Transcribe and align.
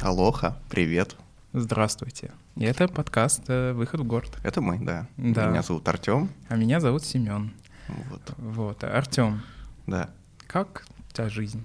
Алоха, 0.00 0.56
привет. 0.70 1.16
Здравствуйте. 1.52 2.32
И 2.56 2.64
это 2.64 2.88
подкаст 2.88 3.42
э, 3.48 3.72
«Выход 3.72 4.00
в 4.00 4.04
город». 4.04 4.38
Это 4.42 4.60
мы, 4.60 4.78
да. 4.78 5.06
Да. 5.16 5.46
Меня 5.48 5.62
зовут 5.62 5.86
Артем. 5.88 6.30
А 6.48 6.56
меня 6.56 6.80
зовут 6.80 7.04
Семен. 7.04 7.52
Вот. 7.88 8.22
Вот. 8.38 8.84
Артем, 8.84 9.42
Да. 9.86 10.10
как 10.46 10.86
тебя 11.12 11.28
жизнь? 11.28 11.64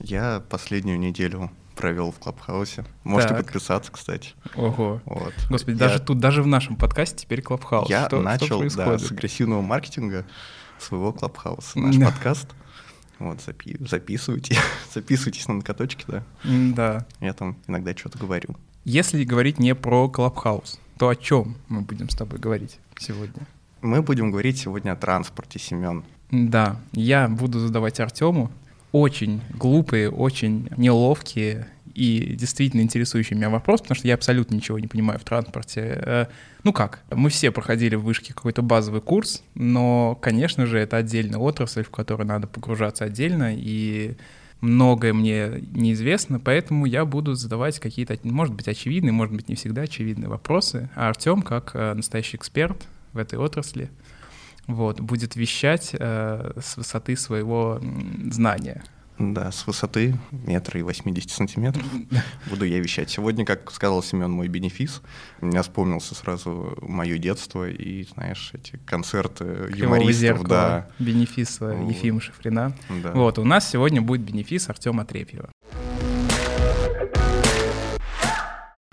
Я 0.00 0.42
последнюю 0.48 0.98
неделю 0.98 1.50
провел 1.74 2.10
в 2.10 2.18
Клабхаусе. 2.18 2.84
Можете 3.04 3.34
Так. 3.34 3.44
подписаться, 3.44 3.92
кстати. 3.92 4.32
Ого. 4.54 5.00
Вот. 5.04 5.34
Господи, 5.50 5.74
Я- 5.76 5.78
даже 5.80 6.00
тут, 6.00 6.18
даже 6.18 6.42
в 6.42 6.46
нашем 6.46 6.76
подкасте 6.76 7.16
теперь 7.18 7.42
Клабхаус. 7.42 7.88
Я 7.88 8.06
что, 8.06 8.20
начал 8.20 8.68
что 8.68 8.76
да, 8.76 8.98
с 8.98 9.10
агрессивного 9.10 9.62
маркетинга 9.62 10.24
своего 10.78 11.12
Клабхауса, 11.12 11.78
наш 11.78 11.96
подкаст. 11.98 12.48
Вот, 13.18 13.38
запи- 13.38 13.76
записывайте, 13.86 14.58
записывайтесь 14.94 15.48
на 15.48 15.54
накаточки, 15.54 16.04
да. 16.08 16.22
Да. 16.44 17.06
Я 17.20 17.32
там 17.32 17.56
иногда 17.66 17.94
что-то 17.96 18.18
говорю. 18.18 18.56
Если 18.84 19.24
говорить 19.24 19.58
не 19.58 19.74
про 19.74 20.08
Клабхаус, 20.08 20.78
то 20.98 21.08
о 21.08 21.16
чем 21.16 21.56
мы 21.68 21.80
будем 21.82 22.08
с 22.08 22.14
тобой 22.14 22.38
говорить 22.38 22.78
сегодня? 22.98 23.46
Мы 23.82 24.02
будем 24.02 24.30
говорить 24.30 24.58
сегодня 24.58 24.92
о 24.92 24.96
транспорте, 24.96 25.58
Семен. 25.58 26.04
Да, 26.30 26.80
я 26.92 27.28
буду 27.28 27.58
задавать 27.60 28.00
Артему 28.00 28.50
очень 28.96 29.42
глупые, 29.50 30.10
очень 30.10 30.70
неловкие 30.76 31.66
и 31.94 32.34
действительно 32.34 32.80
интересующие 32.80 33.36
меня 33.36 33.50
вопросы, 33.50 33.82
потому 33.82 33.96
что 33.96 34.08
я 34.08 34.14
абсолютно 34.14 34.54
ничего 34.54 34.78
не 34.78 34.86
понимаю 34.86 35.18
в 35.18 35.24
транспорте. 35.24 35.80
Э, 35.80 36.26
Ну 36.64 36.72
как, 36.72 37.02
мы 37.10 37.28
все 37.28 37.50
проходили 37.50 37.94
в 37.94 38.02
вышке 38.02 38.32
какой-то 38.34 38.62
базовый 38.62 39.00
курс, 39.00 39.42
но, 39.54 40.14
конечно 40.20 40.66
же, 40.66 40.78
это 40.78 40.96
отдельная 40.96 41.38
отрасль, 41.38 41.84
в 41.84 41.90
которую 41.90 42.26
надо 42.26 42.46
погружаться 42.46 43.04
отдельно, 43.04 43.54
и 43.54 44.16
многое 44.62 45.12
мне 45.12 45.62
неизвестно, 45.72 46.40
поэтому 46.40 46.86
я 46.86 47.04
буду 47.04 47.34
задавать 47.34 47.78
какие-то, 47.78 48.18
может 48.22 48.54
быть, 48.54 48.68
очевидные, 48.68 49.12
может 49.12 49.34
быть, 49.34 49.48
не 49.48 49.54
всегда 49.54 49.82
очевидные 49.82 50.28
вопросы. 50.28 50.88
А 50.94 51.08
Артем, 51.08 51.42
как 51.42 51.72
э, 51.74 51.92
настоящий 51.94 52.38
эксперт 52.38 52.86
в 53.12 53.18
этой 53.18 53.38
отрасли, 53.38 53.90
вот, 54.66 55.00
будет 55.00 55.36
вещать 55.36 55.90
э, 55.92 56.52
с 56.60 56.76
высоты 56.76 57.16
своего 57.16 57.80
знания. 58.30 58.82
Да, 59.18 59.50
с 59.50 59.66
высоты 59.66 60.14
метра 60.30 60.78
и 60.78 60.82
80 60.82 61.30
сантиметров 61.30 61.84
буду 62.50 62.64
я 62.66 62.78
вещать. 62.80 63.08
Сегодня, 63.10 63.44
как 63.46 63.70
сказал 63.70 64.02
Семен, 64.02 64.30
мой 64.30 64.48
бенефис. 64.48 65.00
У 65.40 65.46
меня 65.46 65.62
вспомнился 65.62 66.14
сразу 66.14 66.76
мое 66.82 67.16
детство 67.16 67.68
и, 67.68 68.04
знаешь, 68.04 68.50
эти 68.52 68.76
концерты 68.84 69.72
юмористов. 69.74 70.16
зеркала, 70.16 70.48
Да, 70.48 70.88
бенефис 70.98 71.60
Вот. 71.60 71.88
Ефима 71.90 72.20
Шифрина. 72.20 72.76
да. 73.02 73.12
Вот, 73.12 73.38
у 73.38 73.44
нас 73.44 73.68
сегодня 73.70 74.02
будет 74.02 74.20
бенефис 74.20 74.68
Артема 74.68 75.04
Трепьева. 75.06 75.48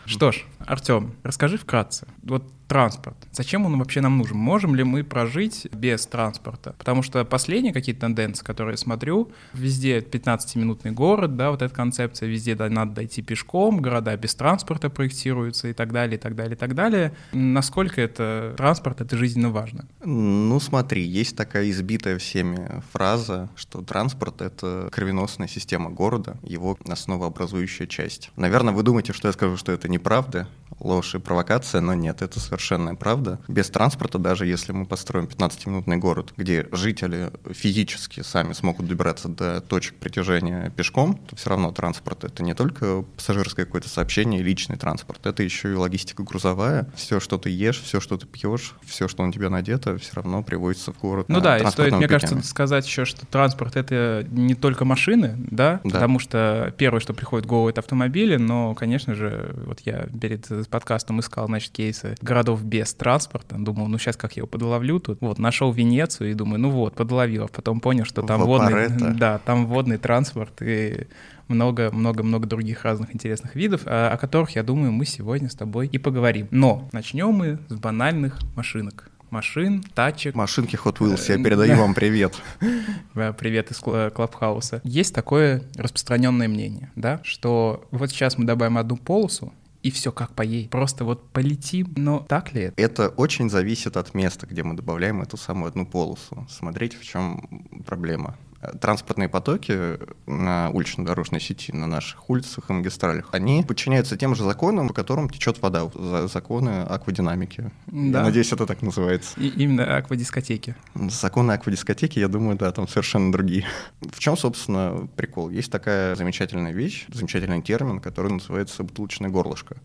Что 0.06 0.32
ж, 0.32 0.44
Артем, 0.60 1.16
расскажи 1.24 1.58
вкратце. 1.58 2.08
Вот 2.24 2.52
транспорт. 2.74 3.16
Зачем 3.32 3.68
он 3.68 3.78
вообще 3.78 4.02
нам 4.02 4.18
нужен? 4.18 4.36
Можем 4.36 4.74
ли 4.74 4.84
мы 4.84 5.04
прожить 5.04 5.68
без 5.72 6.08
транспорта? 6.08 6.74
Потому 6.80 7.04
что 7.04 7.24
последние 7.24 7.72
какие-то 7.72 8.02
тенденции, 8.02 8.44
которые 8.44 8.74
я 8.74 8.78
смотрю, 8.78 9.32
везде 9.54 10.00
15-минутный 10.00 10.90
город, 10.90 11.36
да, 11.36 11.52
вот 11.52 11.62
эта 11.62 11.72
концепция, 11.72 12.28
везде 12.28 12.56
надо 12.56 12.94
дойти 12.94 13.22
пешком, 13.22 13.80
города 13.80 14.18
без 14.18 14.34
транспорта 14.34 14.90
проектируются 14.90 15.68
и 15.68 15.74
так 15.74 15.92
далее, 15.92 16.18
и 16.18 16.20
так 16.20 16.34
далее, 16.36 16.56
и 16.56 16.58
так 16.58 16.74
далее. 16.74 17.14
Насколько 17.32 18.02
это 18.02 18.56
транспорт, 18.58 19.02
это 19.02 19.18
жизненно 19.18 19.52
важно? 19.52 19.86
Ну, 20.04 20.60
смотри, 20.60 21.04
есть 21.04 21.38
такая 21.38 21.70
избитая 21.70 22.18
всеми 22.18 22.82
фраза, 22.92 23.50
что 23.56 23.84
транспорт— 23.84 24.42
это 24.42 24.90
кровеносная 24.92 25.48
система 25.48 25.92
города, 25.92 26.38
его 26.42 26.76
основообразующая 26.90 27.86
часть. 27.86 28.32
Наверное, 28.36 28.74
вы 28.74 28.82
думаете, 28.82 29.14
что 29.14 29.28
я 29.28 29.32
скажу, 29.34 29.58
что 29.58 29.72
это 29.72 29.88
неправда, 29.88 30.48
ложь 30.80 31.14
и 31.14 31.20
провокация, 31.20 31.82
но 31.82 31.94
нет, 31.94 32.24
это 32.24 32.40
совершенная 32.64 32.96
правда. 32.96 33.40
Без 33.48 33.70
транспорта, 33.70 34.18
даже 34.18 34.46
если 34.46 34.72
мы 34.72 34.86
построим 34.86 35.26
15-минутный 35.26 35.98
город, 35.98 36.34
где 36.38 36.68
жители 36.72 37.32
физически 37.52 38.22
сами 38.22 38.54
смогут 38.54 38.88
добираться 38.88 39.28
до 39.28 39.60
точек 39.62 39.96
притяжения 39.96 40.70
пешком, 40.70 41.16
то 41.16 41.36
все 41.36 41.50
равно 41.50 41.72
транспорт— 41.72 42.24
это 42.26 42.42
не 42.42 42.54
только 42.54 43.04
пассажирское 43.18 43.66
какое-то 43.66 43.90
сообщение 43.90 44.40
и 44.40 44.44
личный 44.44 44.78
транспорт, 44.78 45.26
это 45.26 45.44
еще 45.44 45.72
и 45.72 45.76
логистика 45.76 46.24
грузовая. 46.24 46.88
Все, 46.96 47.20
что 47.20 47.38
ты 47.38 47.50
ешь, 47.50 47.82
все, 47.82 48.00
что 48.00 48.18
ты 48.18 48.26
пьешь, 48.26 48.76
все, 48.86 49.08
что 49.08 49.26
на 49.26 49.34
тебя 49.34 49.50
надето, 49.50 49.98
все 49.98 50.14
равно 50.14 50.42
приводится 50.42 50.94
в 50.94 51.00
город. 51.00 51.26
Ну 51.28 51.42
да, 51.42 51.58
и 51.58 51.60
стоит, 51.60 51.64
транспортными 51.64 51.98
мне 51.98 52.08
кажется, 52.08 52.36
путями. 52.36 52.50
сказать 52.50 52.88
еще, 52.88 53.06
что 53.06 53.26
транспорт— 53.26 53.76
это 53.76 54.26
не 54.32 54.56
только 54.56 54.86
машины, 54.86 55.36
да? 55.38 55.82
Да. 55.84 55.90
Потому 55.90 56.20
что 56.20 56.74
первое, 56.78 57.02
что 57.02 57.14
приходит 57.14 57.46
в 57.46 57.50
голову, 57.50 57.70
это 57.70 57.82
автомобили, 57.82 58.38
но, 58.38 58.74
конечно 58.74 59.16
же, 59.16 59.54
вот 59.66 59.82
я 59.82 60.08
перед 60.22 60.48
подкастом 60.70 61.20
искал, 61.20 61.48
значит, 61.48 61.72
кейсы 61.72 62.16
городов 62.22 62.43
без 62.62 62.94
транспорта, 62.94 63.56
думал, 63.58 63.88
ну 63.88 63.98
сейчас 63.98 64.16
как 64.18 64.34
я 64.36 64.42
его 64.42 64.48
подловлю 64.48 65.00
тут. 65.00 65.20
Вот, 65.22 65.40
нашел 65.40 65.72
Венецию 65.72 66.32
и 66.32 66.34
думаю, 66.34 66.60
ну 66.60 66.70
вот, 66.70 66.96
подловил, 66.96 67.46
а 67.46 67.48
потом 67.48 67.80
понял, 67.80 68.06
что 68.06 68.22
там 68.22 68.42
водный, 68.44 68.90
да, 69.18 69.40
там 69.40 69.66
водный 69.68 69.98
транспорт 69.98 70.62
и 70.62 71.08
много-много-много 71.48 72.48
других 72.48 72.84
разных 72.84 73.14
интересных 73.14 73.56
видов, 73.56 73.82
а, 73.86 74.12
о, 74.12 74.18
которых, 74.18 74.52
я 74.56 74.64
думаю, 74.64 74.92
мы 74.92 75.06
сегодня 75.06 75.50
с 75.50 75.56
тобой 75.56 75.88
и 75.88 75.98
поговорим. 75.98 76.48
Но 76.52 76.88
начнем 76.94 77.30
мы 77.32 77.60
с 77.70 77.74
банальных 77.76 78.40
машинок. 78.56 79.10
Машин, 79.30 79.84
тачек, 79.96 80.36
Машинки 80.36 80.76
Hot 80.76 80.98
Wheels, 81.00 81.26
я 81.28 81.36
Э, 81.40 81.44
передаю 81.44 81.76
да. 81.76 81.82
вам 81.82 81.96
привет. 81.96 82.36
Привет 83.40 83.72
из 83.72 83.80
Кла- 83.82 84.12
Клабхауса. 84.12 84.80
Есть 84.84 85.16
такое 85.16 85.64
распространенное 85.76 86.48
мнение, 86.48 86.92
да, 86.96 87.20
что 87.24 87.84
вот 87.90 88.12
сейчас 88.12 88.38
мы 88.38 88.46
добавим 88.46 88.78
одну 88.78 88.96
полосу, 88.96 89.52
и 89.84 89.92
все 89.92 90.12
как 90.12 90.34
поедет. 90.34 90.72
Просто 90.72 91.04
вот 91.06 91.30
полетим. 91.30 91.94
Но 91.96 92.26
так 92.28 92.54
ли 92.54 92.64
это? 92.64 92.82
Это 92.82 93.10
очень 93.10 93.50
зависит 93.50 93.98
от 93.98 94.16
места, 94.16 94.48
где 94.48 94.64
мы 94.64 94.76
добавляем 94.76 95.22
эту 95.22 95.38
самую 95.38 95.68
одну 95.68 95.86
полосу. 95.86 96.48
Смотрите, 96.50 96.98
в 96.98 97.04
чем 97.04 97.84
проблема. 97.86 98.36
Транспортные 98.82 99.30
потоки 99.30 99.98
на 100.26 100.70
улично-дорожной 100.72 101.40
сети, 101.42 101.72
на 101.72 101.88
наших 101.88 102.30
улицах 102.30 102.70
и 102.70 102.74
магистралях, 102.74 103.30
они 103.32 103.64
подчиняются 103.68 104.18
тем 104.18 104.36
же 104.36 104.44
законам, 104.44 104.88
по 104.88 104.94
которым 104.94 105.30
течет 105.30 105.62
вода, 105.62 105.90
за- 105.94 106.28
законы 106.28 106.82
аквадинамики. 106.82 107.72
Да. 107.88 108.20
Я 108.20 108.24
надеюсь, 108.26 108.52
это 108.52 108.66
так 108.66 108.82
называется. 108.82 109.40
И 109.40 109.48
именно 109.48 109.98
аквадискотеки. 109.98 110.76
Законы 110.96 111.52
аквадискотеки, 111.54 112.20
я 112.20 112.28
думаю, 112.28 112.58
да, 112.58 112.72
там 112.72 112.88
совершенно 112.88 113.32
другие. 113.32 113.66
В 114.02 114.20
чем, 114.20 114.38
собственно, 114.38 115.08
прикол? 115.16 115.50
Есть 115.50 115.72
такая 115.72 116.16
замечательная 116.16 116.72
вещь, 116.72 117.06
замечательный 117.14 117.62
термин, 117.62 118.00
который 118.00 118.32
называется 118.32 118.84
бутылочное 118.84 119.30
горлышко. 119.30 119.78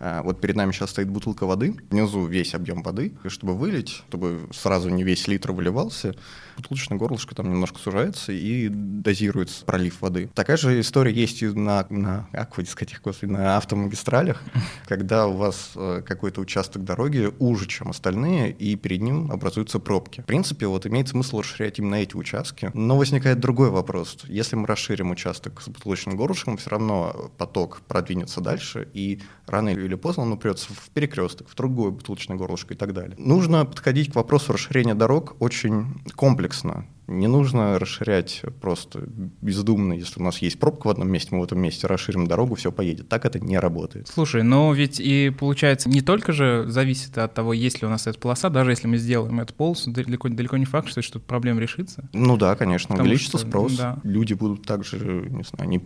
А, 0.00 0.22
Вот 0.22 0.40
перед 0.40 0.56
нами 0.56 0.72
сейчас 0.72 0.90
стоит 0.90 1.08
бутылка 1.08 1.46
воды, 1.46 1.76
внизу 1.90 2.26
весь 2.26 2.54
объем 2.54 2.82
воды, 2.82 3.14
и 3.24 3.28
чтобы 3.28 3.54
вылить, 3.54 4.02
чтобы 4.08 4.48
сразу 4.52 4.88
не 4.90 5.04
весь 5.04 5.28
литр 5.28 5.52
выливался, 5.52 6.14
бутылочное 6.56 6.98
горлышко 6.98 7.34
там 7.34 7.50
немножко 7.50 7.78
сужается 7.78 8.32
и 8.32 8.68
дозируется 8.68 9.64
пролив 9.64 10.00
воды. 10.00 10.30
Такая 10.34 10.56
же 10.56 10.80
история 10.80 11.12
есть 11.12 11.42
и 11.42 11.46
на, 11.46 11.86
на 11.90 12.28
аквадискотеках, 12.32 13.02
господи, 13.02 13.30
на 13.30 13.56
автомагистралях, 13.56 14.42
когда 14.86 15.26
у 15.26 15.36
вас 15.36 15.72
э, 15.76 16.02
какой-то 16.06 16.40
участок 16.40 16.84
дороги 16.84 17.30
уже, 17.38 17.66
чем 17.66 17.90
остальные, 17.90 18.52
и 18.52 18.76
перед 18.76 19.00
ним 19.00 19.30
образуются 19.30 19.78
пробки. 19.78 20.20
В 20.22 20.26
принципе, 20.26 20.66
вот 20.66 20.86
имеет 20.86 21.08
смысл 21.08 21.40
расширять 21.40 21.78
именно 21.78 21.96
эти 21.96 22.16
участки. 22.16 22.70
Но 22.74 22.96
возникает 22.96 23.40
другой 23.40 23.70
вопрос. 23.70 24.18
Если 24.24 24.56
мы 24.56 24.66
расширим 24.66 25.10
участок 25.10 25.60
с 25.60 25.68
бутылочным 25.68 26.16
горлышком, 26.16 26.56
все 26.56 26.70
равно 26.70 27.30
поток 27.38 27.82
продвинется 27.86 28.40
дальше, 28.40 28.88
и 28.92 29.20
рано 29.46 29.70
или 29.70 29.94
поздно 29.94 30.24
он 30.24 30.32
упрется 30.32 30.72
в 30.72 30.90
перекресток, 30.90 31.48
в 31.48 31.54
другое 31.54 31.90
бутылочное 31.90 32.36
горлышко 32.36 32.74
и 32.74 32.76
так 32.76 32.92
далее. 32.92 33.16
Нужно 33.18 33.64
подходить 33.64 34.12
к 34.12 34.14
вопросу 34.14 34.52
расширения 34.52 34.94
дорог 34.94 35.36
очень 35.40 36.00
комплексно 36.14 36.43
комплексно. 36.44 36.93
Не 37.06 37.26
нужно 37.26 37.78
расширять 37.78 38.42
просто 38.60 39.04
бездумно. 39.42 39.92
Если 39.92 40.20
у 40.20 40.22
нас 40.22 40.38
есть 40.38 40.58
пробка 40.58 40.86
в 40.86 40.90
одном 40.90 41.10
месте, 41.10 41.28
мы 41.34 41.40
в 41.40 41.44
этом 41.44 41.60
месте 41.60 41.86
расширим 41.86 42.26
дорогу, 42.26 42.54
все 42.54 42.72
поедет. 42.72 43.08
Так 43.08 43.24
это 43.26 43.38
не 43.40 43.58
работает. 43.58 44.08
Слушай, 44.08 44.42
но 44.42 44.72
ведь 44.72 45.00
и 45.00 45.30
получается 45.30 45.88
не 45.88 46.00
только 46.00 46.32
же 46.32 46.64
зависит 46.68 47.16
от 47.18 47.34
того, 47.34 47.52
есть 47.52 47.80
ли 47.82 47.86
у 47.86 47.90
нас 47.90 48.06
эта 48.06 48.18
полоса, 48.18 48.48
даже 48.48 48.70
если 48.70 48.86
мы 48.86 48.96
сделаем 48.96 49.38
эту 49.40 49.52
полосу, 49.54 49.90
далеко, 49.90 50.28
далеко 50.28 50.56
не 50.56 50.64
факт, 50.64 50.88
что 50.88 51.02
что 51.02 51.20
проблема 51.20 51.60
решится. 51.60 52.08
Ну 52.12 52.36
да, 52.36 52.56
конечно, 52.56 52.88
Потому 52.88 53.06
увеличится 53.08 53.38
что, 53.38 53.46
спрос. 53.48 53.76
да. 53.76 53.98
Люди 54.02 54.32
будут 54.34 54.62
также, 54.66 54.96
не 55.30 55.42
знаю, 55.44 55.68
не 55.68 55.78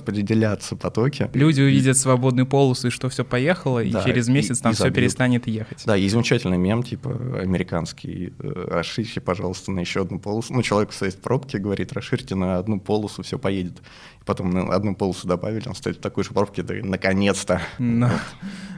перераспределяться 0.00 0.76
потоки. 0.76 1.30
Люди 1.34 1.60
увидят 1.62 1.96
свободную 1.96 2.46
полосу 2.46 2.88
и 2.88 2.90
что 2.90 3.08
все 3.08 3.24
поехало, 3.24 3.82
и 3.82 3.90
Да, 3.90 4.04
через 4.04 4.28
и- 4.28 4.32
месяц 4.32 4.60
там 4.60 4.72
и 4.72 4.74
все 4.74 4.84
забьют. 4.84 4.96
перестанет 4.96 5.46
ехать. 5.46 5.82
Да, 5.86 5.96
есть 5.96 6.12
замечательный 6.12 6.58
мем, 6.58 6.82
типа, 6.82 7.10
американский, 7.40 8.32
э, 8.38 8.66
расширьте, 8.70 9.20
пожалуйста, 9.20 9.72
на 9.72 9.80
еще 9.80 10.02
одну 10.02 10.18
полосу, 10.18 10.52
ну, 10.52 10.62
человек 10.66 10.92
стоит 10.92 11.14
в 11.14 11.20
пробке, 11.20 11.58
говорит, 11.58 11.92
расширьте 11.92 12.34
на 12.34 12.58
одну 12.58 12.80
полосу, 12.80 13.22
все 13.22 13.38
поедет. 13.38 13.80
Потом 14.24 14.50
на 14.50 14.74
одну 14.74 14.96
полосу 14.96 15.28
добавили, 15.28 15.68
он 15.68 15.76
стоит 15.76 15.98
в 15.98 16.00
такой 16.00 16.24
же 16.24 16.30
пробке, 16.30 16.62
да, 16.64 16.74
наконец-то. 16.82 17.60
Ну, 17.78 18.08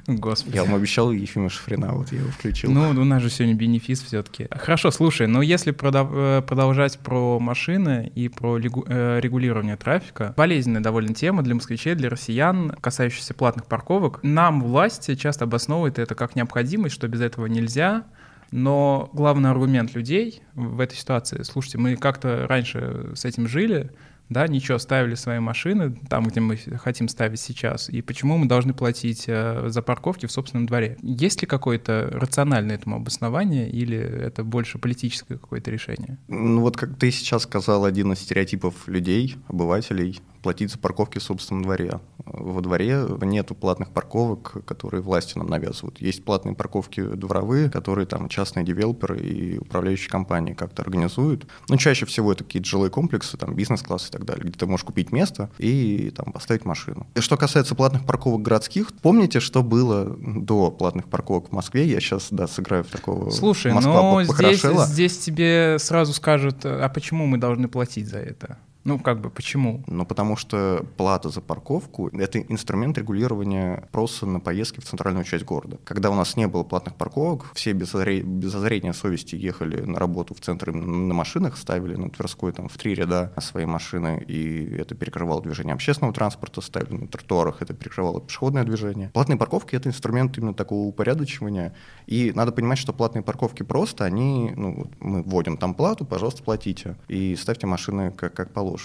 господи. 0.07 0.57
Я 0.57 0.65
вам 0.65 0.75
обещал 0.75 1.11
Ефима 1.11 1.49
Шифрина, 1.49 1.93
вот 1.93 2.13
я 2.13 2.19
его 2.19 2.31
включил. 2.31 2.71
Ну, 2.71 2.91
у 2.91 3.05
нас 3.05 3.23
же 3.23 3.31
сегодня 3.31 3.55
бенефис 3.55 4.03
все-таки. 4.03 4.47
Хорошо, 4.51 4.91
слушай, 4.91 5.27
но 5.27 5.41
если 5.41 5.71
продав- 5.71 6.45
продолжать 6.47 6.99
про 6.99 7.39
машины 7.41 8.13
и 8.15 8.29
про 8.29 8.59
лигу- 8.59 8.85
э, 8.87 9.21
регулирование 9.23 9.77
трафика, 9.77 10.35
болезненная 10.37 10.83
довольно 10.83 11.15
тема 11.15 11.43
для 11.43 11.55
москвичей, 11.55 11.95
для 11.95 12.11
россиян, 12.11 12.73
касающаяся 12.81 13.33
платных 13.33 13.65
парковок. 13.67 14.21
Нам 14.23 14.63
власти 14.63 15.15
часто 15.15 15.45
обосновывают 15.45 15.99
это 15.99 16.15
как 16.15 16.37
необходимость, 16.37 16.95
что 16.95 17.09
без 17.09 17.23
этого 17.23 17.47
нельзя, 17.47 18.05
но 18.51 19.11
главный 19.13 19.51
аргумент 19.51 19.95
людей 19.95 20.43
в 20.55 20.81
этой 20.81 20.97
ситуации, 20.97 21.43
слушайте, 21.43 21.79
мы 21.79 21.97
как-то 21.97 22.47
раньше 22.49 23.13
с 23.15 23.25
этим 23.25 23.47
жили, 23.49 23.91
да, 24.29 24.47
ничего, 24.47 24.79
ставили 24.79 25.15
свои 25.15 25.39
машины 25.39 25.97
там, 26.09 26.25
где 26.25 26.41
мы 26.41 26.57
хотим 26.57 27.09
ставить 27.09 27.41
сейчас, 27.41 27.89
и 27.89 28.03
почему 28.03 28.37
мы 28.37 28.47
должны 28.47 28.75
платить 28.75 29.25
э, 29.27 29.69
за 29.69 29.83
парковки 29.83 30.27
в 30.27 30.33
собственном 30.33 30.67
дворе? 30.67 30.99
Есть 31.03 31.41
ли 31.41 31.47
какое-то 31.47 32.09
рациональное 32.13 32.77
этому 32.77 32.97
обоснование, 32.97 33.71
или 33.71 33.97
это 33.97 34.45
больше 34.45 34.79
политическое 34.79 35.39
какое-то 35.39 35.71
решение? 35.71 36.19
Ну 36.29 36.61
вот 36.61 36.77
как 36.77 36.99
ты 36.99 37.11
сейчас 37.11 37.45
сказал, 37.45 37.85
один 37.85 38.13
из 38.13 38.21
стереотипов 38.21 38.87
людей, 38.87 39.37
обывателей, 39.49 40.21
платить 40.43 40.71
за 40.71 40.79
парковки 40.79 41.19
в 41.19 41.23
собственном 41.23 41.63
дворе. 41.63 42.01
Во 42.33 42.61
дворе 42.61 43.07
нету 43.23 43.55
платных 43.55 43.91
парковок, 43.91 44.65
которые 44.65 45.03
власти 45.03 45.39
нам 45.39 45.49
навязывают. 45.49 46.01
Есть 46.01 46.25
платные 46.25 46.55
парковки 46.55 47.01
дворовые, 47.01 47.71
которые 47.71 48.07
там 48.07 48.29
частные 48.29 48.65
девелоперы 48.65 49.19
и 49.21 49.59
управляющие 49.59 50.11
компании 50.11 50.55
как-то 50.55 50.83
организуют. 50.83 51.47
Но 51.69 51.77
чаще 51.77 52.07
всего 52.07 52.33
это 52.33 52.45
какие-то 52.45 52.69
жилые 52.69 52.91
комплексы, 52.91 53.37
там 53.37 53.55
бизнес-класс 53.55 54.09
и 54.09 54.11
так 54.11 54.25
далее, 54.25 54.45
где 54.45 54.59
ты 54.59 54.67
можешь 54.67 54.85
купить 54.85 55.13
место 55.13 55.51
и 55.59 56.13
там 56.17 56.33
поставить 56.33 56.65
машину. 56.65 57.07
И 57.15 57.21
что 57.21 57.37
касается 57.37 57.75
платных 57.75 58.05
парковок 58.05 58.43
городских, 58.43 58.93
помните, 59.03 59.41
что 59.41 59.63
было 59.63 60.17
до 60.19 60.71
платных 60.71 61.09
парковок 61.09 61.49
в 61.49 61.53
Москве? 61.53 61.87
Я 61.87 62.01
сейчас, 62.01 62.29
да, 62.31 62.47
сыграю 62.47 62.85
в 62.85 62.89
такого 62.89 63.31
Слушай, 63.31 63.73
Москва 63.73 64.03
но 64.03 64.23
здесь, 64.23 64.29
похорошела. 64.37 64.87
здесь 64.87 65.19
тебе 65.19 65.77
сразу 65.79 66.13
скажут, 66.13 66.65
а 66.65 66.89
почему 66.89 67.27
мы 67.27 67.39
должны 67.39 67.69
платить 67.69 68.09
за 68.09 68.19
это? 68.19 68.59
Ну, 68.89 68.99
как 68.99 69.21
бы, 69.21 69.29
почему? 69.29 69.85
Ну, 69.87 70.07
потому 70.07 70.35
что 70.37 70.83
плата 70.97 71.29
за 71.29 71.43
парковку— 71.43 72.09
это 72.13 72.41
инструмент 72.41 72.97
регулирования 72.97 73.85
спроса 73.91 74.25
на 74.25 74.41
поездки 74.41 74.81
в 74.81 74.85
центральную 74.85 75.25
часть 75.25 75.45
города. 75.45 75.77
Когда 75.85 76.09
у 76.09 76.15
нас 76.15 76.39
не 76.39 76.49
было 76.49 76.65
платных 76.65 76.95
парковок, 76.95 77.51
все 77.53 77.75
без, 77.75 77.95
озре- 77.95 78.23
без 78.23 78.55
озрения 78.55 78.95
совести 78.95 79.35
ехали 79.35 79.83
на 79.83 79.99
работу 79.99 80.33
в 80.33 80.41
центр 80.41 80.73
на 80.73 81.13
машинах, 81.13 81.59
ставили 81.59 81.97
на 81.97 82.09
Тверской 82.09 82.51
там 82.53 82.71
в 82.71 82.79
три 82.79 82.95
ряда 82.95 83.31
свои 83.43 83.67
машины, 83.67 84.25
и 84.27 84.77
это 84.79 84.95
перекрывало 84.95 85.43
движение 85.43 85.75
общественного 85.75 86.15
транспорта, 86.15 86.63
ставили 86.63 86.97
на 86.97 87.09
тротуарах, 87.09 87.61
это 87.61 87.75
перекрывало 87.75 88.23
пешеходное 88.23 88.65
движение. 88.65 89.11
Платные 89.11 89.37
парковки— 89.37 89.75
это 89.77 89.91
инструмент 89.91 90.39
именно 90.39 90.55
такого 90.55 90.89
упорядочивания, 90.89 91.75
и 92.07 92.33
надо 92.35 92.53
понимать, 92.53 92.79
что 92.79 92.95
платные 92.95 93.23
парковки 93.23 93.65
просто, 93.65 94.07
они, 94.07 94.51
ну, 94.57 94.91
мы 95.01 95.23
вводим 95.23 95.59
там 95.59 95.75
плату, 95.75 96.07
пожалуйста, 96.07 96.43
платите, 96.43 96.97
и 97.09 97.37
ставьте 97.37 97.67
машины 97.67 98.13
как, 98.13 98.33
как 98.33 98.55
положено. 98.55 98.78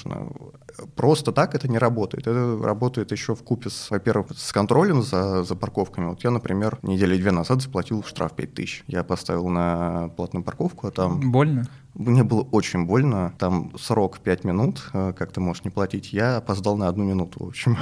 Просто 0.96 1.32
так 1.32 1.56
это 1.56 1.68
не 1.68 1.78
работает. 1.78 2.28
Это 2.28 2.60
работает 2.62 3.12
еще 3.12 3.36
в 3.36 3.44
купе 3.44 3.70
с, 3.70 3.92
во-первых, 3.92 4.28
с 4.36 4.52
контролем 4.52 5.02
за, 5.02 5.44
за 5.44 5.56
парковками. 5.56 6.08
Вот 6.08 6.24
я, 6.24 6.32
например, 6.32 6.80
недели 6.82 7.18
две 7.18 7.32
назад 7.32 7.62
заплатил 7.62 8.04
штраф 8.04 8.36
5000. 8.36 8.84
Я 8.88 9.04
поставил 9.04 9.48
на 9.48 10.10
платную 10.16 10.44
парковку, 10.44 10.88
а 10.88 10.92
там... 10.92 11.32
Больно? 11.32 11.68
Мне 11.94 12.24
было 12.24 12.42
очень 12.42 12.86
больно. 12.86 13.34
Там 13.38 13.72
срок 13.78 14.20
5 14.20 14.44
минут, 14.46 14.90
э, 14.94 15.14
как 15.16 15.32
ты 15.32 15.40
можешь 15.42 15.64
не 15.64 15.70
платить. 15.70 16.12
Я 16.12 16.38
опоздал 16.38 16.76
на 16.76 16.88
одну 16.88 17.04
минуту, 17.04 17.44
в 17.44 17.48
общем. 17.50 17.78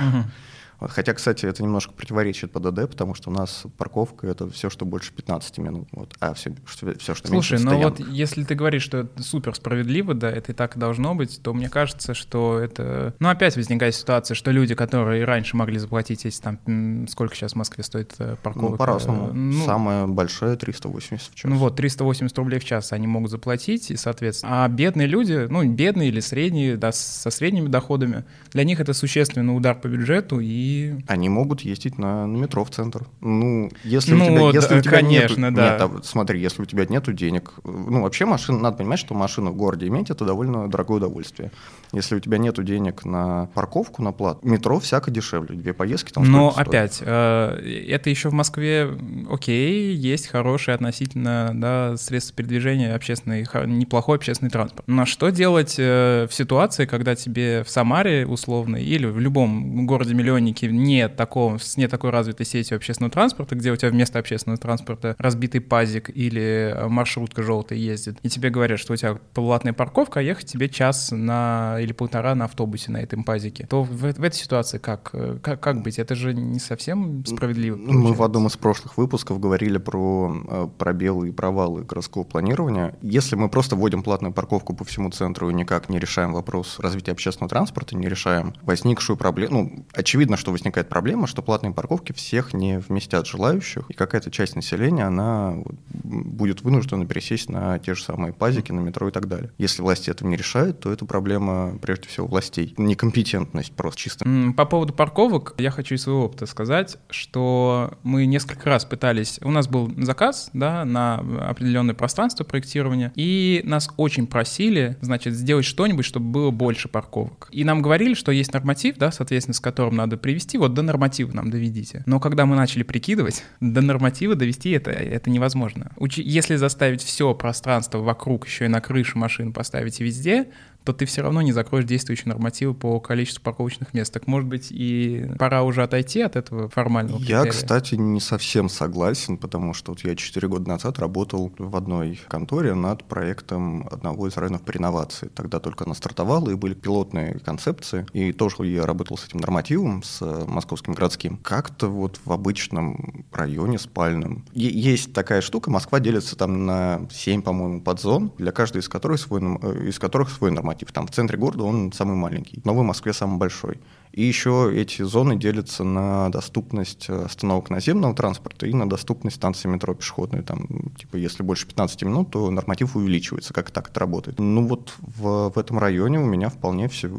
Хотя, 0.90 1.14
кстати, 1.14 1.46
это 1.46 1.62
немножко 1.62 1.94
противоречит 1.94 2.52
ПДД, 2.52 2.90
потому 2.90 3.14
что 3.14 3.30
у 3.30 3.34
нас 3.34 3.66
парковка— 3.78 4.28
это 4.28 4.50
все, 4.50 4.70
что 4.70 4.86
больше 4.86 5.14
15 5.14 5.58
минут. 5.60 5.88
Вот. 5.92 6.16
А 6.20 6.34
все, 6.34 6.56
что, 6.66 6.98
все, 6.98 7.14
что 7.14 7.28
Слушай, 7.28 7.60
меньше, 7.60 7.66
ну 7.66 7.78
вот 7.78 8.00
если 8.00 8.44
ты 8.44 8.56
говоришь, 8.56 8.82
что 8.84 9.00
это 9.00 9.22
супер 9.22 9.56
справедливо, 9.56 10.14
да, 10.14 10.32
это 10.32 10.54
и 10.54 10.56
так 10.56 10.78
должно 10.78 11.14
быть, 11.14 11.40
то 11.44 11.54
мне 11.54 11.70
кажется, 11.70 12.14
что 12.14 12.60
это... 12.60 13.14
Ну, 13.20 13.30
опять 13.30 13.56
возникает 13.56 13.94
ситуация, 13.94 14.34
что 14.34 14.52
люди, 14.52 14.74
которые 14.74 15.24
раньше 15.24 15.56
могли 15.56 15.78
заплатить, 15.78 16.26
если 16.26 16.42
там... 16.42 17.08
Сколько 17.08 17.36
сейчас 17.36 17.54
в 17.54 17.56
Москве 17.58 17.84
стоит 17.84 18.16
э, 18.18 18.36
парковка? 18.42 18.72
Ну, 18.72 18.78
по-разному. 18.78 19.34
Ну, 19.34 19.66
Самая 19.66 20.08
большая 20.08 20.56
380 20.56 21.32
в 21.32 21.36
час. 21.36 21.50
Ну 21.50 21.58
вот, 21.58 21.76
380 21.76 22.36
рублей 22.38 22.60
в 22.60 22.66
час 22.66 22.92
они 22.92 23.08
могут 23.08 23.30
заплатить, 23.30 23.92
и, 23.92 23.96
соответственно. 23.98 24.66
А 24.66 24.68
бедные 24.68 25.08
люди, 25.08 25.48
ну, 25.50 25.64
бедные 25.64 26.10
или 26.10 26.20
средние, 26.20 26.78
да, 26.78 26.92
со 26.92 27.30
средними 27.30 27.68
доходами, 27.68 28.26
для 28.52 28.64
них 28.64 28.80
это 28.80 28.94
существенный 28.94 29.56
удар 29.56 29.80
по 29.80 29.88
бюджету, 29.88 30.40
и 30.40 30.71
Они 31.08 31.30
могут 31.30 31.62
ездить 31.62 31.98
на, 31.98 32.26
на 32.28 32.38
метро 32.38 32.64
в 32.64 32.70
центр. 32.70 33.06
Ну, 33.22 33.72
если 33.84 34.14
Ну, 34.14 34.26
у 34.26 34.28
тебя, 34.28 34.60
если 34.60 34.74
да, 34.74 34.78
у 34.78 34.82
тебя 34.82 34.92
конечно, 34.92 35.46
нету, 35.46 35.56
да. 35.56 35.72
Нет, 35.72 35.82
а, 35.82 36.00
смотри, 36.04 36.42
если 36.42 36.62
у 36.62 36.66
тебя 36.66 36.86
нету 36.86 37.14
денег, 37.14 37.54
э, 37.64 37.70
ну, 37.70 38.02
вообще 38.02 38.26
машина, 38.26 38.60
надо 38.60 38.78
понимать, 38.78 39.00
что 39.00 39.14
машину 39.14 39.52
в 39.52 39.56
городе 39.56 39.88
иметь 39.88 40.10
это 40.10 40.26
довольно 40.26 40.70
дорогое 40.70 40.98
удовольствие. 40.98 41.52
Если 41.94 42.16
у 42.16 42.20
тебя 42.20 42.38
нету 42.38 42.64
денег 42.64 43.06
на 43.06 43.48
парковку, 43.54 44.02
на 44.02 44.12
плату, 44.12 44.48
метро 44.48 44.80
всяко 44.80 45.12
дешевле, 45.12 45.56
две 45.56 45.74
поездки 45.74 46.12
там 46.12 46.24
Но 46.24 46.52
сколько 46.52 46.54
стоит? 46.54 46.68
опять, 46.68 46.98
э, 47.02 47.86
это 47.90 48.10
еще 48.10 48.30
в 48.30 48.34
Москве, 48.34 48.90
окей, 49.30 49.94
есть 49.96 50.28
хорошие 50.28 50.76
относительно 50.76 51.52
да, 51.54 51.98
средства 51.98 52.36
передвижения, 52.36 52.96
общественный, 52.96 53.46
неплохой 53.66 54.18
общественный 54.18 54.52
транспорт. 54.52 54.88
Но 54.88 55.06
что 55.06 55.30
делать 55.30 55.76
э, 55.78 56.28
в 56.30 56.34
ситуации, 56.34 56.86
когда 56.86 57.16
тебе 57.16 57.64
в 57.64 57.70
Самаре 57.70 58.26
условно 58.26 58.78
или 58.78 59.06
в 59.06 59.20
любом 59.20 59.86
городе-миллионнике 59.86 60.61
нет 60.68 61.16
такого, 61.16 61.58
с 61.58 61.78
не 61.78 61.88
такой 61.88 62.10
развитой 62.10 62.46
сетью 62.46 62.78
общественного 62.78 63.12
транспорта, 63.12 63.56
где 63.56 63.72
у 63.72 63.76
тебя 63.76 63.90
вместо 63.90 64.20
общественного 64.20 64.60
транспорта 64.60 65.16
разбитый 65.18 65.62
пазик 65.62 66.10
или 66.10 66.74
э, 66.76 66.88
маршрутка 66.88 67.44
желтая 67.44 67.80
ездит, 67.80 68.18
и 68.24 68.30
тебе 68.30 68.50
говорят, 68.50 68.80
что 68.80 68.94
у 68.94 68.96
тебя 68.96 69.18
платная 69.34 69.74
парковка, 69.74 70.20
а 70.20 70.24
ехать 70.24 70.46
тебе 70.46 70.70
час 70.70 71.12
на 71.12 71.78
или 71.80 71.94
полтора 71.94 72.36
на 72.36 72.46
автобусе 72.46 72.92
на 72.92 72.98
этом 72.98 73.24
пазике, 73.24 73.68
то 73.70 73.84
в, 73.84 73.90
в 73.90 74.06
этой 74.06 74.36
ситуации 74.36 74.78
как, 74.78 75.10
э, 75.14 75.38
как, 75.42 75.60
как 75.60 75.82
быть? 75.82 76.00
Это 76.00 76.16
же 76.16 76.34
не 76.34 76.60
совсем 76.60 77.26
справедливо. 77.26 77.76
Ну, 77.76 77.84
Мы 77.86 77.92
в 77.92 77.94
получается. 77.94 78.26
одном 78.26 78.48
из 78.48 78.58
прошлых 78.58 78.98
выпусков 78.98 79.40
говорили 79.40 79.78
про 79.78 80.36
э, 80.48 80.68
пробелы 80.78 81.30
и 81.30 81.32
провалы 81.32 81.84
городского 81.84 82.24
планирования. 82.24 82.96
Если 83.02 83.36
мы 83.36 83.50
просто 83.50 83.76
вводим 83.76 84.04
платную 84.04 84.34
парковку 84.34 84.76
по 84.76 84.84
всему 84.84 85.10
центру 85.12 85.50
и 85.50 85.54
никак 85.54 85.90
не 85.90 86.00
решаем 86.00 86.34
вопрос 86.34 86.80
развития 86.80 87.12
общественного 87.12 87.50
транспорта, 87.50 87.96
не 87.96 88.08
решаем 88.08 88.54
возникшую 88.64 89.18
проблему, 89.18 89.52
ну, 89.52 89.86
очевидно, 89.94 90.38
что 90.42 90.52
возникает 90.52 90.90
проблема, 90.90 91.28
что 91.28 91.42
платные 91.42 91.72
парковки 91.74 92.12
всех 92.12 92.54
не 92.54 92.80
вместят 92.80 93.28
желающих, 93.28 93.90
и 93.90 93.94
какая-то 93.94 94.32
часть 94.32 94.56
населения, 94.56 95.06
она 95.06 95.56
будет 96.04 96.62
вынуждена 96.62 97.06
пересесть 97.06 97.50
на 97.50 97.80
те 97.80 97.94
же 97.94 98.04
самые 98.04 98.34
пазики, 98.34 98.72
на 98.72 98.80
метро 98.80 99.08
и 99.08 99.12
так 99.12 99.28
далее. 99.28 99.52
Если 99.58 99.82
власти 99.82 100.10
это 100.10 100.26
не 100.26 100.36
решают, 100.36 100.80
то 100.80 100.92
это 100.92 101.06
проблема, 101.06 101.78
прежде 101.82 102.08
всего, 102.08 102.28
властей. 102.28 102.74
Некомпетентность 102.78 103.72
просто 103.74 104.02
чисто. 104.02 104.28
По 104.58 104.66
поводу 104.66 104.94
парковок 104.94 105.54
я 105.58 105.72
хочу 105.72 105.96
из 105.96 106.02
своего 106.02 106.26
опыта 106.26 106.46
сказать, 106.48 106.98
что 107.10 107.94
мы 108.04 108.26
несколько 108.26 108.68
раз 108.70 108.84
пытались... 108.84 109.40
У 109.44 109.52
нас 109.52 109.68
был 109.68 109.94
заказ 109.98 110.50
да, 110.54 110.84
на 110.86 111.20
определенное 111.48 111.94
пространство 111.94 112.44
проектирования, 112.44 113.12
и 113.16 113.62
нас 113.64 113.90
очень 113.98 114.26
просили, 114.26 114.98
значит, 115.02 115.36
сделать 115.36 115.66
что-нибудь, 115.66 116.06
чтобы 116.06 116.32
было 116.32 116.52
больше 116.52 116.88
парковок. 116.88 117.48
И 117.52 117.64
нам 117.64 117.84
говорили, 117.84 118.16
что 118.16 118.32
есть 118.32 118.54
норматив, 118.54 118.98
да, 118.98 119.12
соответственно, 119.12 119.54
с 119.54 119.60
которым 119.60 119.96
надо 119.96 120.18
привести, 120.32 120.58
вот 120.58 120.74
до 120.74 120.82
норматива 120.82 121.32
нам 121.34 121.50
доведите. 121.50 122.04
Но 122.06 122.20
когда 122.20 122.46
мы 122.46 122.56
начали 122.56 122.84
прикидывать, 122.84 123.44
до 123.60 123.82
норматива 123.82 124.36
довести 124.36 124.72
это, 124.72 124.92
это 124.92 125.30
невозможно. 125.30 125.92
Учи- 125.98 126.24
Если 126.24 126.56
заставить 126.56 127.04
все 127.04 127.34
пространство 127.34 128.00
вокруг, 128.00 128.48
еще 128.48 128.66
и 128.66 128.70
на 128.70 128.82
крыше 128.82 129.18
машин 129.18 129.52
поставить 129.54 130.00
везде, 130.00 130.48
то 130.84 130.94
ты 130.94 131.06
все 131.06 131.22
равно 131.22 131.42
не 131.42 131.52
закроешь 131.52 131.86
действующие 131.86 132.30
нормативы 132.30 132.74
по 132.74 133.00
количеству 133.00 133.44
парковочных 133.44 133.94
мест. 133.94 134.12
Так 134.14 134.28
может 134.28 134.48
быть 134.50 134.68
и 134.72 135.30
пора 135.38 135.64
уже 135.64 135.84
отойти 135.84 136.22
от 136.22 136.36
этого 136.36 136.70
формального 136.70 137.18
Я, 137.20 137.44
критерия? 137.44 137.52
кстати, 137.52 137.96
не 137.96 138.20
совсем 138.20 138.70
согласен, 138.70 139.38
потому 139.38 139.74
что 139.74 139.92
вот 139.92 140.02
я 140.04 140.16
4 140.16 140.48
года 140.48 140.68
назад 140.68 141.00
работал 141.00 141.52
в 141.58 141.76
одной 141.76 142.20
конторе 142.28 142.74
над 142.74 143.04
проектом 143.04 143.88
одного 143.92 144.28
из 144.28 144.38
районов 144.38 144.64
по 144.64 144.72
реновации. 144.72 145.30
Тогда 145.34 145.60
только 145.60 145.86
она 145.86 145.94
стартовала, 145.94 146.50
и 146.50 146.56
были 146.56 146.74
пилотные 146.74 147.40
концепции. 147.40 148.06
И 148.14 148.32
тоже 148.34 148.56
я 148.66 148.86
работал 148.86 149.18
с 149.18 149.26
этим 149.26 149.40
нормативом, 149.40 150.04
с 150.04 150.22
э, 150.22 150.46
московским 150.48 150.94
городским. 150.94 151.38
Как-то 151.38 151.88
вот 151.88 152.20
в 152.24 152.32
обычном 152.32 153.26
районе 153.32 153.78
спальном. 153.80 154.46
Е- 154.54 154.72
есть 154.72 155.14
такая 155.14 155.42
штука, 155.42 155.70
Москва 155.70 156.00
делится 156.00 156.36
там 156.36 156.66
на 156.66 157.08
7, 157.12 157.42
по-моему, 157.42 157.82
подзон, 157.82 158.32
для 158.38 158.52
каждой 158.52 158.80
из 158.80 158.90
которых 158.90 159.20
свой, 159.20 159.42
э, 159.42 159.88
из 159.88 160.00
которых 160.00 160.30
свой 160.30 160.52
норматив. 160.52 160.71
Там 160.92 161.08
в 161.08 161.12
центре 161.12 161.38
города 161.38 161.64
он 161.64 161.92
самый 161.92 162.16
маленький, 162.16 162.62
в 162.84 162.86
Москве 162.86 163.14
самый 163.14 163.38
большой. 163.38 163.80
И 164.14 164.24
еще 164.24 164.72
эти 164.74 165.04
зоны 165.04 165.38
делятся 165.38 165.84
на 165.84 166.30
доступность 166.30 167.10
остановок 167.10 167.70
наземного 167.70 168.14
транспорта 168.14 168.68
и 168.68 168.74
на 168.74 168.90
доступность 168.90 169.38
станции 169.38 169.70
метро 169.70 169.94
пешеходной. 169.94 170.44
Там, 170.44 170.68
типа, 170.98 171.16
если 171.16 171.44
больше 171.44 171.68
15 171.68 172.04
минут, 172.04 172.32
то 172.32 172.50
норматив 172.52 172.96
увеличивается. 172.96 173.54
Как 173.54 173.72
так 173.72 173.90
это 173.90 174.00
работает? 174.00 174.40
Ну 174.40 174.68
вот 174.68 174.94
в, 175.00 175.52
в 175.52 175.58
этом 175.58 175.80
районе 175.80 176.20
у 176.20 176.26
меня 176.26 176.50
вполне 176.50 176.90
все 176.90 177.10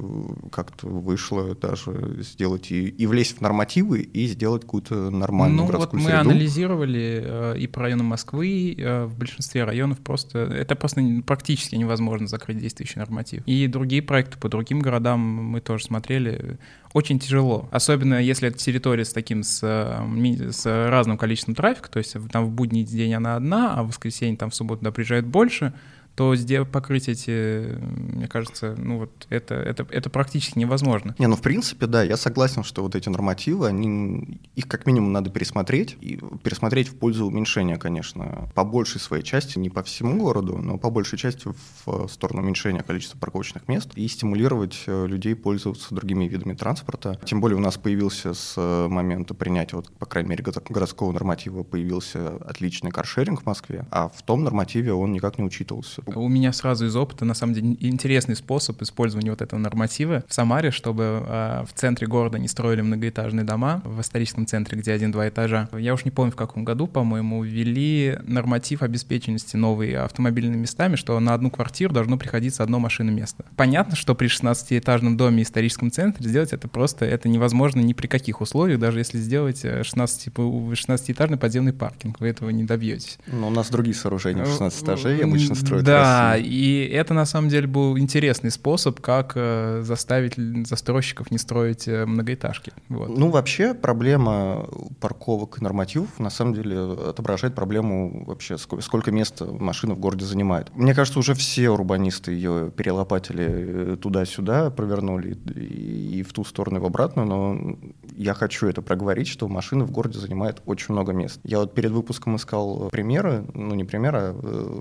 как-то 0.50 0.86
вышло 0.86 1.54
даже 1.54 2.18
сделать 2.20 2.70
и, 2.70 2.88
и 2.88 3.06
влезть 3.06 3.38
в 3.38 3.40
нормативы, 3.40 4.00
и 4.00 4.26
сделать 4.26 4.62
какую-то 4.62 5.10
нормальную 5.10 5.62
ну, 5.62 5.66
городскую 5.66 6.00
вот 6.00 6.08
мы 6.08 6.14
среду. 6.14 6.30
анализировали 6.30 7.22
э, 7.24 7.58
и 7.58 7.66
по 7.66 7.80
районам 7.80 8.06
Москвы, 8.06 8.74
э, 8.76 9.04
в 9.04 9.16
большинстве 9.18 9.64
районов 9.64 10.00
просто... 10.00 10.40
Это 10.40 10.76
просто 10.76 11.02
практически 11.26 11.74
невозможно 11.76 12.26
закрыть 12.26 12.58
действующий 12.58 12.98
норматив. 12.98 13.42
И 13.46 13.66
другие 13.66 14.02
проекты 14.02 14.38
по 14.38 14.48
другим 14.48 14.80
городам 14.80 15.20
мы 15.20 15.60
тоже 15.60 15.84
смотрели 15.84 16.58
очень 16.92 17.18
тяжело. 17.18 17.68
Особенно 17.70 18.22
если 18.22 18.48
это 18.48 18.58
территория 18.58 19.04
с 19.04 19.12
таким, 19.12 19.42
с, 19.42 19.60
э, 19.62 20.50
с 20.52 20.66
разным 20.66 21.18
количеством 21.18 21.54
трафика, 21.54 21.90
то 21.90 21.98
есть 21.98 22.16
там 22.30 22.46
в 22.46 22.50
будний 22.50 22.84
день 22.84 23.14
она 23.14 23.36
одна, 23.36 23.74
а 23.74 23.82
в 23.82 23.88
воскресенье 23.88 24.36
там 24.36 24.50
в 24.50 24.54
субботу 24.54 24.80
туда 24.80 24.92
приезжает 24.92 25.26
больше, 25.26 25.72
то 26.14 26.34
покрыть 26.70 27.08
эти, 27.08 27.78
мне 27.80 28.28
кажется, 28.28 28.74
ну 28.76 28.98
вот 28.98 29.26
это, 29.30 29.54
это, 29.54 29.86
это 29.90 30.10
практически 30.10 30.58
невозможно. 30.58 31.14
Не, 31.18 31.26
ну 31.26 31.36
в 31.36 31.42
принципе, 31.42 31.86
да, 31.86 32.02
я 32.02 32.16
согласен, 32.16 32.64
что 32.64 32.82
вот 32.82 32.94
эти 32.94 33.08
нормативы, 33.08 33.68
они, 33.68 34.40
их 34.54 34.68
как 34.68 34.86
минимум 34.86 35.12
надо 35.12 35.30
пересмотреть, 35.30 35.96
и 36.00 36.20
пересмотреть 36.42 36.88
в 36.88 36.96
пользу 36.96 37.26
уменьшения, 37.26 37.76
конечно, 37.76 38.50
по 38.54 38.64
большей 38.64 39.00
своей 39.00 39.22
части, 39.22 39.58
не 39.58 39.70
по 39.70 39.82
всему 39.82 40.18
городу, 40.18 40.58
но 40.58 40.78
по 40.78 40.90
большей 40.90 41.18
части 41.18 41.48
в 41.86 42.08
сторону 42.08 42.42
уменьшения 42.42 42.82
количества 42.82 43.18
парковочных 43.18 43.68
мест 43.68 43.90
и 43.94 44.06
стимулировать 44.08 44.82
э, 44.86 45.06
людей 45.06 45.34
пользоваться 45.34 45.94
другими 45.94 46.26
видами 46.26 46.54
транспорта. 46.54 47.18
Тем 47.24 47.40
более 47.40 47.56
у 47.56 47.60
нас 47.60 47.78
появился 47.78 48.34
с 48.34 48.54
э, 48.56 48.88
момента 48.88 49.34
принятия, 49.34 49.76
вот, 49.76 49.90
по 49.92 50.06
крайней 50.06 50.30
мере, 50.30 50.44
городского 50.68 51.12
норматива 51.12 51.62
появился 51.62 52.36
отличный 52.36 52.90
каршеринг 52.90 53.42
в 53.42 53.46
Москве, 53.46 53.86
а 53.90 54.08
в 54.08 54.22
том 54.22 54.44
нормативе 54.44 54.92
он 54.92 55.12
никак 55.12 55.38
не 55.38 55.44
учитывался. 55.44 56.01
У 56.06 56.28
меня 56.28 56.52
сразу 56.52 56.86
из 56.86 56.96
опыта, 56.96 57.24
на 57.24 57.34
самом 57.34 57.54
деле, 57.54 57.76
интересный 57.80 58.36
способ 58.36 58.80
использования 58.82 59.30
вот 59.30 59.42
этого 59.42 59.58
норматива 59.58 60.24
в 60.28 60.34
Самаре, 60.34 60.70
чтобы 60.70 61.24
э, 61.26 61.64
в 61.66 61.72
центре 61.74 62.06
города 62.06 62.38
не 62.38 62.48
строили 62.48 62.80
многоэтажные 62.80 63.44
дома, 63.44 63.80
в 63.84 64.00
историческом 64.00 64.46
центре, 64.46 64.78
где 64.78 64.92
один-два 64.92 65.28
этажа. 65.28 65.68
Я 65.72 65.94
уж 65.94 66.04
не 66.04 66.10
помню, 66.10 66.32
в 66.32 66.36
каком 66.36 66.64
году, 66.64 66.86
по-моему, 66.86 67.42
ввели 67.42 68.18
норматив 68.24 68.82
обеспеченности 68.82 69.56
новые 69.56 70.00
автомобильными 70.00 70.56
местами, 70.56 70.96
что 70.96 71.18
на 71.20 71.34
одну 71.34 71.50
квартиру 71.50 71.92
должно 71.92 72.16
приходиться 72.16 72.62
одно 72.62 72.78
машинное 72.78 73.14
место. 73.14 73.44
Понятно, 73.56 73.96
что 73.96 74.14
при 74.14 74.28
16-этажном 74.28 75.16
доме 75.16 75.44
в 75.44 75.46
историческом 75.46 75.90
центре 75.90 76.28
сделать 76.28 76.52
это 76.52 76.68
просто 76.68 77.04
это 77.04 77.28
невозможно 77.28 77.80
ни 77.80 77.92
при 77.92 78.06
каких 78.06 78.40
условиях, 78.40 78.78
даже 78.78 78.98
если 78.98 79.18
сделать 79.18 79.62
16, 79.62 80.28
16-этажный 80.28 81.36
подземный 81.36 81.72
паркинг, 81.72 82.20
вы 82.20 82.28
этого 82.28 82.50
не 82.50 82.64
добьетесь. 82.64 83.18
Но 83.26 83.48
у 83.48 83.50
нас 83.50 83.70
другие 83.70 83.94
сооружения 83.94 84.44
16 84.44 84.82
этажей 84.82 85.22
обычно 85.22 85.54
строят 85.54 85.84
да, 85.84 85.91
и 86.38 86.90
это 86.92 87.14
на 87.14 87.24
самом 87.26 87.48
деле 87.48 87.66
был 87.66 87.98
интересный 87.98 88.50
способ, 88.50 89.00
как 89.00 89.32
э, 89.34 89.82
заставить 89.84 90.34
застройщиков 90.66 91.30
не 91.30 91.38
строить 91.38 91.88
э, 91.88 92.06
многоэтажки. 92.06 92.72
Вот. 92.88 93.08
Ну, 93.16 93.30
вообще 93.30 93.74
проблема 93.74 94.68
парковок 95.00 95.58
и 95.60 95.64
нормативов 95.64 96.18
на 96.18 96.30
самом 96.30 96.54
деле 96.54 96.78
отображает 97.08 97.54
проблему 97.54 98.24
вообще, 98.26 98.58
сколько, 98.58 98.84
сколько 98.84 99.10
места 99.10 99.46
машина 99.46 99.94
в 99.94 99.98
городе 99.98 100.24
занимает. 100.24 100.74
Мне 100.74 100.94
кажется, 100.94 101.18
уже 101.18 101.34
все 101.34 101.70
урбанисты 101.70 102.32
ее 102.32 102.70
перелопатили 102.74 103.46
э, 103.48 103.96
туда-сюда, 104.00 104.70
провернули 104.70 105.36
и, 105.54 106.20
и 106.20 106.22
в 106.22 106.32
ту 106.32 106.44
сторону, 106.44 106.78
и 106.78 106.80
в 106.80 106.84
обратную, 106.84 107.26
но 107.26 107.76
я 108.16 108.34
хочу 108.34 108.66
это 108.66 108.82
проговорить, 108.82 109.28
что 109.28 109.48
машина 109.48 109.84
в 109.84 109.90
городе 109.90 110.18
занимает 110.18 110.62
очень 110.66 110.92
много 110.92 111.12
мест. 111.12 111.40
Я 111.44 111.58
вот 111.58 111.74
перед 111.74 111.90
выпуском 111.90 112.36
искал 112.36 112.88
примеры, 112.90 113.44
ну 113.54 113.74
не 113.74 113.84
примеры, 113.84 114.18
а 114.18 114.32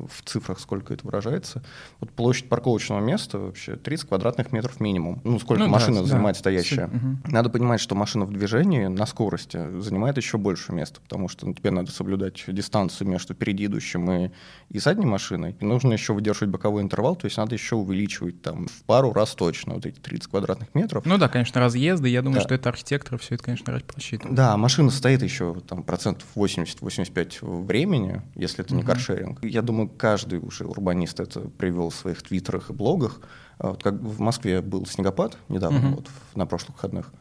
в 0.08 0.24
цифрах, 0.24 0.60
сколько 0.60 0.94
это 0.94 1.06
выражается. 1.06 1.64
Вот 2.00 2.12
площадь 2.12 2.50
парковочного 2.50 3.00
места 3.00 3.40
вообще 3.40 3.76
30 3.76 4.10
квадратных 4.10 4.52
метров 4.52 4.80
минимум. 4.80 5.22
Ну, 5.24 5.40
сколько 5.40 5.64
ну, 5.64 5.70
машина 5.70 6.02
да, 6.02 6.08
занимает 6.08 6.36
да. 6.36 6.40
стоящая. 6.40 6.88
Угу. 6.88 7.32
Надо 7.32 7.50
понимать, 7.50 7.80
что 7.82 7.96
машина 7.96 8.26
в 8.26 8.32
движении 8.32 8.88
на 8.88 9.06
скорости 9.06 9.80
занимает 9.80 10.18
еще 10.18 10.38
больше 10.38 10.74
места, 10.74 11.02
потому 11.02 11.28
что 11.28 11.46
ну, 11.46 11.54
тебе 11.54 11.72
надо 11.72 11.92
соблюдать 11.92 12.44
дистанцию 12.48 13.08
между 13.08 13.34
впереди 13.34 13.66
идущим 13.66 14.12
и, 14.12 14.32
и 14.70 14.80
задней 14.80 15.06
машиной. 15.06 15.56
И 15.60 15.66
нужно 15.66 15.94
еще 15.94 16.14
выдерживать 16.14 16.52
боковой 16.52 16.82
интервал, 16.82 17.16
то 17.16 17.26
есть 17.26 17.38
надо 17.38 17.56
еще 17.56 17.76
увеличивать 17.76 18.42
там 18.42 18.68
в 18.68 18.84
пару 18.84 19.14
раз 19.14 19.36
точно 19.36 19.76
вот 19.76 19.86
эти 19.86 20.00
30 20.00 20.30
квадратных 20.30 20.74
метров. 20.74 21.06
Ну 21.06 21.18
да, 21.18 21.30
конечно, 21.30 21.62
разъезды. 21.62 22.10
Я 22.10 22.22
думаю, 22.22 22.40
да. 22.40 22.46
что 22.46 22.56
это 22.56 22.70
архитекторы 22.70 23.21
все 23.22 23.36
это, 23.36 23.44
конечно, 23.44 23.80
просчитывают. 23.88 24.36
Да, 24.36 24.58
машина 24.58 24.90
стоит 24.90 25.22
еще 25.24 25.56
там 25.68 25.84
процентов 25.84 26.28
80-85 26.36 27.66
времени, 27.66 28.22
если 28.36 28.66
это 28.66 28.74
не 28.74 28.82
угу. 28.82 28.92
каршеринг. 28.92 29.44
Я 29.44 29.62
думаю, 29.62 29.90
каждый 29.90 30.40
уже 30.40 30.66
урбанист 30.66 31.20
это 31.20 31.42
привел 31.42 31.90
в 31.90 31.96
своих 31.96 32.22
твиттерах 32.22 32.70
и 32.70 32.74
блогах. 32.74 33.22
А 33.58 33.70
вот 33.70 33.84
как 33.84 33.94
в 33.94 34.20
Москве 34.20 34.62
был 34.62 34.86
снегопад 34.86 35.38
недавно, 35.48 35.80
угу. 35.80 35.96
вот, 35.98 36.10
на 36.36 36.46
прошлых 36.46 36.78
выходных. 36.78 37.14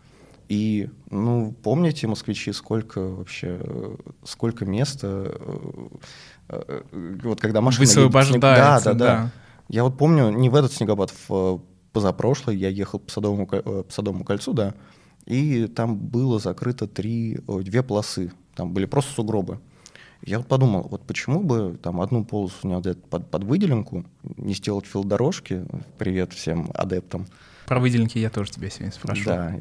И, 0.48 0.90
ну, 1.10 1.54
помните, 1.62 2.08
москвичи, 2.08 2.52
сколько 2.52 3.00
вообще, 3.00 3.60
сколько 4.24 4.66
места, 4.66 5.32
э, 5.38 5.88
э, 6.48 6.82
вот 7.22 7.40
когда 7.40 7.60
машина... 7.60 7.86
Высвобождается, 7.86 8.94
да, 8.94 8.94
да, 8.94 8.94
да, 8.94 9.22
да. 9.22 9.30
Я 9.68 9.84
вот 9.84 9.96
помню, 9.96 10.30
не 10.30 10.48
в 10.48 10.56
этот 10.56 10.72
снегопад, 10.72 11.12
в 11.28 11.60
позапрошлый 11.92 12.56
я 12.56 12.68
ехал 12.68 12.98
по 12.98 13.10
Садовому, 13.10 13.48
э, 13.50 13.84
по 13.86 13.92
Садовому 13.92 14.24
кольцу, 14.24 14.52
да, 14.52 14.74
и 15.26 15.66
там 15.66 15.96
было 15.96 16.38
закрыто 16.38 16.86
три, 16.86 17.38
две 17.46 17.82
полосы, 17.82 18.32
там 18.54 18.72
были 18.72 18.86
просто 18.86 19.12
сугробы. 19.14 19.60
Я 20.22 20.38
вот 20.38 20.48
подумал, 20.48 20.86
вот 20.90 21.02
почему 21.06 21.40
бы 21.40 21.78
там 21.82 22.00
одну 22.00 22.24
полосу 22.24 22.68
не 22.68 22.74
отдать 22.74 23.02
под, 23.04 23.30
под 23.30 23.44
выделенку, 23.44 24.04
не 24.36 24.54
сделать 24.54 24.84
филдорожки, 24.84 25.64
привет 25.98 26.32
всем 26.34 26.70
адептам. 26.74 27.26
Про 27.66 27.80
выделенки 27.80 28.18
я 28.18 28.28
тоже 28.28 28.50
тебя 28.50 28.68
сегодня 28.68 28.92
спрашивал. 28.92 29.36
Да. 29.36 29.56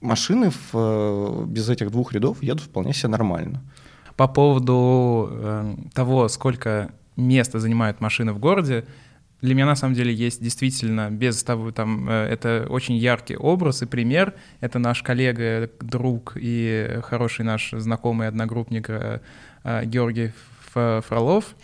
Машины 0.00 0.50
в, 0.50 0.70
э, 0.74 1.44
без 1.48 1.68
этих 1.68 1.90
двух 1.90 2.12
рядов 2.12 2.42
едут 2.42 2.62
вполне 2.64 2.92
себе 2.92 3.08
нормально. 3.08 3.62
По 4.16 4.28
поводу 4.28 5.28
э, 5.30 5.76
того, 5.92 6.28
сколько 6.28 6.92
места 7.16 7.58
занимают 7.58 8.00
машины 8.00 8.32
в 8.32 8.38
городе, 8.38 8.84
для 9.42 9.54
меня 9.54 9.66
на 9.66 9.76
самом 9.76 9.94
деле 9.94 10.12
есть 10.14 10.42
действительно 10.42 11.10
без 11.10 11.42
того 11.42 11.70
там 11.70 12.08
э, 12.08 12.28
это 12.28 12.66
очень 12.68 12.96
яркий 12.96 13.36
образ 13.36 13.82
и 13.82 13.86
пример. 13.86 14.34
Это 14.60 14.78
наш 14.78 15.02
коллега, 15.02 15.70
друг 15.80 16.32
и 16.36 17.00
хороший 17.02 17.44
наш 17.44 17.70
знакомый 17.72 18.28
одногруппник 18.28 18.88
э, 18.88 19.20
э, 19.64 19.84
Георгий 19.84 20.32
Фролов. 20.72 21.54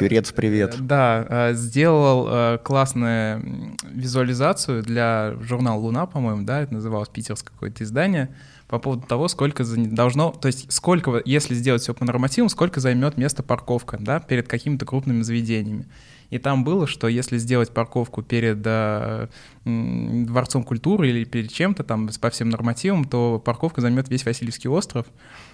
Юрец, 0.00 0.32
привет. 0.32 0.76
Да, 0.80 1.52
сделал 1.52 2.58
классную 2.58 3.76
визуализацию 3.84 4.82
для 4.82 5.36
журнала 5.40 5.78
«Луна», 5.78 6.06
по-моему, 6.06 6.42
да, 6.42 6.62
это 6.62 6.74
называлось 6.74 7.08
питерское 7.08 7.52
какое-то 7.52 7.84
издание, 7.84 8.34
по 8.66 8.80
поводу 8.80 9.06
того, 9.06 9.28
сколько 9.28 9.62
должно, 9.64 10.32
то 10.32 10.46
есть 10.46 10.72
сколько, 10.72 11.22
если 11.24 11.54
сделать 11.54 11.82
все 11.82 11.94
по 11.94 12.04
нормативам, 12.04 12.48
сколько 12.48 12.80
займет 12.80 13.16
место 13.16 13.44
парковка, 13.44 13.96
да, 14.00 14.18
перед 14.18 14.48
какими-то 14.48 14.86
крупными 14.86 15.22
заведениями. 15.22 15.86
И 16.32 16.38
там 16.38 16.64
было, 16.64 16.86
что 16.86 17.08
если 17.08 17.36
сделать 17.36 17.74
парковку 17.74 18.22
перед 18.22 18.62
э, 18.64 19.28
Дворцом 19.66 20.64
культуры 20.64 21.10
или 21.10 21.24
перед 21.24 21.52
чем-то 21.52 21.84
там 21.84 22.08
по 22.22 22.30
всем 22.30 22.48
нормативам, 22.48 23.04
то 23.04 23.38
парковка 23.38 23.82
займет 23.82 24.08
весь 24.08 24.24
Васильевский 24.24 24.70
остров. 24.70 25.04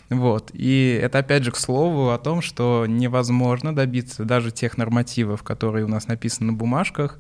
Вот. 0.09 0.53
И 0.55 0.97
это 1.03 1.19
опять 1.19 1.43
же 1.43 1.51
к 1.51 1.57
слову 1.57 2.11
о 2.11 2.19
том, 2.19 2.43
что 2.43 2.87
невозможно 2.87 3.75
добиться 3.75 4.25
даже 4.25 4.53
тех 4.53 4.79
нормативов, 4.79 5.43
которые 5.43 5.85
у 5.85 5.89
нас 5.89 6.07
написаны 6.07 6.53
на 6.53 6.57
бумажках, 6.57 7.19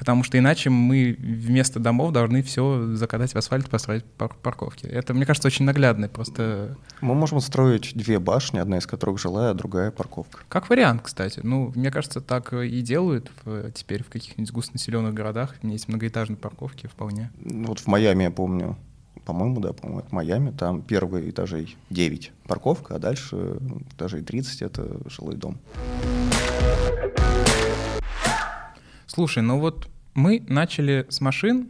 потому 0.00 0.24
что 0.24 0.38
иначе 0.38 0.70
мы 0.70 1.14
вместо 1.18 1.78
домов 1.78 2.12
должны 2.12 2.42
все 2.42 2.86
закатать 2.94 3.34
в 3.34 3.36
асфальт, 3.36 3.68
построить 3.68 4.02
пар 4.02 4.34
парковки. 4.42 4.86
Это, 4.86 5.12
мне 5.12 5.26
кажется, 5.26 5.46
очень 5.46 5.66
наглядно. 5.66 6.08
Просто... 6.08 6.78
Мы 7.02 7.14
можем 7.14 7.38
строить 7.40 7.92
две 7.94 8.18
башни, 8.18 8.58
одна 8.60 8.78
из 8.78 8.86
которых 8.86 9.20
жилая, 9.20 9.50
а 9.50 9.54
другая 9.54 9.90
парковка. 9.90 10.38
Как 10.48 10.70
вариант, 10.70 11.02
кстати. 11.02 11.40
Ну, 11.42 11.70
мне 11.76 11.90
кажется, 11.90 12.22
так 12.22 12.54
и 12.54 12.80
делают 12.80 13.30
в, 13.44 13.72
теперь 13.72 14.02
в 14.02 14.08
каких-нибудь 14.08 14.50
густонаселенных 14.52 15.12
городах. 15.12 15.54
У 15.62 15.66
меня 15.66 15.74
есть 15.74 15.86
многоэтажные 15.86 16.38
парковки 16.38 16.86
вполне. 16.86 17.30
Ну, 17.38 17.66
вот 17.66 17.80
в 17.80 17.86
Майами, 17.86 18.22
я 18.22 18.30
помню, 18.30 18.78
по-моему, 19.26 19.60
да, 19.60 19.74
по-моему, 19.74 20.00
это 20.00 20.14
Майами, 20.14 20.50
там 20.50 20.80
первые 20.80 21.28
этажей 21.28 21.76
9 21.90 22.32
парковка, 22.44 22.94
а 22.94 22.98
дальше 22.98 23.58
этажей 23.92 24.22
30— 24.22 24.62
это 24.62 24.96
жилой 25.10 25.36
дом. 25.36 25.58
Слушай, 29.12 29.42
ну 29.42 29.58
вот 29.58 29.90
мы 30.14 30.44
начали 30.46 31.04
с 31.08 31.20
машин, 31.20 31.68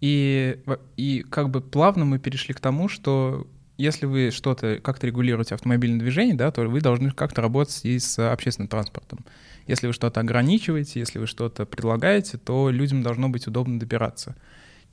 и, 0.00 0.58
и 0.96 1.24
как 1.30 1.50
бы 1.50 1.60
плавно 1.60 2.04
мы 2.04 2.18
перешли 2.18 2.54
к 2.54 2.60
тому, 2.60 2.88
что 2.88 3.46
если 3.78 4.06
вы 4.06 4.32
что-то 4.32 4.80
как-то 4.82 5.06
регулируете 5.06 5.54
автомобильное 5.54 6.00
движение, 6.00 6.34
да, 6.34 6.50
то 6.50 6.62
вы 6.62 6.80
должны 6.80 7.12
как-то 7.12 7.40
работать 7.40 7.84
и 7.84 8.00
с 8.00 8.18
общественным 8.18 8.66
транспортом. 8.66 9.24
Если 9.68 9.86
вы 9.86 9.92
что-то 9.92 10.18
ограничиваете, 10.18 10.98
если 10.98 11.20
вы 11.20 11.28
что-то 11.28 11.66
предлагаете, 11.66 12.36
то 12.36 12.68
людям 12.68 13.04
должно 13.04 13.28
быть 13.28 13.46
удобно 13.46 13.78
добираться. 13.78 14.34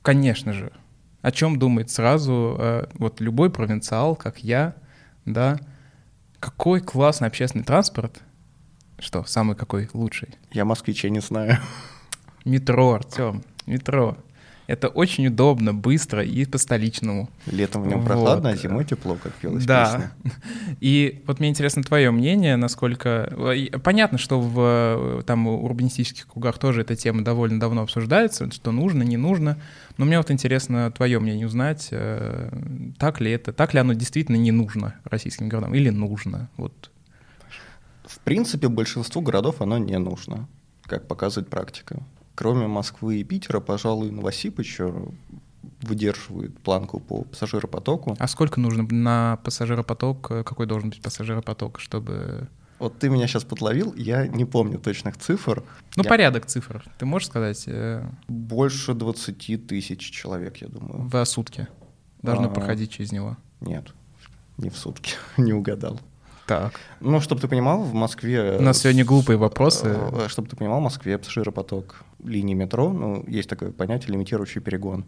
Конечно 0.02 0.52
же, 0.52 0.70
о 1.22 1.32
чем 1.32 1.58
думает 1.58 1.90
сразу 1.90 2.56
э, 2.56 2.86
вот 2.94 3.20
любой 3.20 3.50
провинциал, 3.50 4.14
как 4.14 4.44
я, 4.44 4.76
да, 5.24 5.58
какой 6.38 6.80
классный 6.80 7.26
общественный 7.26 7.64
транспорт, 7.64 8.22
что, 9.04 9.24
самый 9.24 9.54
какой 9.54 9.88
лучший? 9.92 10.28
Я 10.52 10.64
москвичей 10.64 11.10
не 11.10 11.20
знаю. 11.20 11.58
Метро, 12.44 12.94
Артем, 12.94 13.42
метро. 13.66 14.16
Это 14.66 14.88
очень 14.88 15.26
удобно, 15.26 15.74
быстро 15.74 16.24
и 16.24 16.46
по-столичному. 16.46 17.28
Летом 17.46 17.82
в 17.82 17.86
нем 17.86 18.00
вот. 18.00 18.06
прохладно, 18.06 18.48
а 18.48 18.56
зимой 18.56 18.86
тепло, 18.86 19.16
как 19.22 19.34
пелось 19.34 19.66
Да. 19.66 19.84
Песня. 19.84 20.34
И 20.80 21.22
вот 21.26 21.38
мне 21.38 21.50
интересно 21.50 21.82
твое 21.82 22.10
мнение, 22.10 22.56
насколько... 22.56 23.30
Понятно, 23.82 24.16
что 24.16 24.40
в 24.40 25.22
там 25.26 25.46
урбанистических 25.46 26.26
кругах 26.28 26.58
тоже 26.58 26.80
эта 26.80 26.96
тема 26.96 27.22
довольно 27.22 27.60
давно 27.60 27.82
обсуждается, 27.82 28.50
что 28.50 28.72
нужно, 28.72 29.02
не 29.02 29.18
нужно. 29.18 29.58
Но 29.98 30.06
мне 30.06 30.16
вот 30.16 30.30
интересно 30.30 30.90
твое 30.90 31.20
мнение 31.20 31.46
узнать, 31.46 31.88
э, 31.90 32.50
так 32.98 33.20
ли 33.20 33.30
это, 33.30 33.52
так 33.52 33.74
ли 33.74 33.80
оно 33.80 33.92
действительно 33.92 34.36
не 34.36 34.50
нужно 34.50 34.94
российским 35.04 35.48
городам 35.48 35.74
или 35.74 35.90
нужно? 35.90 36.48
Вот. 36.56 36.90
В 38.24 38.26
принципе, 38.26 38.68
большинству 38.68 39.20
городов 39.20 39.60
оно 39.60 39.76
не 39.76 39.98
нужно, 39.98 40.48
как 40.84 41.06
показывает 41.06 41.50
практика. 41.50 42.02
Кроме 42.34 42.66
Москвы 42.66 43.16
и 43.16 43.22
Питера, 43.22 43.60
пожалуй, 43.60 44.10
Новосиб 44.10 44.60
еще 44.60 45.08
выдерживает 45.82 46.58
планку 46.60 47.00
по 47.00 47.24
пассажиропотоку. 47.24 48.16
А 48.18 48.26
сколько 48.26 48.60
нужно 48.60 48.84
на 48.84 49.36
пассажиропоток? 49.44 50.26
Какой 50.26 50.64
должен 50.64 50.88
быть 50.88 51.02
пассажиропоток, 51.02 51.78
чтобы... 51.78 52.48
Вот 52.78 52.98
ты 52.98 53.10
меня 53.10 53.26
сейчас 53.26 53.44
подловил, 53.44 53.92
я 53.94 54.26
не 54.26 54.46
помню 54.46 54.78
точных 54.78 55.18
цифр. 55.18 55.62
Ну, 55.94 56.02
я... 56.02 56.08
порядок 56.08 56.46
цифр. 56.46 56.82
Ты 56.96 57.04
можешь 57.04 57.28
сказать? 57.28 57.64
Э, 57.66 58.08
Больше 58.26 58.94
20 58.94 59.66
тысяч 59.66 60.00
человек, 60.00 60.56
я 60.62 60.68
думаю. 60.68 61.10
В 61.10 61.24
сутки 61.26 61.68
должно 62.22 62.46
а... 62.46 62.48
проходить 62.48 62.90
через 62.90 63.12
него? 63.12 63.36
Нет, 63.60 63.92
не 64.56 64.70
в 64.70 64.78
сутки, 64.78 65.12
не 65.36 65.52
угадал. 65.52 66.00
Так. 66.46 66.78
Ну, 67.00 67.20
чтобы 67.20 67.40
ты 67.40 67.48
понимал, 67.48 67.82
в 67.82 67.94
Москве... 67.94 68.56
У 68.58 68.62
нас 68.62 68.78
сегодня 68.78 69.04
глупые 69.04 69.36
вопросы. 69.36 69.96
Э, 70.12 70.28
чтобы 70.28 70.48
ты 70.48 70.56
понимал, 70.56 70.80
в 70.80 70.82
Москве 70.82 71.16
пассажиропоток 71.18 72.04
линии 72.22 72.54
метро, 72.54 72.92
ну, 72.92 73.24
есть 73.26 73.48
такое 73.48 73.70
понятие 73.70 74.12
лимитирующий 74.12 74.60
перегон. 74.60 75.06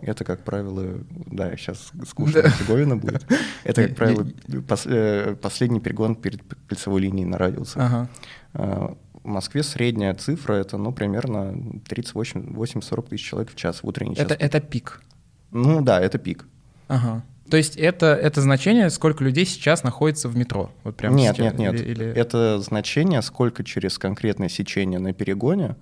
Это, 0.00 0.24
как 0.24 0.44
правило, 0.44 1.00
да, 1.10 1.56
сейчас 1.56 1.90
скучно 2.06 2.42
да. 2.42 2.94
Будет. 2.96 3.26
Это, 3.64 3.88
как 3.88 3.96
правило, 3.96 4.26
пос, 4.66 4.84
э, 4.86 5.34
последний 5.40 5.80
перегон 5.80 6.14
перед 6.14 6.40
кольцевой 6.68 7.00
линией 7.00 7.24
на 7.24 7.36
радиусе. 7.36 7.80
Ага. 7.80 8.08
А, 8.54 8.96
в 9.24 9.26
Москве 9.26 9.62
средняя 9.62 10.14
цифра 10.14 10.54
это, 10.54 10.78
ну, 10.78 10.92
примерно 10.92 11.52
38-40 11.88 13.08
тысяч 13.08 13.28
человек 13.28 13.50
в 13.50 13.56
час 13.56 13.82
в 13.82 13.86
утренний 13.88 14.14
час. 14.14 14.24
Это, 14.24 14.34
это 14.34 14.60
пик? 14.60 15.02
Ну 15.50 15.82
да, 15.82 16.00
это 16.00 16.18
пик. 16.18 16.46
Ага. 16.86 17.24
То 17.50 17.56
есть 17.56 17.76
это, 17.76 18.06
это 18.06 18.40
значение, 18.40 18.90
сколько 18.90 19.24
людей 19.24 19.46
сейчас 19.46 19.82
находится 19.82 20.28
в 20.28 20.36
метро? 20.36 20.70
Вот 20.84 20.96
прямо 20.96 21.16
нет, 21.16 21.36
сейчас, 21.36 21.54
нет, 21.54 21.58
нет. 21.58 21.80
Или, 21.80 21.90
или... 21.90 22.06
Это 22.06 22.60
значение, 22.60 23.22
сколько 23.22 23.64
через 23.64 23.98
конкретное 23.98 24.48
сечение 24.48 25.00
на 25.00 25.12
перегоне 25.12 25.76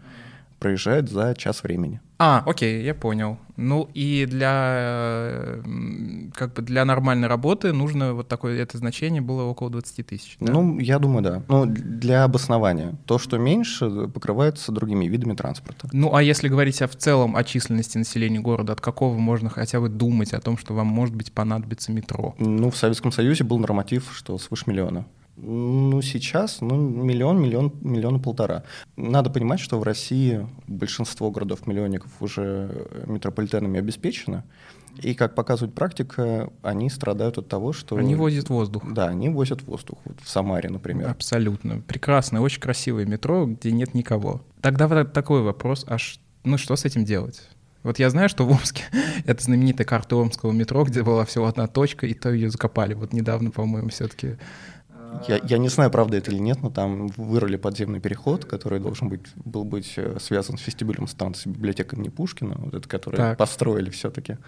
проезжает 0.59 1.09
за 1.09 1.35
час 1.35 1.63
времени. 1.63 2.01
А, 2.19 2.43
окей, 2.47 2.83
я 2.83 2.95
понял. 2.95 3.39
Ну 3.57 3.89
и 3.93 4.27
для 4.27 5.61
как 6.35 6.55
бы 6.55 6.63
для 6.63 6.85
нормальной 6.85 7.29
работы 7.29 7.73
нужно 7.73 8.15
вот 8.15 8.29
такое 8.29 8.61
это 8.61 8.79
значение 8.79 9.21
было 9.21 9.43
около 9.43 9.71
20 9.71 10.07
тысяч. 10.07 10.37
Да? 10.41 10.53
Ну, 10.53 10.79
я 10.79 10.99
думаю, 10.99 11.23
да. 11.23 11.43
Ну, 11.49 11.67
для 11.67 12.25
обоснования. 12.25 12.95
То, 13.07 13.19
что 13.19 13.39
меньше, 13.39 14.09
покрывается 14.09 14.73
другими 14.73 15.07
видами 15.07 15.35
транспорта. 15.35 15.89
Ну, 15.93 16.15
а 16.15 16.23
если 16.23 16.49
говорить 16.49 16.81
о 16.83 16.89
в 16.89 16.97
целом 16.97 17.37
о 17.37 17.45
численности 17.45 17.99
населения 17.99 18.41
города, 18.41 18.73
от 18.73 18.81
какого 18.81 19.17
можно 19.19 19.51
хотя 19.51 19.81
бы 19.81 19.89
думать 19.89 20.33
о 20.33 20.41
том, 20.41 20.57
что 20.57 20.75
вам, 20.75 20.87
может 20.87 21.15
быть, 21.15 21.33
понадобится 21.33 21.93
метро? 21.93 22.35
Ну, 22.39 22.71
в 22.71 22.77
Советском 22.77 23.13
Союзе 23.13 23.45
был 23.45 23.59
норматив, 23.59 24.11
что 24.15 24.39
свыше 24.39 24.65
миллиона. 24.67 25.07
Ну, 25.37 26.01
сейчас, 26.01 26.61
ну, 26.63 26.77
миллион, 26.77 27.41
миллион, 27.41 27.73
миллион 27.83 28.17
и 28.17 28.23
полтора. 28.23 28.65
Надо 28.97 29.29
понимать, 29.29 29.61
что 29.61 29.79
в 29.79 29.83
России 29.83 30.47
большинство 30.67 31.31
городов-миллионников 31.31 32.11
уже 32.21 32.89
метрополитенами 33.07 33.79
обеспечено. 33.79 34.45
И, 35.03 35.15
как 35.15 35.35
показывает 35.35 35.75
практика, 35.75 36.51
они 36.63 36.89
страдают 36.89 37.37
от 37.37 37.49
того, 37.49 37.75
что... 37.75 37.97
Они 37.97 38.15
возят 38.15 38.49
воздух. 38.49 38.83
Да, 38.91 39.09
они 39.09 39.29
возят 39.29 39.63
воздух. 39.63 39.99
Вот 40.07 40.21
в 40.23 40.29
Самаре, 40.29 40.71
например. 40.71 41.11
Абсолютно. 41.11 41.83
Прекрасное, 41.83 42.41
очень 42.41 42.61
красивое 42.61 43.05
метро, 43.05 43.47
где 43.47 43.73
нет 43.73 43.93
никого. 43.93 44.43
Тогда 44.63 44.89
вот 44.89 45.13
такой 45.13 45.43
вопрос, 45.43 45.85
а 45.87 45.99
ну 46.45 46.57
что 46.57 46.77
с 46.77 46.87
этим 46.87 47.05
делать? 47.05 47.43
Вот 47.83 47.99
я 47.99 48.11
знаю, 48.11 48.29
что 48.29 48.45
в 48.45 48.51
Омске 48.51 48.85
это 49.27 49.45
знаменитая 49.45 49.87
карта 49.87 50.17
Омского 50.17 50.51
метро, 50.53 50.83
где 50.85 51.03
была 51.03 51.25
всего 51.25 51.47
одна 51.47 51.67
точка, 51.67 52.07
и 52.07 52.15
то 52.15 52.33
ее 52.33 52.51
закопали. 52.51 52.95
Вот 52.95 53.13
недавно, 53.13 53.51
по-моему, 53.51 53.91
все-таки 53.91 54.39
я, 55.29 55.41
я 55.43 55.59
не 55.59 55.69
знаю, 55.69 55.91
правда 55.91 56.17
это 56.17 56.31
или 56.31 56.39
нет, 56.39 56.63
но 56.63 56.71
там 56.71 57.09
вырыли 57.09 57.57
подземный 57.57 58.01
переход, 58.01 58.45
который 58.45 58.81
должен 58.81 59.09
быть, 59.09 59.23
был 59.45 59.65
быть 59.65 59.95
э, 59.97 60.19
связан 60.21 60.59
с 60.59 60.67
вестибюлем 60.67 61.07
станции 61.07 61.49
библиотека 61.49 61.97
имени 61.97 62.09
Пушкина, 62.09 62.57
вот 62.59 62.75
это, 62.75 62.89
который 62.89 63.17
так. 63.17 63.39
построили 63.39 63.91
все-таки. 63.91 64.39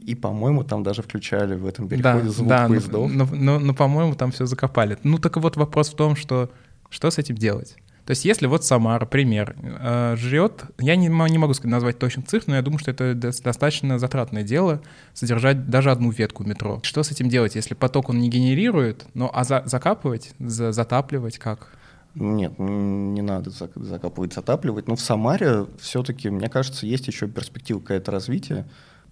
И, 0.00 0.14
по-моему, 0.14 0.62
там 0.62 0.82
даже 0.82 1.02
включали 1.02 1.56
в 1.56 1.66
этом 1.66 1.88
переходе 1.88 2.24
да, 2.24 2.30
звук 2.30 2.48
да, 2.48 2.68
поездов. 2.68 3.10
Но, 3.10 3.24
но, 3.24 3.34
но, 3.34 3.58
но, 3.58 3.74
по-моему, 3.74 4.14
там 4.14 4.30
все 4.30 4.46
закопали. 4.46 4.96
Ну, 5.02 5.18
так 5.18 5.36
вот 5.36 5.56
вопрос 5.56 5.90
в 5.90 5.96
том, 5.96 6.14
что 6.14 6.50
что 6.90 7.10
с 7.10 7.18
этим 7.18 7.34
делать? 7.34 7.76
То 8.08 8.12
есть 8.12 8.24
если 8.24 8.46
вот 8.46 8.64
Самара, 8.64 9.04
пример, 9.04 9.54
э, 9.62 10.16
жрет, 10.16 10.64
я 10.78 10.96
не, 10.96 11.08
не 11.08 11.38
могу 11.38 11.52
сказать, 11.52 11.70
назвать 11.70 11.98
точно 11.98 12.22
цифр, 12.22 12.44
но 12.46 12.56
я 12.56 12.62
думаю, 12.62 12.78
что 12.78 12.90
это 12.90 13.12
достаточно 13.14 13.98
затратное 13.98 14.42
дело 14.42 14.80
содержать 15.12 15.68
даже 15.68 15.90
одну 15.90 16.10
ветку 16.10 16.42
метро. 16.42 16.80
Что 16.84 17.02
с 17.02 17.10
этим 17.10 17.28
делать, 17.28 17.54
если 17.54 17.74
поток 17.74 18.08
он 18.08 18.18
не 18.18 18.30
генерирует, 18.30 19.04
но 19.12 19.30
а 19.34 19.44
за, 19.44 19.62
закапывать, 19.66 20.30
за, 20.38 20.72
затапливать 20.72 21.36
как? 21.36 21.76
Нет, 22.14 22.58
не 22.58 23.20
надо 23.20 23.50
закапывать, 23.50 24.32
затапливать. 24.32 24.88
Но 24.88 24.96
в 24.96 25.02
Самаре 25.02 25.66
все-таки, 25.78 26.30
мне 26.30 26.48
кажется, 26.48 26.86
есть 26.86 27.08
еще 27.08 27.28
перспектива 27.28 27.78
какая-то 27.78 28.10
развития. 28.10 28.66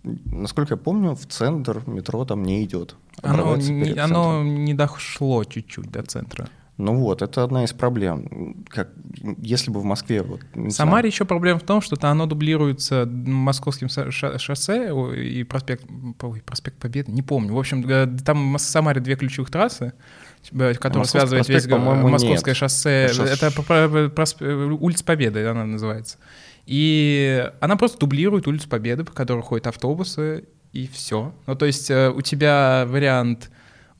Насколько 0.04 0.72
я 0.72 0.78
помню, 0.78 1.14
в 1.14 1.26
центр 1.26 1.82
метро 1.86 2.24
там 2.24 2.42
не 2.42 2.64
идет. 2.64 2.96
Оно, 3.20 3.56
не, 3.56 3.92
оно 3.92 4.42
не 4.42 4.72
дошло 4.72 5.44
чуть-чуть 5.44 5.90
до 5.90 6.02
центра. 6.02 6.48
Ну 6.78 6.96
вот, 6.96 7.22
это 7.22 7.42
одна 7.42 7.64
из 7.64 7.72
проблем. 7.72 8.64
Как, 8.68 8.90
если 9.38 9.70
бы 9.70 9.80
в 9.80 9.84
Москве... 9.84 10.22
Вот, 10.22 10.40
в 10.54 10.70
Самаре 10.70 11.08
еще 11.08 11.24
проблема 11.24 11.58
в 11.58 11.62
том, 11.62 11.80
что 11.80 11.96
-то 11.96 12.10
оно 12.10 12.26
дублируется 12.26 13.06
московским 13.06 13.88
шоссе 13.88 14.92
и 15.16 15.42
проспект, 15.44 15.84
ой, 16.20 16.42
проспект 16.42 16.78
Победы, 16.78 17.12
не 17.12 17.22
помню. 17.22 17.54
В 17.54 17.58
общем, 17.58 17.88
э, 17.88 18.06
там 18.24 18.54
в 18.54 18.58
Самаре 18.58 19.00
две 19.00 19.16
ключевых 19.16 19.50
трассы, 19.50 19.94
э, 20.52 20.74
которые 20.74 21.06
связывают 21.06 21.48
весь 21.48 21.66
московское 21.66 22.52
нет. 22.52 22.56
шоссе. 22.56 23.08
Шос... 23.08 23.30
Это 23.30 23.50
просп... 24.10 24.42
улица 24.42 25.04
Победы, 25.04 25.46
она 25.46 25.64
называется. 25.64 26.18
И 26.66 27.50
она 27.60 27.76
просто 27.76 27.98
дублирует 27.98 28.46
улицу 28.46 28.68
Победы, 28.68 29.04
по 29.04 29.12
которой 29.12 29.42
ходят 29.42 29.66
автобусы, 29.66 30.44
и 30.72 30.88
все. 30.88 31.32
Ну, 31.46 31.54
то 31.54 31.64
есть 31.64 31.90
э, 31.90 32.10
у 32.10 32.20
тебя 32.20 32.84
вариант 32.86 33.50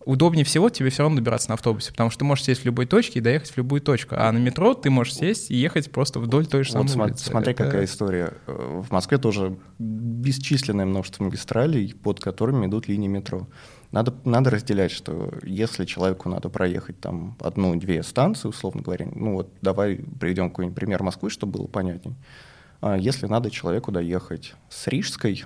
удобнее 0.06 0.44
всего 0.44 0.70
тебе 0.70 0.88
все 0.88 1.02
равно 1.02 1.16
добираться 1.16 1.50
на 1.50 1.54
автобусе, 1.54 1.90
потому 1.90 2.10
что 2.10 2.20
ты 2.20 2.24
можешь 2.24 2.44
сесть 2.44 2.62
в 2.62 2.64
любой 2.64 2.86
точке 2.86 3.18
и 3.18 3.22
доехать 3.22 3.50
в 3.50 3.56
любую 3.56 3.82
точку. 3.82 4.14
А 4.16 4.30
на 4.32 4.38
метро 4.38 4.72
ты 4.72 4.88
можешь 4.88 5.14
сесть 5.14 5.50
и 5.50 5.56
ехать 5.56 5.90
просто 5.90 6.20
вдоль 6.20 6.46
той 6.46 6.64
же 6.64 6.72
самой 6.72 6.88
вот 6.88 7.06
улицы. 7.08 7.26
Смотри, 7.26 7.52
Это... 7.52 7.64
какая 7.64 7.84
история. 7.84 8.32
Э, 8.46 8.82
в 8.82 8.90
Москве 8.92 9.18
тоже 9.18 9.58
бесчисленное 9.78 10.86
множество 10.86 11.24
магистралей, 11.24 11.92
под 11.94 12.20
которыми 12.20 12.66
идут 12.66 12.88
линии 12.88 13.08
метро. 13.08 13.48
Надо, 13.90 14.14
надо 14.24 14.50
разделять, 14.50 14.92
что 14.92 15.32
если 15.42 15.84
человеку 15.84 16.28
надо 16.28 16.48
проехать 16.48 17.00
там 17.00 17.36
одну-две 17.40 18.02
станции, 18.02 18.48
условно 18.48 18.82
говоря, 18.82 19.08
ну 19.12 19.34
вот 19.34 19.52
давай 19.60 19.96
приведем 19.96 20.50
какой-нибудь 20.50 20.76
пример 20.76 21.02
Москвы, 21.02 21.30
чтобы 21.30 21.58
было 21.58 21.66
понятней. 21.66 22.14
А 22.86 22.96
если 22.96 23.26
надо 23.26 23.50
человеку 23.50 23.90
доехать 23.90 24.54
с 24.68 24.86
Рижской 24.86 25.44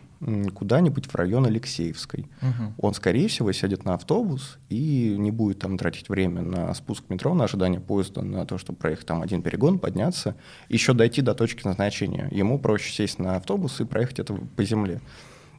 куда-нибудь 0.54 1.06
в 1.06 1.14
район 1.14 1.46
Алексеевской. 1.46 2.26
Угу. 2.42 2.74
Он, 2.86 2.92
скорее 2.92 3.28
всего, 3.28 3.50
сядет 3.52 3.86
на 3.86 3.94
автобус 3.94 4.58
и 4.68 5.16
не 5.18 5.30
будет 5.30 5.60
там 5.60 5.78
тратить 5.78 6.10
время 6.10 6.42
на 6.42 6.74
спуск 6.74 7.04
метро, 7.08 7.32
на 7.32 7.44
ожидание 7.44 7.80
поезда, 7.80 8.20
на 8.20 8.44
то, 8.44 8.58
чтобы 8.58 8.78
проехать 8.78 9.06
там 9.06 9.22
один 9.22 9.40
перегон, 9.40 9.78
подняться, 9.78 10.36
еще 10.68 10.92
дойти 10.92 11.22
до 11.22 11.34
точки 11.34 11.66
назначения. 11.66 12.28
Ему 12.30 12.58
проще 12.58 12.92
сесть 12.92 13.18
на 13.18 13.36
автобус 13.36 13.80
и 13.80 13.86
проехать 13.86 14.18
это 14.18 14.34
по 14.34 14.62
земле. 14.62 15.00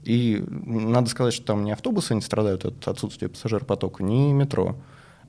И 0.03 0.43
надо 0.47 1.09
сказать, 1.09 1.33
что 1.33 1.45
там 1.47 1.63
не 1.63 1.71
автобусы 1.71 2.13
не 2.13 2.21
страдают 2.21 2.63
от 2.63 2.87
отсутствия 2.87 3.29
пассажиропотока, 3.29 4.03
ни 4.03 4.31
метро. 4.31 4.75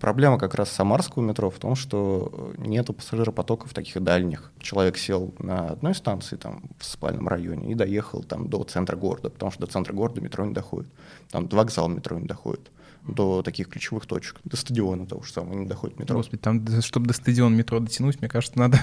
Проблема 0.03 0.37
как 0.37 0.57
раз 0.57 0.69
самарского 0.69 1.23
метро 1.23 1.49
в 1.49 1.61
том, 1.61 1.77
что 1.77 2.53
нету 2.59 2.93
пассажиропотоков 2.93 3.73
таких 3.73 4.03
дальних. 4.03 4.51
Человек 4.59 4.99
сел 4.99 5.33
на 5.39 5.69
одной 5.69 5.95
станции 5.95 6.35
там 6.35 6.65
в 6.81 6.85
спальном 6.85 7.29
районе 7.29 7.71
и 7.71 7.77
доехал 7.77 8.25
там 8.25 8.49
до 8.49 8.65
центра 8.65 8.97
города, 8.97 9.31
потому 9.31 9.53
что 9.53 9.65
до 9.65 9.71
центра 9.71 9.93
города 9.93 10.21
метро 10.21 10.45
не 10.45 10.53
доходит. 10.53 10.91
Там 11.31 11.47
до 11.47 11.55
вокзала 11.55 11.87
метро 11.87 12.19
не 12.19 12.27
доходит 12.27 12.69
до 13.07 13.43
таких 13.43 13.69
ключевых 13.69 14.07
точек, 14.07 14.37
до 14.45 14.57
стадиона 14.57 15.07
того 15.07 15.23
же 15.23 15.33
самого 15.33 15.55
не 15.55 15.67
доходит 15.67 15.99
метро. 15.99 16.17
Господи, 16.17 16.41
там, 16.41 16.83
чтобы 16.83 17.07
до 17.07 17.15
стадиона 17.15 17.55
метро 17.55 17.81
дотянуть, 17.81 18.21
мне 18.21 18.29
кажется, 18.29 18.59
надо 18.59 18.79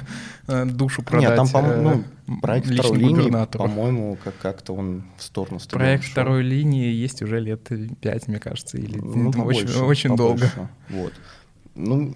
э, 0.48 0.66
душу 0.66 1.04
продать. 1.04 1.30
Нет, 1.30 1.38
там, 1.38 1.48
по 1.50 1.58
э, 1.60 1.82
ну, 1.82 2.04
Проект 2.42 2.68
второй 2.72 2.98
линии, 2.98 3.46
по-моему, 3.58 4.18
как- 4.24 4.38
как-то 4.38 4.74
он 4.74 5.04
в 5.18 5.24
сторону 5.24 5.60
стадиона 5.60 5.86
Проект 5.86 6.04
шел. 6.04 6.12
второй 6.12 6.44
линии 6.44 6.92
есть 6.92 7.22
уже 7.22 7.40
лет 7.40 7.70
пять, 8.02 8.28
мне 8.28 8.40
кажется, 8.40 8.78
или 8.78 8.98
ну, 8.98 9.32
побольше, 9.32 9.64
очень, 9.64 9.82
очень 9.82 10.16
долго. 10.16 10.50
Вот. 10.90 11.14
Ну, 11.80 12.14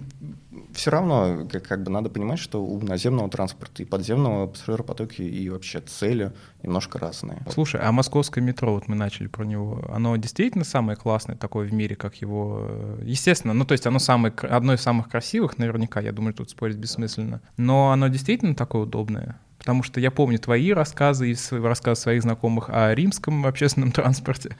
все 0.74 0.90
равно, 0.90 1.46
как, 1.50 1.66
как 1.66 1.82
бы 1.82 1.90
надо 1.90 2.10
понимать, 2.10 2.38
что 2.38 2.62
у 2.62 2.80
наземного 2.80 3.30
транспорта 3.30 3.82
и 3.82 3.86
подземного 3.86 4.46
пассажиропотоки 4.46 5.22
и 5.22 5.48
вообще 5.48 5.80
цели 5.80 6.32
немножко 6.62 6.98
разные. 6.98 7.42
Слушай, 7.50 7.80
а 7.82 7.90
московское 7.92 8.42
метро, 8.42 8.74
вот 8.74 8.88
мы 8.88 8.94
начали 8.94 9.26
про 9.26 9.44
него, 9.44 9.82
оно 9.88 10.16
действительно 10.16 10.64
самое 10.64 10.96
классное 10.96 11.36
такое 11.36 11.68
в 11.68 11.72
мире, 11.72 11.96
как 11.96 12.16
его... 12.16 12.66
Э, 12.68 13.02
естественно, 13.04 13.54
ну 13.54 13.64
то 13.64 13.72
есть 13.72 13.86
оно 13.86 13.98
самое, 13.98 14.34
одно 14.34 14.74
из 14.74 14.80
самых 14.80 15.08
красивых 15.08 15.58
наверняка, 15.58 16.00
я 16.00 16.12
думаю, 16.12 16.34
тут 16.34 16.50
спорить 16.50 16.76
бессмысленно, 16.76 17.40
но 17.56 17.90
оно 17.90 18.08
действительно 18.08 18.54
такое 18.54 18.82
удобное? 18.82 19.38
Потому 19.58 19.82
что 19.82 19.98
я 19.98 20.10
помню 20.10 20.38
твои 20.38 20.72
рассказы 20.72 21.32
и 21.32 21.36
рассказы 21.52 22.02
своих 22.02 22.22
знакомых 22.22 22.68
о 22.68 22.94
римском 22.94 23.46
общественном 23.46 23.92
транспорте, 23.92 24.56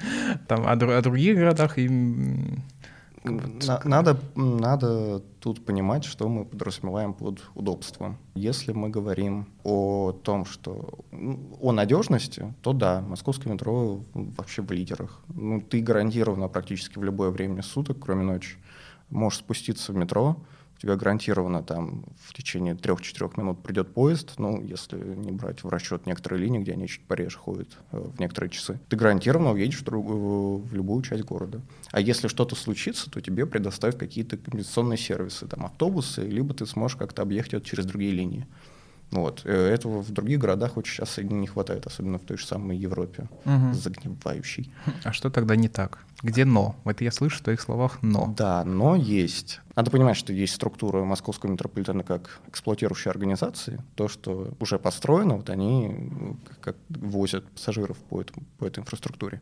там, 0.49 0.67
о, 0.67 0.73
о 0.73 1.03
других 1.03 1.37
городах, 1.37 1.79
и 1.79 1.89
надо, 3.25 4.19
надо 4.35 5.21
тут 5.41 5.65
понимать, 5.65 6.05
что 6.05 6.29
мы 6.29 6.45
подразумеваем 6.45 7.15
под 7.15 7.43
удобством. 7.55 8.19
Если 8.35 8.73
мы 8.73 8.91
говорим 8.91 9.47
о 9.63 10.13
том, 10.13 10.45
что 10.45 11.01
о 11.61 11.73
надежности, 11.73 12.55
то 12.63 12.73
да, 12.73 13.01
московское 13.01 13.53
метро 13.53 14.01
вообще 14.13 14.63
в 14.63 14.71
лидерах. 14.71 15.23
Ну, 15.29 15.61
ты 15.63 15.81
гарантированно 15.81 16.49
практически 16.49 16.99
в 16.99 17.05
любое 17.05 17.31
время 17.31 17.63
суток, 17.63 17.99
кроме 18.01 18.25
ночи, 18.25 18.57
можешь 19.09 19.39
спуститься 19.39 19.93
в 19.93 19.97
метро, 19.97 20.37
тебя 20.85 20.97
гарантированно 20.97 21.63
там 21.63 22.05
в 22.23 22.35
течение 22.35 22.75
трех-четырех 22.75 23.37
минут 23.37 23.63
придет 23.63 23.95
поезд, 23.95 24.35
ну, 24.39 24.63
если 24.63 24.99
не 24.99 25.33
брать 25.33 25.65
в 25.65 25.69
расчет 25.69 26.07
некоторые 26.07 26.43
линии, 26.43 26.59
где 26.59 26.73
они 26.73 26.87
чуть 26.89 27.07
пореже 27.07 27.39
ходят 27.39 27.69
э, 27.93 27.99
в 27.99 28.21
некоторые 28.21 28.51
часы, 28.51 28.79
ты 28.89 28.97
гарантированно 28.97 29.53
уедешь 29.53 29.81
в, 29.81 29.85
друг, 29.85 30.07
в 30.07 30.75
любую 30.75 31.03
часть 31.03 31.25
города. 31.25 31.63
А 31.91 32.01
если 32.01 32.29
что-то 32.29 32.55
случится, 32.55 33.11
то 33.11 33.21
тебе 33.21 33.47
предоставят 33.47 33.97
какие-то 33.97 34.37
компенсационные 34.37 34.99
сервисы, 34.99 35.47
там, 35.47 35.65
автобусы, 35.65 36.23
либо 36.23 36.53
ты 36.53 36.67
сможешь 36.67 36.97
как-то 36.97 37.23
объехать 37.23 37.55
это 37.55 37.67
через 37.67 37.87
другие 37.87 38.13
линии. 38.13 38.47
Вот. 39.11 39.43
Э, 39.45 39.69
этого 39.69 40.03
в 40.03 40.11
других 40.11 40.39
городах 40.39 40.77
очень 40.77 40.95
сейчас 40.95 41.19
не 41.19 41.47
хватает, 41.47 41.87
особенно 41.87 42.19
в 42.19 42.23
той 42.25 42.37
же 42.37 42.47
самой 42.47 42.77
Европе, 42.77 43.29
угу. 43.45 43.73
загнивающей. 43.73 44.71
А 45.03 45.13
что 45.13 45.31
тогда 45.31 45.57
не 45.57 45.69
так? 45.69 46.05
Где 46.25 46.47
«но»? 46.47 46.75
Это 46.87 47.05
я 47.05 47.13
слышу 47.13 47.39
в 47.39 47.43
твоих 47.43 47.61
словах 47.61 47.99
«но». 48.01 48.33
Да, 48.35 48.65
«но» 48.65 48.97
есть. 48.97 49.61
Надо 49.77 49.91
понимать, 49.91 50.17
что 50.17 50.33
есть 50.33 50.55
структура 50.55 51.05
московского 51.05 51.51
метрополитена 51.51 52.03
как 52.05 52.41
эксплуатирующей 52.47 53.11
организации. 53.11 53.83
То, 53.97 54.09
что 54.09 54.53
уже 54.61 54.79
построено, 54.79 55.37
вот 55.37 55.51
они 55.51 56.37
как 56.61 56.77
возят 56.89 57.45
пассажиров 57.51 57.99
по, 57.99 58.21
этому, 58.21 58.47
по 58.59 58.67
этой 58.67 58.81
инфраструктуре. 58.81 59.41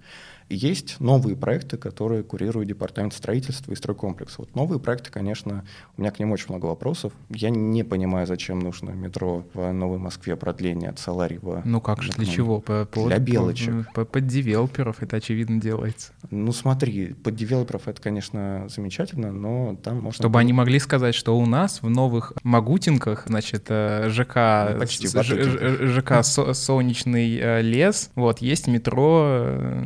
И 0.48 0.56
есть 0.56 1.00
новые 1.00 1.36
проекты, 1.36 1.76
которые 1.76 2.22
курирует 2.22 2.68
департамент 2.68 3.12
строительства 3.12 3.72
и 3.72 3.76
стройкомплекса. 3.76 4.36
Вот 4.38 4.54
новые 4.54 4.80
проекты, 4.80 5.10
конечно, 5.10 5.64
у 5.96 6.00
меня 6.00 6.10
к 6.10 6.18
ним 6.18 6.32
очень 6.32 6.46
много 6.48 6.66
вопросов. 6.66 7.12
Я 7.28 7.50
не 7.50 7.84
понимаю, 7.84 8.26
зачем 8.26 8.58
нужно 8.58 8.90
метро 8.90 9.46
в 9.52 9.70
Новой 9.70 9.98
Москве 9.98 10.34
продление 10.36 10.90
от 10.90 10.98
Саларьева. 10.98 11.62
Ну 11.64 11.80
как 11.82 12.02
же, 12.02 12.10
для 12.12 12.26
чего? 12.26 12.60
По, 12.60 12.88
для 13.06 13.18
белочек. 13.18 13.86
По, 13.88 14.04
по, 14.04 14.12
под 14.12 14.26
девелоперов 14.26 15.02
это 15.02 15.16
очевидно 15.16 15.60
делается. 15.60 16.12
Ну 16.30 16.52
смотри, 16.72 17.14
под 17.14 17.36
девелоперов 17.36 17.86
это, 17.86 18.00
конечно, 18.00 18.66
замечательно, 18.68 19.30
но 19.30 19.76
там 19.82 20.00
можно 20.00 20.12
чтобы 20.12 20.38
они 20.38 20.52
могли 20.52 20.78
сказать, 20.78 21.14
что 21.14 21.38
у 21.38 21.46
нас 21.46 21.82
в 21.82 21.90
новых 21.90 22.32
Магутинках, 22.42 23.24
значит, 23.26 23.66
э, 23.68 24.08
ЖК, 24.08 24.72
ну, 24.72 24.78
почти 24.78 25.06
Ж, 25.06 25.88
ЖК 25.88 26.24
Солнечный 26.24 27.36
э, 27.36 27.62
лес, 27.62 28.10
вот, 28.14 28.38
есть 28.38 28.68
метро 28.68 29.22
э, 29.24 29.82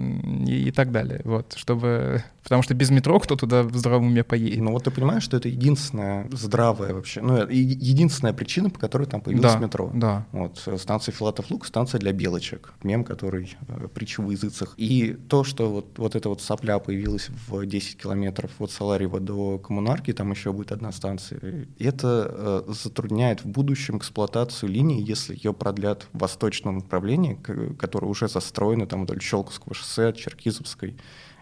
и, 0.46 0.68
и 0.68 0.70
так 0.70 0.92
далее, 0.92 1.20
вот, 1.24 1.54
чтобы 1.56 2.22
Потому 2.46 2.62
что 2.62 2.74
без 2.74 2.90
метро 2.90 3.18
кто 3.18 3.34
туда 3.34 3.64
в 3.64 3.74
здравом 3.74 4.06
уме 4.06 4.22
поедет? 4.22 4.60
Ну 4.60 4.70
вот 4.70 4.84
ты 4.84 4.92
понимаешь, 4.92 5.24
что 5.24 5.36
это 5.36 5.48
единственная 5.48 6.28
здравая 6.30 6.94
вообще, 6.94 7.20
ну 7.20 7.44
единственная 7.48 8.32
причина, 8.32 8.70
по 8.70 8.78
которой 8.78 9.08
там 9.08 9.20
появилось 9.20 9.54
да, 9.54 9.58
метро. 9.58 9.90
Да. 9.92 10.26
Вот 10.30 10.62
станция 10.76 11.12
Филатов-Лук, 11.12 11.66
станция 11.66 11.98
для 11.98 12.12
белочек, 12.12 12.72
мем, 12.84 13.02
который 13.02 13.56
э, 13.66 13.88
притча 13.92 14.22
в 14.22 14.30
языцах. 14.30 14.74
И 14.76 15.16
то, 15.28 15.42
что 15.42 15.72
вот, 15.72 15.98
вот 15.98 16.14
эта 16.14 16.28
вот 16.28 16.40
сопля 16.40 16.75
появилась 16.78 17.28
в 17.48 17.64
10 17.64 18.00
километров 18.00 18.50
от 18.58 18.70
Саларева 18.70 19.20
до 19.20 19.58
Коммунарки, 19.58 20.12
там 20.12 20.30
еще 20.30 20.52
будет 20.52 20.72
одна 20.72 20.92
станция, 20.92 21.66
это 21.78 22.64
э, 22.68 22.72
затрудняет 22.72 23.44
в 23.44 23.48
будущем 23.48 23.98
эксплуатацию 23.98 24.70
линии, 24.70 25.02
если 25.02 25.34
ее 25.34 25.52
продлят 25.52 26.06
в 26.12 26.18
восточном 26.18 26.78
направлении, 26.78 27.38
которое 27.78 28.06
уже 28.08 28.28
застроено 28.28 28.86
там 28.86 29.04
вдоль 29.04 29.20
Щелковского 29.20 29.74
шоссе, 29.74 30.12
Черкизовской 30.12 30.96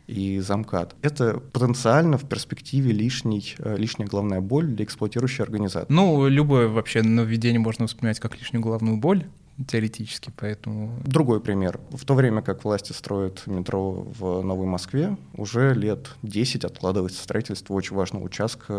и 0.07 0.39
замкат. 0.41 0.95
Это 1.03 1.41
потенциально 1.53 2.19
в 2.19 2.29
перспективе 2.29 2.93
лишний, 2.93 3.55
э, 3.59 3.77
лишняя 3.77 4.07
главная 4.07 4.41
боль 4.41 4.67
для 4.67 4.85
эксплуатирующей 4.85 5.43
организации. 5.43 5.93
Ну, 5.93 6.29
любое 6.29 6.69
вообще 6.69 7.03
нововведение 7.03 7.61
можно 7.61 7.85
воспринимать 7.85 8.21
как 8.21 8.39
лишнюю 8.39 8.63
главную 8.63 8.99
боль 8.99 9.25
теоретически, 9.69 10.33
поэтому... 10.37 10.99
Другой 11.05 11.41
пример. 11.41 11.81
В 11.91 12.05
то 12.05 12.15
время 12.15 12.43
как 12.43 12.65
власти 12.65 12.93
строят 12.93 13.47
метро 13.47 13.93
в 13.93 14.43
Новой 14.43 14.67
Москве, 14.67 15.17
уже 15.35 15.75
лет 15.75 16.11
10 16.23 16.65
откладывается 16.65 17.23
строительство 17.23 17.75
очень 17.75 17.97
важного 17.97 18.25
участка 18.25 18.73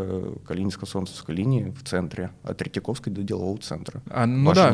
Калининско-Солнцевской 0.46 1.34
линии 1.34 1.72
в 1.72 1.84
центре, 1.84 2.32
от 2.44 2.58
Третьяковской 2.58 3.10
до 3.10 3.24
делового 3.24 3.58
центра. 3.60 4.02
А, 4.10 4.26
ну 4.26 4.54
да, 4.54 4.74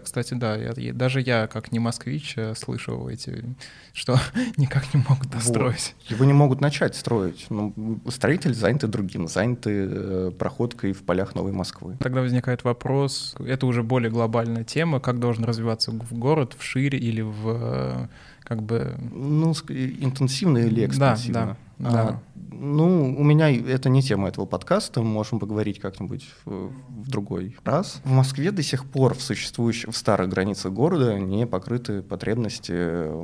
кстати, 0.00 0.34
да, 0.34 0.56
я, 0.56 0.92
даже 0.92 1.20
я, 1.20 1.46
как 1.46 1.72
не 1.72 1.78
москвич, 1.78 2.34
э, 2.36 2.54
слышал 2.54 3.08
эти, 3.08 3.44
что 3.92 4.18
никак 4.56 4.92
не 4.94 5.04
могут 5.08 5.28
достроить. 5.30 5.94
Вот. 6.00 6.10
Его 6.10 6.24
не 6.24 6.32
могут 6.32 6.60
начать 6.60 6.96
строить. 6.96 7.46
Ну, 7.50 8.00
строители 8.08 8.52
заняты 8.52 8.86
другим, 8.86 9.28
заняты 9.28 9.70
э, 9.70 10.30
проходкой 10.38 10.92
в 10.92 11.02
полях 11.02 11.34
Новой 11.34 11.52
Москвы. 11.52 11.96
Тогда 12.00 12.22
возникает 12.22 12.64
вопрос, 12.64 13.34
это 13.38 13.66
уже 13.66 13.82
более 13.82 14.10
глобальная 14.10 14.64
тема, 14.64 15.00
как 15.00 15.18
должен 15.18 15.41
должен 15.42 15.44
развиваться 15.44 15.90
в 15.90 16.18
город, 16.18 16.54
в 16.58 16.62
шире 16.62 16.98
или 16.98 17.20
в 17.20 17.46
э, 17.46 18.08
как 18.44 18.62
бы... 18.62 18.96
Ну, 19.12 19.52
интенсивно 19.52 20.58
или 20.58 20.86
экстенсивно. 20.86 21.40
Да, 21.40 21.46
да. 21.46 21.56
А, 21.80 22.20
ну, 22.52 23.16
у 23.18 23.24
меня 23.24 23.50
это 23.50 23.88
не 23.88 24.02
тема 24.02 24.28
этого 24.28 24.46
подкаста, 24.46 25.02
мы 25.02 25.08
можем 25.08 25.38
поговорить 25.38 25.80
как-нибудь 25.80 26.28
в, 26.44 26.70
в 26.70 27.08
другой 27.08 27.56
раз. 27.64 28.00
В 28.04 28.10
Москве 28.10 28.52
до 28.52 28.62
сих 28.62 28.84
пор 28.84 29.14
в 29.14 29.22
существующих, 29.22 29.90
в 29.90 29.96
старых 29.96 30.28
границах 30.28 30.72
города 30.72 31.18
не 31.18 31.46
покрыты 31.46 32.02
потребности 32.02 32.72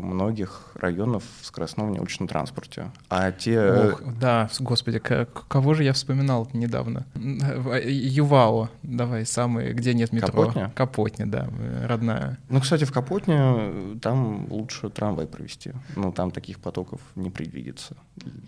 многих 0.00 0.72
районов 0.74 1.22
в 1.40 1.46
скоростном 1.46 1.92
неуличном 1.92 2.28
транспорте. 2.28 2.90
А 3.08 3.30
те... 3.30 3.92
Ох, 3.92 4.02
да, 4.20 4.48
господи, 4.58 4.98
кого 4.98 5.74
же 5.74 5.84
я 5.84 5.92
вспоминал 5.92 6.48
недавно? 6.52 7.06
Ювао, 7.14 8.70
давай, 8.82 9.24
самый, 9.24 9.72
где 9.72 9.94
нет 9.94 10.12
метро. 10.12 10.28
Капотня? 10.28 10.72
Капотня, 10.74 11.26
да, 11.26 11.48
родная. 11.84 12.38
Ну, 12.48 12.60
кстати, 12.60 12.84
в 12.84 12.92
Капотне 12.92 13.36
э, 13.38 13.96
там 14.02 14.50
лучше 14.50 14.90
трамвай 14.90 15.26
провести. 15.26 15.72
Ну, 15.96 16.12
там 16.12 16.30
таких 16.30 16.58
потоков 16.58 17.00
не 17.14 17.30
предвидится 17.30 17.96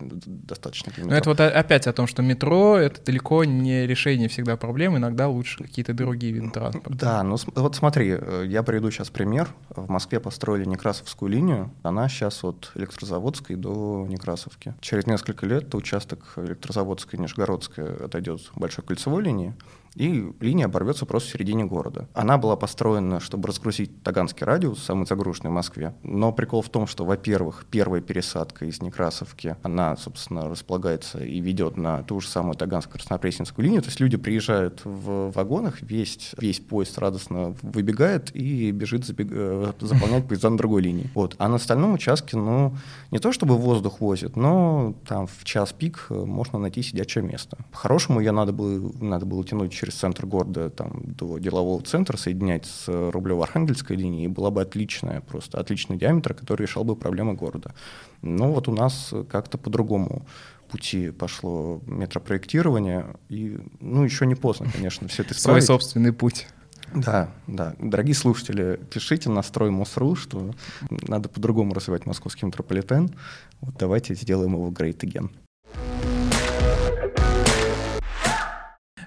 достаточно. 0.09 0.91
Но 0.97 1.15
это 1.15 1.29
вот 1.29 1.39
опять 1.39 1.87
о 1.87 1.93
том, 1.93 2.07
что 2.07 2.21
метро— 2.21 2.77
это 2.77 3.03
далеко 3.03 3.43
не 3.43 3.85
решение 3.85 4.27
всегда 4.27 4.57
проблем, 4.57 4.97
иногда 4.97 5.27
лучше 5.27 5.63
какие-то 5.63 5.93
другие 5.93 6.33
виды 6.33 6.49
транспорта. 6.51 6.97
Да, 6.97 7.23
ну 7.23 7.37
вот 7.55 7.75
смотри, 7.75 8.17
э, 8.19 8.45
я 8.47 8.63
приведу 8.63 8.91
сейчас 8.91 9.09
пример. 9.09 9.49
В 9.69 9.89
Москве 9.89 10.19
построили 10.19 10.65
Некрасовскую 10.65 11.29
линию, 11.29 11.71
она 11.83 12.09
сейчас 12.09 12.43
от 12.43 12.71
Электрозаводской 12.75 13.55
до 13.55 14.05
Некрасовки. 14.07 14.75
Через 14.81 15.07
несколько 15.07 15.45
лет 15.45 15.73
участок 15.75 16.33
Электрозаводской 16.37 17.19
и 17.19 17.21
Нижегородской 17.21 18.05
отойдет 18.05 18.41
большой 18.55 18.83
кольцевой 18.83 19.23
линии, 19.23 19.53
и 19.95 20.31
линия 20.39 20.65
оборвется 20.65 21.05
просто 21.05 21.29
в 21.29 21.31
середине 21.33 21.65
города. 21.65 22.07
Она 22.13 22.37
была 22.37 22.55
построена, 22.55 23.19
чтобы 23.19 23.49
разгрузить 23.49 24.03
Таганский 24.03 24.45
радиус, 24.45 24.81
самый 24.81 25.05
загруженный 25.05 25.49
в 25.49 25.53
Москве. 25.53 25.93
Но 26.03 26.31
прикол 26.31 26.61
в 26.61 26.69
том, 26.69 26.87
что, 26.87 27.03
во-первых, 27.05 27.65
первая 27.69 28.01
пересадка 28.01 28.65
из 28.65 28.81
Некрасовки, 28.81 29.57
она, 29.63 29.80
собственно, 29.97 30.49
располагается 30.49 31.23
и 31.23 31.39
ведет 31.39 31.77
на 31.77 32.03
ту 32.03 32.19
же 32.19 32.27
самую 32.27 32.55
Таганско-Краснопресненскую 32.55 33.63
линию. 33.63 33.81
То 33.81 33.89
есть 33.89 33.99
люди 33.99 34.17
приезжают 34.17 34.81
в 34.83 35.31
вагонах, 35.31 35.81
весь, 35.81 36.33
весь 36.37 36.59
поезд 36.59 36.97
радостно 36.97 37.55
выбегает 37.61 38.35
и 38.35 38.71
бежит 38.71 39.05
забег... 39.05 39.27
Э, 39.31 39.71
заполнять 39.79 40.27
поезда 40.27 40.49
на 40.49 40.57
другой 40.57 40.81
линии. 40.81 41.09
Вот. 41.15 41.35
А 41.37 41.47
на 41.47 41.55
остальном 41.55 41.93
участке, 41.93 42.37
ну, 42.37 42.75
не 43.11 43.19
то 43.19 43.31
чтобы 43.31 43.57
воздух 43.57 43.99
возит, 44.01 44.35
но 44.35 44.95
там 45.07 45.27
в 45.27 45.43
час 45.43 45.73
пик 45.73 46.07
можно 46.09 46.59
найти 46.59 46.81
сидячее 46.81 47.23
место. 47.23 47.57
По-хорошему, 47.71 48.19
ее 48.19 48.31
надо 48.31 48.53
было, 48.53 48.91
надо 48.99 49.25
было 49.25 49.43
тянуть 49.43 49.71
через 49.71 49.95
центр 49.95 50.25
города 50.25 50.69
там, 50.69 51.01
до 51.03 51.37
делового 51.37 51.81
центра, 51.81 52.17
соединять 52.17 52.65
с 52.65 52.87
Рублево-Архангельской 52.87 53.95
линией, 53.95 54.25
и 54.25 54.27
была 54.27 54.51
бы 54.51 54.61
отличная, 54.61 55.21
просто 55.21 55.59
отличный 55.59 55.97
диаметр, 55.97 56.33
который 56.33 56.63
решал 56.63 56.83
бы 56.83 56.95
проблемы 56.95 57.33
города. 57.33 57.73
Но 58.21 58.51
вот 58.51 58.67
у 58.67 58.71
нас 58.71 59.13
как-то 59.29 59.57
по-другому 59.71 60.25
пути 60.69 61.11
пошло 61.11 61.81
метропроектирование, 61.85 63.05
и, 63.29 63.57
ну, 63.79 64.03
еще 64.03 64.25
не 64.25 64.35
поздно, 64.35 64.67
конечно, 64.73 65.07
все 65.07 65.23
это 65.23 65.33
исправить. 65.33 65.63
Свой 65.63 65.77
собственный 65.77 66.11
путь. 66.11 66.47
Да, 66.93 67.29
да. 67.47 67.73
Дорогие 67.79 68.13
слушатели, 68.15 68.77
пишите 68.93 69.29
на 69.29 69.43
строй 69.43 69.71
МОСРУ, 69.71 70.15
что 70.15 70.53
надо 70.89 71.29
по-другому 71.29 71.73
развивать 71.73 72.05
московский 72.05 72.45
метрополитен. 72.45 73.15
Вот 73.61 73.75
давайте 73.79 74.13
сделаем 74.13 74.53
его 74.53 74.69
great 74.71 74.99
again. 74.99 75.29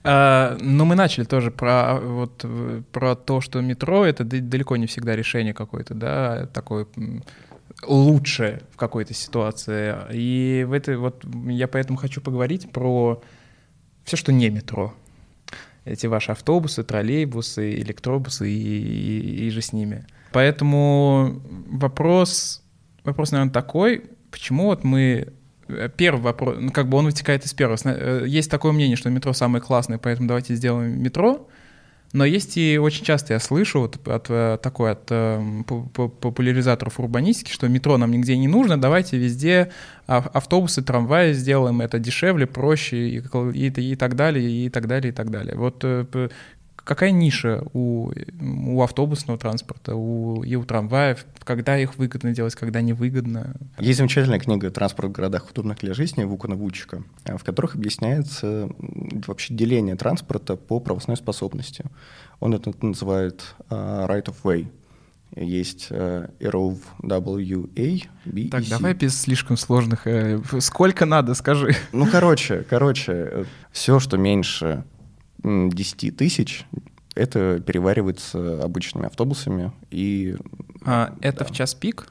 А, 0.02 0.56
но 0.60 0.86
мы 0.86 0.94
начали 0.94 1.24
тоже 1.24 1.50
про, 1.50 1.98
вот, 2.00 2.44
про 2.90 3.14
то, 3.16 3.42
что 3.42 3.60
метро— 3.60 4.04
это 4.06 4.24
далеко 4.24 4.76
не 4.76 4.86
всегда 4.86 5.14
решение 5.14 5.52
какое-то, 5.52 5.94
да, 5.94 6.46
такое 6.46 6.86
лучшее 7.82 8.62
в 8.72 8.76
какой-то 8.76 9.14
ситуации. 9.14 9.94
И 10.12 10.64
в 10.64 10.72
этой 10.72 10.96
вот 10.96 11.24
я 11.46 11.68
поэтому 11.68 11.98
хочу 11.98 12.20
поговорить 12.20 12.70
про 12.72 13.22
все, 14.04 14.16
что 14.16 14.32
не 14.32 14.50
метро. 14.50 14.94
Эти 15.84 16.06
ваши 16.06 16.32
автобусы, 16.32 16.82
троллейбусы, 16.82 17.74
электробусы 17.74 18.50
и, 18.50 18.56
и, 18.56 19.46
и 19.46 19.50
же 19.50 19.60
с 19.60 19.72
ними. 19.72 20.06
Поэтому 20.32 21.42
вопрос, 21.68 22.62
вопрос, 23.04 23.32
наверное, 23.32 23.52
такой, 23.52 24.04
почему 24.30 24.66
вот 24.66 24.82
мы 24.82 25.32
Э, 25.68 25.88
первый 25.94 26.20
вопрос, 26.20 26.56
ну, 26.60 26.70
как 26.70 26.88
бы 26.88 26.98
он 26.98 27.06
вытекает 27.06 27.44
из 27.44 27.54
первого. 27.54 27.78
Э, 27.84 28.24
есть 28.26 28.50
такое 28.50 28.72
мнение, 28.72 28.96
что 28.96 29.10
метро 29.10 29.32
самое 29.32 29.62
классное, 29.62 29.98
поэтому 29.98 30.28
давайте 30.28 30.54
сделаем 30.54 31.02
метро. 31.02 31.48
Но 32.14 32.24
есть 32.24 32.56
и 32.56 32.78
очень 32.78 33.04
часто 33.04 33.32
я 33.32 33.40
слышу 33.40 33.80
вот 33.80 33.98
от, 34.06 34.30
от 34.30 34.62
такой 34.62 34.92
от 34.92 35.08
э, 35.10 35.62
популяризаторов 35.64 37.00
урбанистики, 37.00 37.50
что 37.50 37.66
метро 37.66 37.98
нам 37.98 38.12
нигде 38.12 38.36
не 38.36 38.46
нужно, 38.46 38.80
давайте 38.80 39.18
везде 39.18 39.72
автобусы, 40.06 40.80
трамваи 40.80 41.32
сделаем, 41.32 41.80
это 41.80 41.98
дешевле, 41.98 42.46
проще 42.46 43.08
и, 43.08 43.22
и, 43.52 43.92
и 43.92 43.96
так 43.96 44.14
далее, 44.14 44.48
и 44.48 44.68
так 44.70 44.86
далее, 44.86 45.10
и 45.10 45.14
так 45.14 45.30
далее. 45.30 45.56
Вот 45.56 45.84
какая 46.84 47.10
ниша 47.10 47.62
у, 47.72 48.12
у 48.40 48.82
автобусного 48.82 49.38
транспорта 49.38 49.94
у, 49.94 50.42
и 50.42 50.54
у 50.54 50.64
трамваев, 50.64 51.26
когда 51.42 51.78
их 51.78 51.96
выгодно 51.96 52.32
делать, 52.32 52.54
когда 52.54 52.80
невыгодно? 52.80 53.56
Есть 53.78 53.98
замечательная 53.98 54.38
книга 54.38 54.70
«Транспорт 54.70 55.08
в 55.08 55.12
городах, 55.12 55.50
удобных 55.50 55.78
для 55.78 55.94
жизни» 55.94 56.24
Вукана 56.24 56.54
Вучика, 56.54 57.02
в 57.24 57.42
которых 57.42 57.74
объясняется 57.74 58.68
вообще 59.26 59.54
деление 59.54 59.96
транспорта 59.96 60.56
по 60.56 60.80
пропускной 60.80 61.16
способности. 61.16 61.84
Он 62.40 62.54
это 62.54 62.72
называет 62.80 63.54
uh, 63.70 64.06
right 64.08 64.26
of 64.26 64.36
way. 64.44 64.68
Есть 65.36 65.88
uh, 65.90 66.30
ROWA, 66.38 68.02
B 68.24 68.48
Так, 68.50 68.68
давай 68.68 68.94
без 68.94 69.20
слишком 69.20 69.56
сложных. 69.56 70.06
Э, 70.06 70.40
сколько 70.60 71.06
надо, 71.06 71.34
скажи. 71.34 71.74
Ну, 71.92 72.06
короче, 72.06 72.64
короче, 72.68 73.12
э, 73.12 73.44
все, 73.72 73.98
что 73.98 74.16
меньше 74.16 74.84
10 75.44 76.16
тысяч, 76.16 76.66
это 77.14 77.60
переваривается 77.60 78.62
обычными 78.62 79.06
автобусами. 79.06 79.72
И, 79.90 80.36
а, 80.84 81.14
это 81.20 81.40
да. 81.40 81.44
в 81.44 81.52
час 81.52 81.74
пик? 81.74 82.08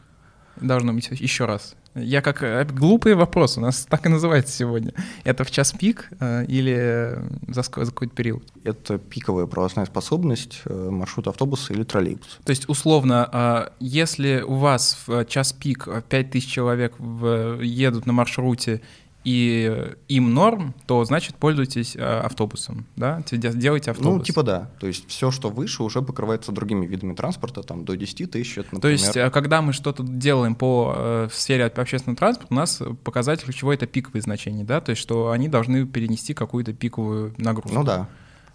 Должно 0.62 0.94
быть 0.94 1.10
еще 1.12 1.46
раз. 1.46 1.76
Я 1.96 2.22
как 2.22 2.42
э, 2.42 2.66
глупый 2.66 3.14
вопрос, 3.14 3.58
у 3.58 3.62
нас 3.62 3.86
так 3.88 4.06
и 4.06 4.10
называется 4.10 4.56
сегодня. 4.56 4.94
Это 5.24 5.44
в 5.44 5.52
час 5.52 5.72
пик 5.74 6.10
э, 6.20 6.46
или 6.46 7.20
за, 7.48 7.62
за 7.62 7.92
какой-то 7.92 8.16
период? 8.16 8.44
Это 8.64 8.98
пиковая 8.98 9.46
пропускная 9.46 9.86
способность 9.86 10.62
э, 10.66 10.90
маршрута 10.90 11.30
автобуса 11.30 11.74
или 11.74 11.84
троллейбуса. 11.84 12.38
То 12.44 12.50
есть, 12.50 12.68
условно, 12.68 13.30
э, 13.32 13.70
если 13.80 14.42
у 14.42 14.56
вас 14.56 15.04
в 15.06 15.26
час 15.26 15.54
пик 15.54 15.88
5000 16.10 16.48
человек 16.48 16.94
в, 16.98 17.60
едут 17.62 18.08
на 18.08 18.14
маршруте 18.14 18.82
и 19.24 19.94
им 20.10 20.34
норм, 20.34 20.74
то 20.86 21.04
значит 21.06 21.36
пользуйтесь 21.36 21.96
э, 21.96 22.00
автобусом, 22.02 22.86
да, 22.96 23.24
делайте 23.32 23.92
автобус. 23.92 24.18
Ну, 24.20 24.24
типа 24.24 24.44
да, 24.44 24.70
то 24.80 24.88
есть 24.88 25.08
все, 25.08 25.32
что 25.32 25.50
выше, 25.50 25.84
уже 25.84 26.02
покрывается 26.02 26.52
другими 26.52 26.86
видами 26.86 27.16
транспорта, 27.16 27.64
там 27.64 27.86
до 27.86 27.96
10 27.96 28.32
тысяч, 28.32 28.58
это, 28.58 28.76
например... 28.76 28.82
То 28.82 28.90
есть 28.90 29.16
э, 29.16 29.30
когда 29.30 29.62
мы 29.62 29.72
что-то 29.72 30.04
делаем 30.04 30.56
по 30.56 30.94
э, 30.96 31.28
в 31.32 31.36
сфере 31.36 31.66
общественного 31.66 32.18
транспорта, 32.18 32.54
у 32.54 32.56
нас 32.56 32.82
показатель 33.04 33.46
ключевой— 33.46 33.76
это 33.78 33.88
пиковые 33.88 34.22
значения, 34.22 34.66
да, 34.66 34.82
то 34.82 34.90
есть 34.90 35.02
что 35.02 35.32
они 35.32 35.48
должны 35.48 35.88
перенести 35.88 36.34
какую-то 36.34 36.74
пиковую 36.74 37.34
нагрузку. 37.38 37.80
Ну 37.80 37.84
да. 37.86 38.10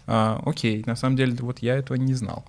А, 0.06 0.42
окей, 0.44 0.82
на 0.86 0.96
самом 0.96 1.16
деле 1.16 1.34
вот 1.40 1.60
я 1.60 1.76
этого 1.76 1.96
не 1.96 2.14
знал. 2.14 2.44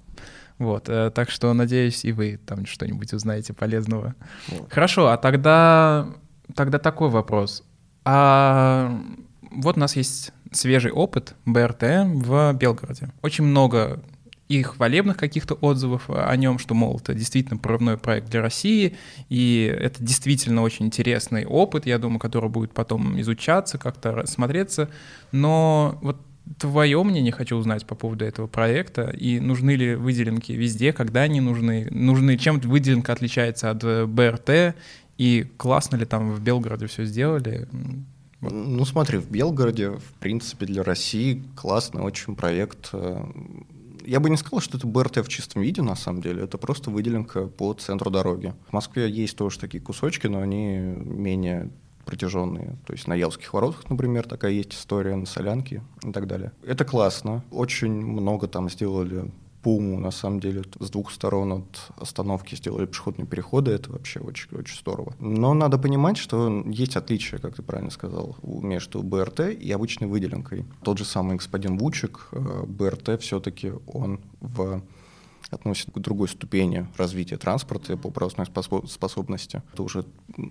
Вот, 0.57 0.83
так 0.83 1.29
что 1.29 1.53
надеюсь, 1.53 2.03
и 2.03 2.11
вы 2.11 2.37
там 2.45 2.65
что-нибудь 2.65 3.13
узнаете 3.13 3.53
полезного. 3.53 4.15
Вот. 4.49 4.73
Хорошо, 4.73 5.07
а 5.07 5.15
тогда, 5.15 6.09
тогда 6.53 6.79
такой 6.79 7.09
вопрос. 7.09 7.63
А 8.05 8.99
вот 9.51 9.77
у 9.77 9.79
нас 9.79 9.95
есть 9.95 10.31
свежий 10.51 10.91
опыт 10.91 11.35
БРТ 11.45 11.83
в 12.15 12.53
Белгороде. 12.53 13.09
Очень 13.21 13.45
много 13.45 14.01
и 14.47 14.63
хвалебных 14.63 15.15
каких-то 15.15 15.53
отзывов 15.53 16.09
о 16.09 16.35
нем, 16.35 16.57
что, 16.57 16.73
мол, 16.73 16.99
это 16.99 17.13
действительно 17.13 17.57
прорывной 17.57 17.97
проект 17.97 18.29
для 18.29 18.41
России, 18.41 18.97
и 19.29 19.71
это 19.79 20.03
действительно 20.03 20.63
очень 20.63 20.87
интересный 20.87 21.45
опыт, 21.45 21.85
я 21.85 21.99
думаю, 21.99 22.19
который 22.19 22.49
будет 22.49 22.73
потом 22.73 23.19
изучаться, 23.21 23.77
как-то 23.77 24.25
смотреться. 24.25 24.89
Но 25.31 25.99
вот 26.01 26.17
твое 26.57 27.03
мнение 27.03 27.31
хочу 27.31 27.57
узнать 27.57 27.85
по 27.85 27.93
поводу 27.93 28.25
этого 28.25 28.47
проекта, 28.47 29.11
и 29.11 29.39
нужны 29.39 29.75
ли 29.75 29.93
выделенки 29.93 30.51
везде, 30.51 30.93
когда 30.93 31.21
они 31.21 31.41
нужны, 31.41 31.87
нужны, 31.91 32.35
чем 32.37 32.59
выделенка 32.59 33.13
отличается 33.13 33.69
от 33.69 34.09
БРТ, 34.09 34.75
и 35.19 35.43
классно 35.57 35.97
ли 35.97 36.05
там 36.05 36.31
в 36.31 36.41
Белгороде 36.41 36.87
все 36.87 37.03
сделали? 37.03 37.67
Ну 38.39 38.85
смотри, 38.85 39.17
в 39.17 39.29
Белгороде, 39.29 39.89
в 39.89 40.13
принципе, 40.21 40.65
для 40.65 40.81
России 40.81 41.43
классный 41.57 42.01
очень 42.01 42.37
проект. 42.37 42.91
Я 44.05 44.21
бы 44.21 44.29
не 44.29 44.37
сказал, 44.37 44.61
что 44.61 44.77
это 44.77 44.87
БРТ 44.87 45.17
в 45.17 45.27
чистом 45.27 45.61
виде, 45.61 45.81
на 45.81 45.95
самом 45.95 46.21
деле. 46.21 46.43
Это 46.45 46.57
просто 46.57 46.89
выделенка 46.89 47.47
по 47.47 47.73
центру 47.73 48.09
дороги. 48.09 48.53
В 48.69 48.73
Москве 48.73 49.11
есть 49.11 49.35
тоже 49.35 49.59
такие 49.59 49.83
кусочки, 49.83 50.27
но 50.27 50.39
они 50.39 50.77
менее 50.77 51.69
протяженные. 52.05 52.77
То 52.87 52.93
есть 52.93 53.05
на 53.05 53.13
Ялских 53.13 53.53
воротах, 53.53 53.89
например, 53.89 54.25
такая 54.25 54.53
есть 54.53 54.73
история, 54.73 55.17
на 55.17 55.25
Солянке 55.25 55.83
и 56.01 56.13
так 56.13 56.27
далее. 56.27 56.53
Это 56.63 56.85
классно. 56.85 57.43
Очень 57.51 57.91
много 57.91 58.47
там 58.47 58.69
сделали 58.69 59.29
Пуму, 59.61 59.99
на 59.99 60.11
самом 60.11 60.39
деле, 60.39 60.63
с 60.79 60.89
двух 60.89 61.11
сторон 61.11 61.51
от 61.51 61.91
остановки 61.97 62.55
сделали 62.55 62.85
пешеходные 62.85 63.27
переходы, 63.27 63.71
это 63.71 63.91
вообще 63.91 64.19
очень, 64.19 64.55
очень 64.57 64.77
здорово. 64.77 65.13
Но 65.19 65.53
надо 65.53 65.77
понимать, 65.77 66.17
что 66.17 66.63
есть 66.65 66.95
отличия, 66.95 67.39
как 67.39 67.55
ты 67.55 67.61
правильно 67.61 67.91
сказал, 67.91 68.37
между 68.43 69.03
БРТ 69.03 69.41
и 69.59 69.71
обычной 69.71 70.07
выделенкой. 70.07 70.65
Тот 70.83 70.97
же 70.97 71.05
самый 71.05 71.37
господин 71.37 71.77
Вучик, 71.77 72.29
э, 72.31 72.63
БРТ 72.65 73.21
все-таки 73.21 73.73
он 73.87 74.21
в 74.39 74.81
относится 75.51 75.91
к 75.91 75.99
другой 75.99 76.27
ступени 76.27 76.87
развития 76.97 77.37
транспорта 77.37 77.97
по 77.97 78.11
пропускной 78.11 78.45
способности. 78.87 79.63
Это 79.73 79.83
уже 79.83 80.05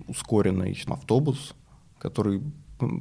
ускоренный 0.09 0.77
автобус, 0.89 1.55
который 1.99 2.43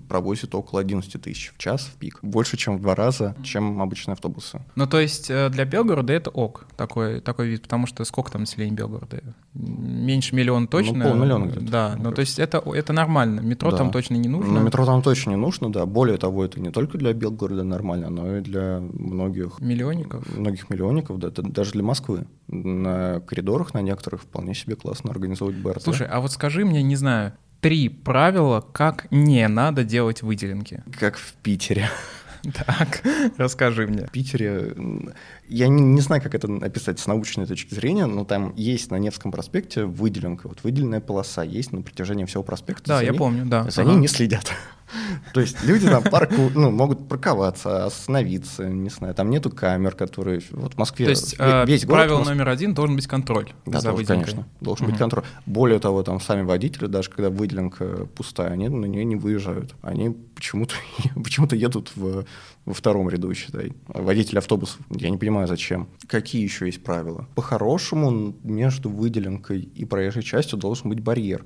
провозит 0.08 0.56
около 0.56 0.82
11 0.82 1.22
тысяч 1.22 1.54
в 1.56 1.58
час 1.58 1.82
в 1.82 1.98
пик. 1.98 2.20
Больше, 2.22 2.58
чем 2.58 2.78
в 2.78 2.82
два 2.82 2.96
раза, 2.96 3.36
чем 3.44 3.82
обычные 3.82 4.14
автобусы. 4.14 4.62
Ну, 4.76 4.88
то 4.88 5.00
есть 5.00 5.30
э, 5.30 5.50
для 5.50 5.66
Белгорода 5.66 6.14
это 6.14 6.30
ок, 6.30 6.66
такой, 6.76 7.22
такой 7.22 7.48
вид, 7.50 7.64
потому 7.64 7.88
что 7.88 8.04
сколько 8.06 8.32
там 8.32 8.42
населения 8.42 8.74
Белгорода? 8.74 9.22
Меньше 9.54 10.36
миллиона 10.36 10.68
точно? 10.68 10.98
Ну, 10.98 11.10
полмиллиона 11.10 11.46
где-то. 11.46 11.72
Да, 11.72 11.96
ну 12.00 12.12
то 12.12 12.22
есть 12.22 12.40
это, 12.40 12.58
это 12.60 12.94
нормально. 12.94 13.42
Метро 13.42 13.72
да. 13.72 13.78
там 13.78 13.92
точно 13.92 14.16
не 14.16 14.30
нужно? 14.30 14.54
Ну, 14.54 14.62
метро 14.62 14.86
там 14.86 15.02
точно 15.02 15.32
не 15.32 15.38
нужно, 15.38 15.72
да. 15.72 15.86
Более 15.86 16.18
того, 16.18 16.46
это 16.46 16.60
не 16.60 16.72
только 16.72 16.98
для 16.98 17.14
Белгорода 17.14 17.64
нормально, 17.64 18.10
но 18.10 18.38
и 18.38 18.42
для 18.42 18.80
многих... 18.80 19.60
Миллионников? 19.60 20.28
Многих 20.36 20.70
миллионников, 20.70 21.20
да. 21.20 21.30
Даже 21.30 21.72
для 21.72 21.84
Москвы. 21.84 22.26
На 22.48 23.20
коридорах, 23.22 23.74
на 23.74 23.82
некоторых 23.82 24.22
вполне 24.22 24.54
себе 24.54 24.76
классно 24.76 25.12
организовать 25.12 25.56
БРТ. 25.56 25.84
Слушай, 25.84 26.08
а 26.08 26.20
вот 26.20 26.32
скажи 26.32 26.66
мне, 26.66 26.82
не 26.84 26.96
знаю, 26.96 27.34
три 27.62 27.90
правила, 27.90 28.62
как 28.62 29.08
не 29.12 29.48
надо 29.48 29.84
делать 29.84 30.22
выделенки. 30.22 30.84
Как 31.00 31.18
в 31.18 31.34
Питере. 31.34 31.90
Так, 32.54 33.02
расскажи 33.38 33.88
мне. 33.88 34.06
В 34.06 34.12
Питере, 34.12 34.74
я 35.50 35.68
не, 35.68 35.82
не 35.82 36.02
знаю, 36.02 36.22
как 36.22 36.34
это 36.34 36.48
описать 36.62 37.00
с 37.00 37.08
научной 37.08 37.46
точки 37.46 37.74
зрения, 37.74 38.06
но 38.06 38.24
там 38.24 38.54
есть 38.56 38.90
на 38.92 38.98
Невском 38.98 39.32
проспекте 39.32 39.84
выделенка, 39.84 40.48
вот 40.48 40.64
выделенная 40.64 41.02
полоса 41.02 41.44
есть 41.44 41.74
на 41.74 41.82
протяжении 41.82 42.24
всего 42.26 42.44
проспекта. 42.44 42.88
Да, 42.88 43.02
я 43.02 43.12
ней, 43.12 43.18
помню, 43.18 43.46
да. 43.46 43.70
За 43.70 43.82
ага. 43.82 43.92
ней 43.92 44.00
не 44.00 44.08
следят. 44.08 44.54
То 45.34 45.42
есть 45.42 45.64
люди 45.64 45.88
там 45.88 46.04
парку, 46.04 46.50
ну, 46.54 46.72
могут 46.72 47.08
парковаться, 47.08 47.86
остановиться, 47.86 48.68
не 48.68 48.90
знаю, 48.90 49.14
там 49.14 49.30
нету 49.30 49.50
камер, 49.50 49.96
которые... 49.96 50.42
Вот 50.52 50.76
в 50.76 50.78
Москве 50.78 51.06
То 51.06 51.10
есть 51.12 51.36
э, 51.38 51.66
весь 51.66 51.86
город... 51.86 52.08
правило 52.08 52.24
номер 52.24 52.50
один 52.50 52.74
должен 52.74 52.96
быть 52.96 53.08
контроль 53.08 53.52
да, 53.66 53.80
за 53.80 53.90
должен, 53.90 54.08
конечно, 54.08 54.48
должен 54.62 54.86
угу. 54.86 54.92
быть 54.92 55.00
контроль. 55.00 55.24
Более 55.46 55.80
того, 55.80 56.04
там 56.04 56.20
сами 56.22 56.44
водители, 56.44 56.88
даже 56.88 57.10
когда 57.10 57.30
выделенка 57.30 58.08
пустая, 58.16 58.52
они 58.52 58.70
на 58.70 58.86
нее 58.86 59.04
не 59.04 59.16
выезжают. 59.16 59.76
Они 59.82 60.10
почему-то 60.10 60.76
почему 61.16 61.48
едут 61.52 61.92
в, 61.96 62.26
во 62.66 62.74
втором 62.74 63.10
ряду, 63.10 63.34
считай. 63.34 63.74
Водители 63.88 64.38
автобусов, 64.38 64.80
я 64.90 65.10
не 65.10 65.18
понимаю, 65.18 65.48
зачем. 65.48 65.90
Какие 66.08 66.44
еще 66.44 66.66
есть 66.66 66.84
правила? 66.84 67.28
По-хорошему, 67.36 68.36
между 68.44 68.90
выделенкой 68.90 69.62
и 69.62 69.86
проезжей 69.86 70.24
частью 70.24 70.58
должен 70.58 70.90
быть 70.90 71.00
барьер 71.00 71.46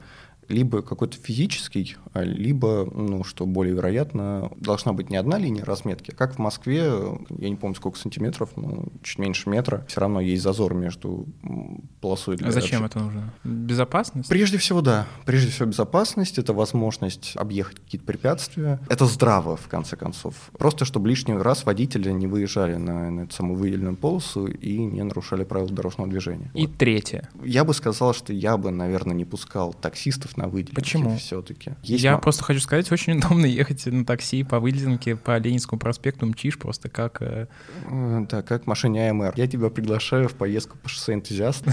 либо 0.52 0.82
какой-то 0.82 1.18
физический, 1.18 1.96
а, 2.14 2.24
либо, 2.24 2.88
ну, 2.94 3.24
что 3.24 3.46
более 3.46 3.74
вероятно, 3.74 4.52
должна 4.58 4.94
быть 4.94 5.10
не 5.10 5.18
одна 5.18 5.38
линия 5.38 5.64
разметки. 5.64 6.12
Как 6.12 6.36
в 6.36 6.40
Москве, 6.40 6.92
я 7.30 7.50
не 7.50 7.56
помню, 7.56 7.76
сколько 7.76 7.98
сантиметров, 7.98 8.52
но 8.56 8.86
чуть 9.02 9.18
меньше 9.18 9.50
метра, 9.50 9.86
все 9.88 10.02
равно 10.02 10.20
есть 10.20 10.44
зазор 10.44 10.74
между 10.74 11.26
полосой 12.02 12.38
для... 12.38 12.50
А 12.50 12.52
зачем 12.52 12.84
это 12.84 13.00
нужно? 13.00 13.34
Безопасность? 13.44 14.30
Прежде 14.30 14.58
всего, 14.58 14.82
да. 14.82 15.08
Прежде 15.26 15.52
всего, 15.52 15.70
безопасность— 15.70 16.38
это 16.40 16.54
возможность 16.54 17.34
объехать 17.36 17.80
какие-то 17.80 18.06
препятствия. 18.06 18.80
Это 18.90 19.06
здраво, 19.06 19.56
в 19.56 19.68
конце 19.68 19.96
концов. 19.96 20.52
Просто, 20.58 20.86
чтобы 20.86 21.10
лишний 21.10 21.34
раз 21.36 21.66
водители 21.66 22.12
не 22.12 22.28
выезжали 22.28 22.76
на, 22.76 23.10
на 23.10 23.22
эту 23.22 23.34
самую 23.34 23.58
выделенную 23.58 23.96
полосу 23.96 24.48
и 24.48 24.78
не 24.78 25.04
нарушали 25.04 25.44
правила 25.44 25.72
дорожного 25.72 26.10
движения. 26.10 26.52
И 26.54 26.68
вот. 26.68 26.78
третье. 26.78 27.30
Я 27.44 27.64
бы 27.64 27.74
сказал, 27.74 28.14
что 28.14 28.34
я 28.34 28.58
бы, 28.58 28.72
наверное, 28.72 29.16
не 29.16 29.26
пускал 29.26 29.74
таксистов 29.74 30.38
на 30.42 30.48
выделенке. 30.48 30.76
Почему? 30.76 31.18
Все-таки. 31.18 31.74
я 31.84 32.14
м- 32.14 32.22
просто 32.22 32.44
хочу 32.44 32.60
сказать, 32.60 32.92
очень 32.92 33.18
удобно 33.18 33.46
ехать 33.46 33.86
на 33.86 34.06
такси 34.06 34.44
по 34.44 34.60
выделенке, 34.60 35.16
по 35.16 35.38
Ленинскому 35.38 35.80
проспекту, 35.80 36.26
мчишь 36.26 36.58
просто 36.58 36.90
как... 36.90 37.22
Э... 37.22 37.48
э 37.90 38.26
да, 38.30 38.42
как 38.42 38.68
машине 38.68 39.10
АМР. 39.10 39.34
Я 39.36 39.48
тебя 39.48 39.70
приглашаю 39.70 40.30
в 40.30 40.34
поездку 40.34 40.78
по 40.78 40.90
шоссе 40.90 41.14
энтузиаст. 41.14 41.66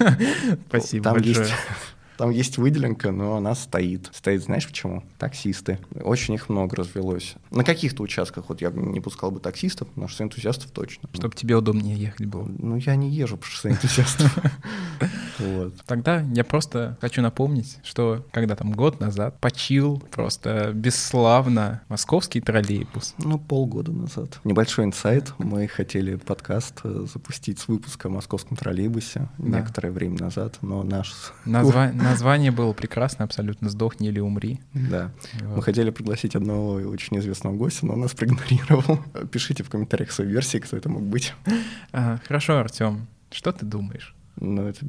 Спасибо 0.68 1.04
Там 1.04 1.14
большое. 1.14 1.48
Там 2.16 2.30
есть 2.30 2.58
выделенка, 2.58 3.12
но 3.12 3.36
она 3.36 3.54
стоит. 3.54 4.10
Стоит, 4.12 4.42
знаешь 4.42 4.66
почему? 4.66 5.02
Таксисты. 5.18 5.78
Очень 6.02 6.34
их 6.34 6.48
много 6.48 6.76
развелось. 6.76 7.34
На 7.50 7.64
каких-то 7.64 8.02
участках 8.02 8.48
вот 8.48 8.60
я 8.60 8.70
не 8.70 9.00
пускал 9.00 9.30
бы 9.30 9.40
таксистов, 9.40 9.88
но 9.96 10.08
шоссе 10.08 10.24
энтузиастов 10.24 10.70
точно. 10.70 11.08
Чтобы 11.12 11.34
тебе 11.34 11.56
удобнее 11.56 11.96
ехать 11.96 12.26
было. 12.26 12.48
Ну, 12.58 12.76
я 12.76 12.96
не 12.96 13.10
езжу 13.10 13.36
по 13.36 13.46
шоссе 13.46 13.70
энтузиастов. 13.70 14.36
Тогда 15.86 16.20
я 16.20 16.44
просто 16.44 16.96
хочу 17.00 17.20
напомнить, 17.20 17.78
что 17.82 18.24
когда 18.32 18.56
там 18.56 18.72
год 18.72 19.00
назад 19.00 19.38
почил 19.40 20.02
просто 20.10 20.72
бесславно 20.74 21.82
московский 21.88 22.40
троллейбус. 22.40 23.14
Ну, 23.18 23.38
полгода 23.38 23.92
назад. 23.92 24.40
Небольшой 24.44 24.86
инсайт. 24.86 25.34
Мы 25.38 25.68
хотели 25.68 26.16
подкаст 26.16 26.80
э, 26.84 27.06
запустить 27.12 27.58
с 27.58 27.68
выпуска 27.68 28.08
о 28.08 28.10
московском 28.10 28.56
троллейбусе 28.56 29.28
некоторое 29.38 29.90
время 29.90 30.18
назад, 30.20 30.58
но 30.62 30.82
наш... 30.82 31.14
Назва... 31.44 31.92
Название 32.10 32.50
было 32.50 32.72
прекрасно 32.72 33.24
абсолютно 33.24 33.68
«Сдохни 33.68 34.08
или 34.08 34.20
умри». 34.20 34.60
Да. 34.72 35.12
Вот. 35.40 35.56
Мы 35.56 35.62
хотели 35.62 35.90
пригласить 35.90 36.36
одного 36.36 36.74
очень 36.74 37.18
известного 37.18 37.54
гостя, 37.54 37.86
но 37.86 37.94
он 37.94 38.00
нас 38.00 38.14
проигнорировал. 38.14 39.00
Пишите 39.30 39.62
в 39.62 39.70
комментариях 39.70 40.10
свои 40.10 40.26
версии, 40.28 40.58
кто 40.58 40.76
это 40.76 40.88
мог 40.88 41.02
быть. 41.02 41.34
А, 41.92 42.18
хорошо, 42.26 42.58
Артем. 42.58 43.06
Что 43.30 43.52
ты 43.52 43.66
думаешь? 43.66 44.14
Ну, 44.36 44.62
это, 44.66 44.84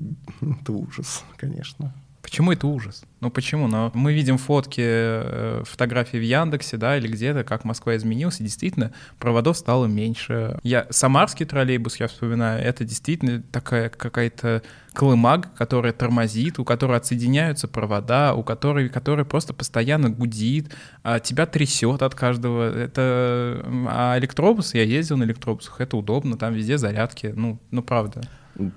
это 0.62 0.73
ужас, 0.73 1.23
конечно. 1.38 1.93
Почему 2.27 2.51
это 2.51 2.67
ужас? 2.67 3.03
Ну 3.21 3.31
почему? 3.31 3.69
Но 3.69 3.89
мы 3.93 4.11
видим 4.11 4.37
фотки, 4.37 4.81
э, 4.83 5.63
фотографии 5.65 6.17
в 6.17 6.23
Яндексе, 6.23 6.75
да, 6.75 6.97
или 6.97 7.07
где-то, 7.07 7.45
как 7.45 7.63
Москва 7.63 7.95
изменилась, 7.95 8.41
и 8.41 8.43
действительно 8.43 8.91
проводов 9.17 9.55
стало 9.55 9.85
меньше. 9.85 10.59
Я 10.61 10.87
самарский 10.89 11.45
троллейбус, 11.45 12.01
я 12.01 12.09
вспоминаю, 12.09 12.61
это 12.61 12.83
действительно 12.83 13.41
такая 13.49 13.87
какая-то 13.87 14.61
колымага, 14.91 15.47
которая 15.57 15.93
тормозит, 15.93 16.59
у 16.59 16.65
которой 16.65 16.97
отсоединяются 16.97 17.69
провода, 17.69 18.33
у 18.33 18.43
которой, 18.43 18.89
которая 18.89 19.23
просто 19.23 19.53
постоянно 19.53 20.09
гудит, 20.09 20.75
а 21.03 21.21
тебя 21.21 21.45
трясет 21.45 22.01
от 22.01 22.13
каждого. 22.13 22.77
Это... 22.77 23.65
А 23.87 24.19
электробус, 24.19 24.73
я 24.73 24.83
ездил 24.83 25.15
на 25.15 25.23
электробусах, 25.23 25.79
это 25.79 25.95
удобно, 25.95 26.37
там 26.37 26.53
везде 26.53 26.77
зарядки, 26.77 27.31
ну, 27.33 27.57
ну 27.71 27.81
правда. 27.81 28.19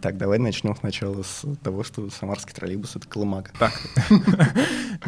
Так, 0.03 0.19
давай 0.19 0.38
начнем 0.38 0.77
сначала 0.77 1.23
с 1.23 1.45
того, 1.62 1.83
что 1.83 2.11
самарский 2.11 2.55
троллейбус— 2.55 2.97
это 2.97 3.09
колымага. 3.09 3.51
Так. 3.59 3.73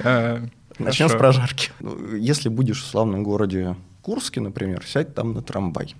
Э, 0.04 0.40
начнем 0.78 1.10
с 1.10 1.12
прожарки. 1.12 1.70
Если 2.16 2.48
будешь 2.48 2.82
в 2.82 2.86
славном 2.86 3.22
городе 3.22 3.76
Курске, 4.00 4.40
например, 4.40 4.82
сядь 4.86 5.14
там 5.14 5.34
на 5.34 5.42
трамвай, 5.42 5.94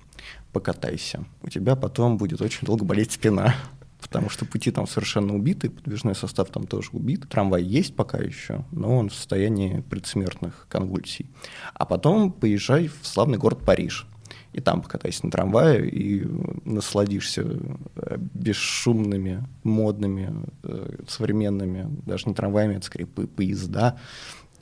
покатайся. 0.55 1.27
У 1.43 1.51
тебя 1.51 1.77
потом 1.77 2.17
будет 2.17 2.41
очень 2.41 2.67
долго 2.67 2.83
болеть 2.83 3.13
спина 3.13 3.55
потому 4.01 4.29
что 4.29 4.45
пути 4.45 4.71
там 4.71 4.87
совершенно 4.87 5.35
убиты, 5.35 5.71
подвижной 5.71 6.15
состав 6.15 6.51
там 6.51 6.67
тоже 6.67 6.91
убит. 6.93 7.29
Трамвай 7.29 7.63
есть 7.63 7.95
пока 7.95 8.19
еще, 8.19 8.65
но 8.71 8.99
он 8.99 9.09
в 9.09 9.15
состоянии 9.15 9.81
предсмертных 9.81 10.67
конвульсий. 10.69 11.27
А 11.75 11.87
потом 11.87 12.33
поезжай 12.33 12.89
в 12.89 13.07
славный 13.07 13.39
город 13.39 13.61
Париж 13.65 14.07
и 14.53 14.61
там 14.61 14.83
покатайся 14.83 15.25
на 15.25 15.33
трамвае 15.33 15.88
и 15.88 16.27
насладишься 16.65 17.43
э, 17.43 18.17
бесшумными, 18.19 19.45
модными, 19.62 20.47
э, 20.62 20.97
современными, 21.09 21.88
даже 22.07 22.29
не 22.29 22.35
трамваями, 22.35 22.75
это 22.75 22.87
скорее 22.87 23.07
поезда, 23.07 23.99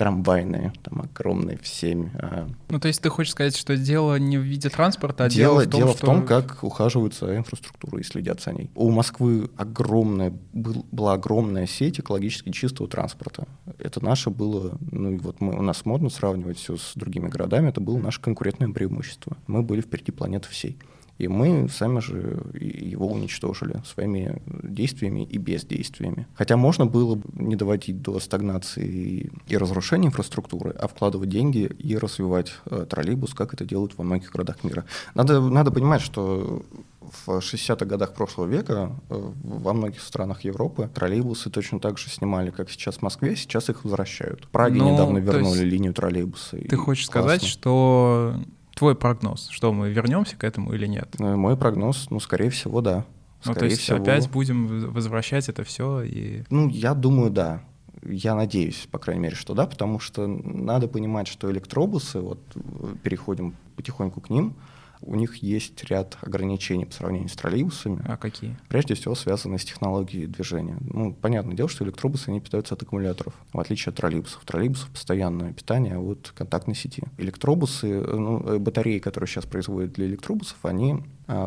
трамвайные, 0.01 0.73
там 0.83 1.03
огромные 1.03 1.59
в 1.59 1.69
7. 1.69 2.09
А 2.15 2.49
ну, 2.71 2.81
то 2.81 2.89
есть 2.89 3.03
ты 3.03 3.11
хочешь 3.11 3.33
сказать, 3.33 3.55
что 3.55 3.77
дело 3.77 4.19
не 4.19 4.39
в 4.39 4.41
виде 4.41 4.71
транспорта, 4.71 5.25
а 5.25 5.29
дело, 5.29 5.67
дело 5.67 5.67
в 5.67 5.71
том, 5.71 5.81
дело 5.81 5.93
что... 5.93 6.07
в 6.07 6.09
том 6.09 6.27
как 6.27 6.65
ухаживают 6.65 7.15
за 7.15 7.37
инфраструктурой 7.37 8.01
и 8.01 8.05
следят 8.05 8.41
за 8.41 8.53
ней. 8.53 8.71
У 8.75 8.91
Москвы 8.91 9.51
огромная, 9.59 10.33
был, 10.55 10.87
была 10.91 11.13
огромная 11.13 11.67
сеть 11.67 12.01
экологически 12.01 12.51
чистого 12.51 12.89
транспорта. 12.89 13.47
Это 13.79 14.03
наше 14.03 14.31
было, 14.31 14.79
ну 14.91 15.11
и 15.13 15.19
вот 15.19 15.43
мы, 15.43 15.53
у 15.59 15.61
нас 15.61 15.85
модно 15.85 16.09
сравнивать 16.09 16.57
все 16.57 16.79
с 16.79 16.93
другими 16.95 17.29
городами, 17.29 17.69
это 17.69 17.83
было 17.83 17.99
наше 17.99 18.23
конкурентное 18.23 18.71
преимущество. 18.71 19.37
Мы 19.49 19.63
были 19.63 19.83
впереди 19.83 20.13
планеты 20.13 20.49
всей. 20.49 20.79
И 21.21 21.29
мы 21.29 21.69
сами 21.69 22.01
же 22.01 22.43
его 22.59 23.07
уничтожили 23.07 23.83
своими 23.85 24.41
действиями 24.47 25.25
и 25.25 25.37
бездействиями. 25.37 26.27
Хотя 26.35 26.57
можно 26.57 26.87
было 26.87 27.17
бы 27.17 27.25
не 27.35 27.57
доводить 27.57 28.01
до 28.01 28.19
стагнации 28.21 29.31
и 29.47 29.57
разрушения 29.59 30.09
инфраструктуры, 30.09 30.71
а 30.71 30.89
вкладывать 30.89 31.29
деньги 31.29 31.71
и 31.79 31.99
развивать 31.99 32.53
э, 32.65 32.87
троллейбус, 32.89 33.35
как 33.35 33.53
это 33.53 33.67
делают 33.67 33.99
во 33.99 34.05
многих 34.05 34.31
городах 34.31 34.65
мира. 34.65 34.87
Надо, 35.15 35.41
надо 35.41 35.71
понимать, 35.71 36.01
что 36.01 36.63
в 37.01 37.29
60-х 37.29 37.85
годах 37.85 38.15
прошлого 38.15 38.47
века 38.47 38.93
э, 39.11 39.33
во 39.43 39.75
многих 39.75 40.01
странах 40.01 40.45
Европы 40.45 40.89
троллейбусы 40.95 41.51
точно 41.51 41.81
так 41.81 41.99
же 41.99 42.09
снимали, 42.09 42.51
как 42.51 42.71
сейчас 42.71 42.97
в 42.97 43.03
Москве, 43.03 43.37
сейчас 43.37 43.69
их 43.69 43.85
возвращают. 43.85 44.47
В 44.47 44.49
Праге 44.49 44.79
ну, 44.79 44.95
недавно 44.95 45.19
вернули 45.19 45.65
линию 45.65 45.93
троллейбуса. 45.93 46.57
Ты 46.57 46.77
хочешь 46.77 47.11
классно. 47.11 47.37
сказать, 47.37 47.45
что 47.45 48.37
твой 48.75 48.95
прогноз? 48.95 49.49
Что 49.51 49.73
мы 49.73 49.91
вернемся 49.91 50.37
к 50.37 50.45
этому 50.45 50.73
или 50.73 50.87
нет? 50.87 51.15
Э, 51.19 51.37
мой 51.37 51.57
прогноз, 51.57 52.09
ну, 52.11 52.21
скорее 52.21 52.51
всего, 52.51 52.81
да. 52.81 53.05
Ну, 53.45 53.55
то 53.55 53.65
есть 53.65 53.81
всего... 53.81 53.99
опять 53.99 54.31
будем 54.31 54.91
возвращать 54.91 55.49
это 55.49 55.65
все 55.65 56.03
и... 56.03 56.43
Ну, 56.51 56.69
я 56.69 56.95
думаю, 56.95 57.31
да. 57.31 57.63
Я 58.03 58.35
надеюсь, 58.35 58.89
по 58.91 58.99
крайней 58.99 59.23
мере, 59.23 59.37
что 59.37 59.55
да, 59.55 59.67
потому 59.67 59.99
что 59.99 60.27
надо 60.27 60.89
понимать, 60.89 61.29
что 61.29 61.51
электробусы, 61.51 62.21
вот 62.21 62.41
э, 62.55 62.95
переходим 63.03 63.57
потихоньку 63.77 64.21
к 64.21 64.31
ним, 64.31 64.57
у 65.03 65.15
них 65.15 65.37
есть 65.37 65.83
ряд 65.85 66.19
ограничений 66.21 66.85
по 66.85 66.93
сравнению 66.93 67.29
с 67.29 67.37
троллейбусами. 67.37 68.03
А 68.07 68.17
какие? 68.17 68.57
Прежде 68.69 68.95
всего 68.95 69.15
связаны 69.15 69.59
с 69.59 69.65
технологией 69.65 70.27
движения. 70.27 70.77
Ну, 70.81 71.13
понятное 71.13 71.57
дело, 71.57 71.69
что 71.69 71.85
электробусы, 71.85 72.29
они 72.29 72.41
питаются 72.41 72.75
от 72.75 72.83
аккумуляторов, 72.83 73.35
в 73.53 73.61
отличие 73.61 73.91
от 73.91 73.97
троллейбусов. 73.97 74.45
Троллейбусов 74.45 74.91
постоянное 74.91 75.53
питание 75.53 75.99
от 75.99 76.33
контактной 76.37 76.75
сети. 76.75 77.03
Электробусы, 77.19 78.01
ну, 78.01 78.41
э, 78.47 78.59
батареи, 78.59 78.99
которые 78.99 79.29
сейчас 79.29 79.47
производят 79.47 79.93
для 79.93 80.07
электробусов, 80.07 80.59
они 80.65 81.03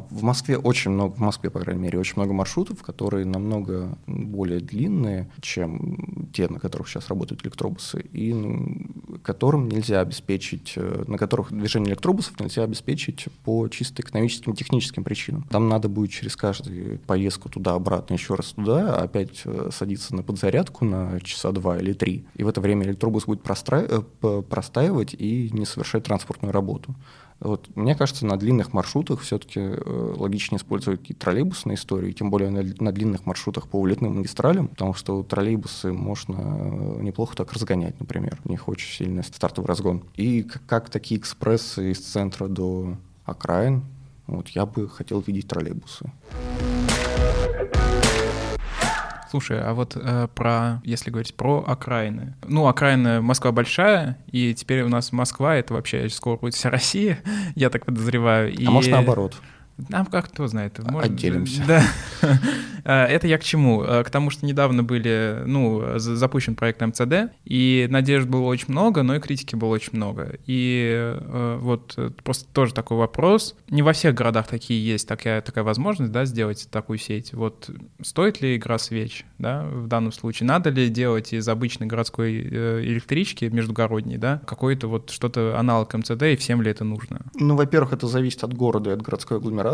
в 0.09 0.23
Москве 0.23 0.57
очень 0.57 0.91
много, 0.91 1.13
в 1.13 1.19
Москве, 1.19 1.49
по 1.49 1.59
крайней 1.59 1.81
мере, 1.81 1.99
очень 1.99 2.13
много 2.15 2.33
маршрутов, 2.33 2.81
которые 2.81 3.25
намного 3.25 3.97
более 4.07 4.59
длинные, 4.59 5.29
чем 5.41 6.29
те, 6.33 6.47
на 6.47 6.59
которых 6.59 6.87
сейчас 6.87 7.09
работают 7.09 7.43
электробусы, 7.43 7.99
и 8.13 8.33
ну, 8.33 8.87
которым 9.23 9.67
нельзя 9.67 9.99
обеспечить, 9.99 10.73
э, 10.77 11.03
на 11.07 11.17
которых 11.17 11.51
движение 11.51 11.89
электробусов 11.89 12.39
нельзя 12.39 12.63
обеспечить 12.63 13.25
по 13.43 13.67
чисто 13.67 14.01
экономическим, 14.01 14.55
техническим 14.55 15.03
причинам. 15.03 15.43
Там 15.49 15.67
надо 15.67 15.89
будет 15.89 16.11
через 16.11 16.35
каждую 16.35 16.99
поездку 16.99 17.49
туда-обратно, 17.49 18.13
еще 18.13 18.35
раз 18.35 18.53
туда, 18.53 18.95
опять 18.95 19.41
э, 19.45 19.69
садиться 19.71 20.15
на 20.15 20.23
подзарядку 20.23 20.85
на 20.85 21.19
часа 21.21 21.51
два 21.51 21.77
или 21.77 21.93
три. 21.93 22.25
И 22.35 22.43
в 22.43 22.47
это 22.47 22.61
время 22.61 22.85
электробус 22.85 23.25
будет 23.25 23.43
простраивать, 23.43 24.05
э, 24.21 24.43
простаивать 24.49 25.13
и 25.13 25.49
не 25.51 25.65
совершать 25.65 26.03
транспортную 26.03 26.53
работу. 26.53 26.95
Вот, 27.43 27.67
мне 27.75 27.93
кажется, 27.93 28.25
на 28.25 28.37
длинных 28.37 28.71
маршрутах 28.71 29.19
все-таки 29.19 29.59
э, 29.59 30.13
логичнее 30.15 30.57
использовать 30.59 31.01
какие-то 31.01 31.25
троллейбусные 31.25 31.75
истории, 31.75 32.13
тем 32.13 32.31
более 32.31 32.49
на, 32.49 32.91
длинных 32.93 33.25
маршрутах 33.25 33.67
по 33.67 33.75
улетным 33.81 34.15
магистралям, 34.15 34.69
потому 34.69 34.93
что 34.93 35.23
троллейбусы 35.23 35.91
можно 35.91 36.35
э, 36.37 37.01
неплохо 37.01 37.35
так 37.35 37.51
разгонять, 37.51 37.99
например. 37.99 38.39
У 38.45 38.49
них 38.49 38.69
очень 38.69 38.89
сильный 38.89 39.25
стартовый 39.25 39.67
разгон. 39.67 40.03
И 40.15 40.43
как 40.67 40.89
такие 40.89 41.19
экспрессы 41.19 41.91
из 41.91 41.99
центра 41.99 42.47
до 42.47 42.95
окраин, 43.25 43.83
вот 44.25 44.47
я 44.49 44.65
бы 44.65 44.87
хотел 44.87 45.19
видеть 45.19 45.49
троллейбусы. 45.49 46.09
Слушай, 49.33 49.61
а 49.63 49.73
вот 49.73 49.97
э, 49.99 50.27
про, 50.35 50.79
если 50.83 51.09
говорить 51.09 51.33
про 51.33 51.63
окраины. 51.65 52.35
Ну, 52.47 52.67
окраины 52.67 53.19
Москва 53.19 53.51
большая, 53.51 54.19
и 54.31 54.53
теперь 54.53 54.83
у 54.83 54.89
нас 54.89 55.11
Москва— 55.11 55.55
это 55.57 55.73
вообще 55.73 56.07
скоро 56.09 56.37
будет 56.37 56.53
вся 56.53 56.69
Россия, 56.69 57.17
я 57.55 57.71
так 57.71 57.83
подозреваю. 57.83 58.53
И... 58.53 58.63
А 58.63 58.69
может 58.69 58.91
наоборот? 58.91 59.41
Нам 59.89 60.05
как 60.05 60.29
кто 60.29 60.47
знает. 60.47 60.79
Может, 60.79 61.11
Отделимся. 61.11 61.63
Да. 61.67 61.83
А, 62.85 63.05
это 63.05 63.27
я 63.27 63.37
к 63.37 63.43
чему? 63.45 63.81
А, 63.81 64.03
к 64.03 64.09
тому, 64.09 64.29
что 64.29 64.45
недавно 64.45 64.83
были, 64.83 65.43
ну, 65.45 65.97
запущен 65.97 66.53
проект 66.53 66.81
МЦД, 66.81 67.31
и 67.45 67.87
надежд 67.89 68.27
было 68.27 68.41
очень 68.41 68.65
много, 68.67 69.03
но 69.03 69.15
и 69.15 69.21
критики 69.21 69.55
было 69.55 69.69
очень 69.69 69.91
много. 69.93 70.37
И 70.47 71.17
вот 71.59 71.93
э, 71.97 72.11
просто 72.23 72.45
тоже 72.51 72.73
такой 72.73 72.97
вопрос. 72.97 73.55
Не 73.69 73.81
во 73.81 73.93
всех 73.93 74.15
городах 74.15 74.47
такие 74.47 74.85
есть 74.85 75.07
такая, 75.07 75.41
такая 75.41 75.63
возможность, 75.63 76.11
да, 76.11 76.25
сделать 76.25 76.67
такую 76.69 76.97
сеть. 76.97 77.33
Вот 77.33 77.69
стоит 78.01 78.41
ли 78.41 78.57
игра 78.57 78.77
свеч, 78.77 79.25
да, 79.37 79.63
в 79.63 79.87
данном 79.87 80.11
случае? 80.11 80.47
Надо 80.47 80.69
ли 80.69 80.89
делать 80.89 81.33
из 81.33 81.47
обычной 81.47 81.87
городской 81.87 82.35
э, 82.35 82.81
электрички 82.83 83.45
междугородней, 83.45 84.17
да, 84.17 84.41
какой-то 84.45 84.87
вот 84.87 85.09
что-то 85.09 85.57
аналог 85.57 85.93
МЦД, 85.93 86.23
и 86.23 86.35
всем 86.35 86.61
ли 86.61 86.71
это 86.71 86.83
нужно? 86.83 87.21
Ну, 87.35 87.55
во-первых, 87.55 87.93
это 87.93 88.07
зависит 88.07 88.43
от 88.43 88.53
города 88.53 88.91
и 88.91 88.93
от 88.93 89.01
городской 89.01 89.37
агломерации. 89.37 89.72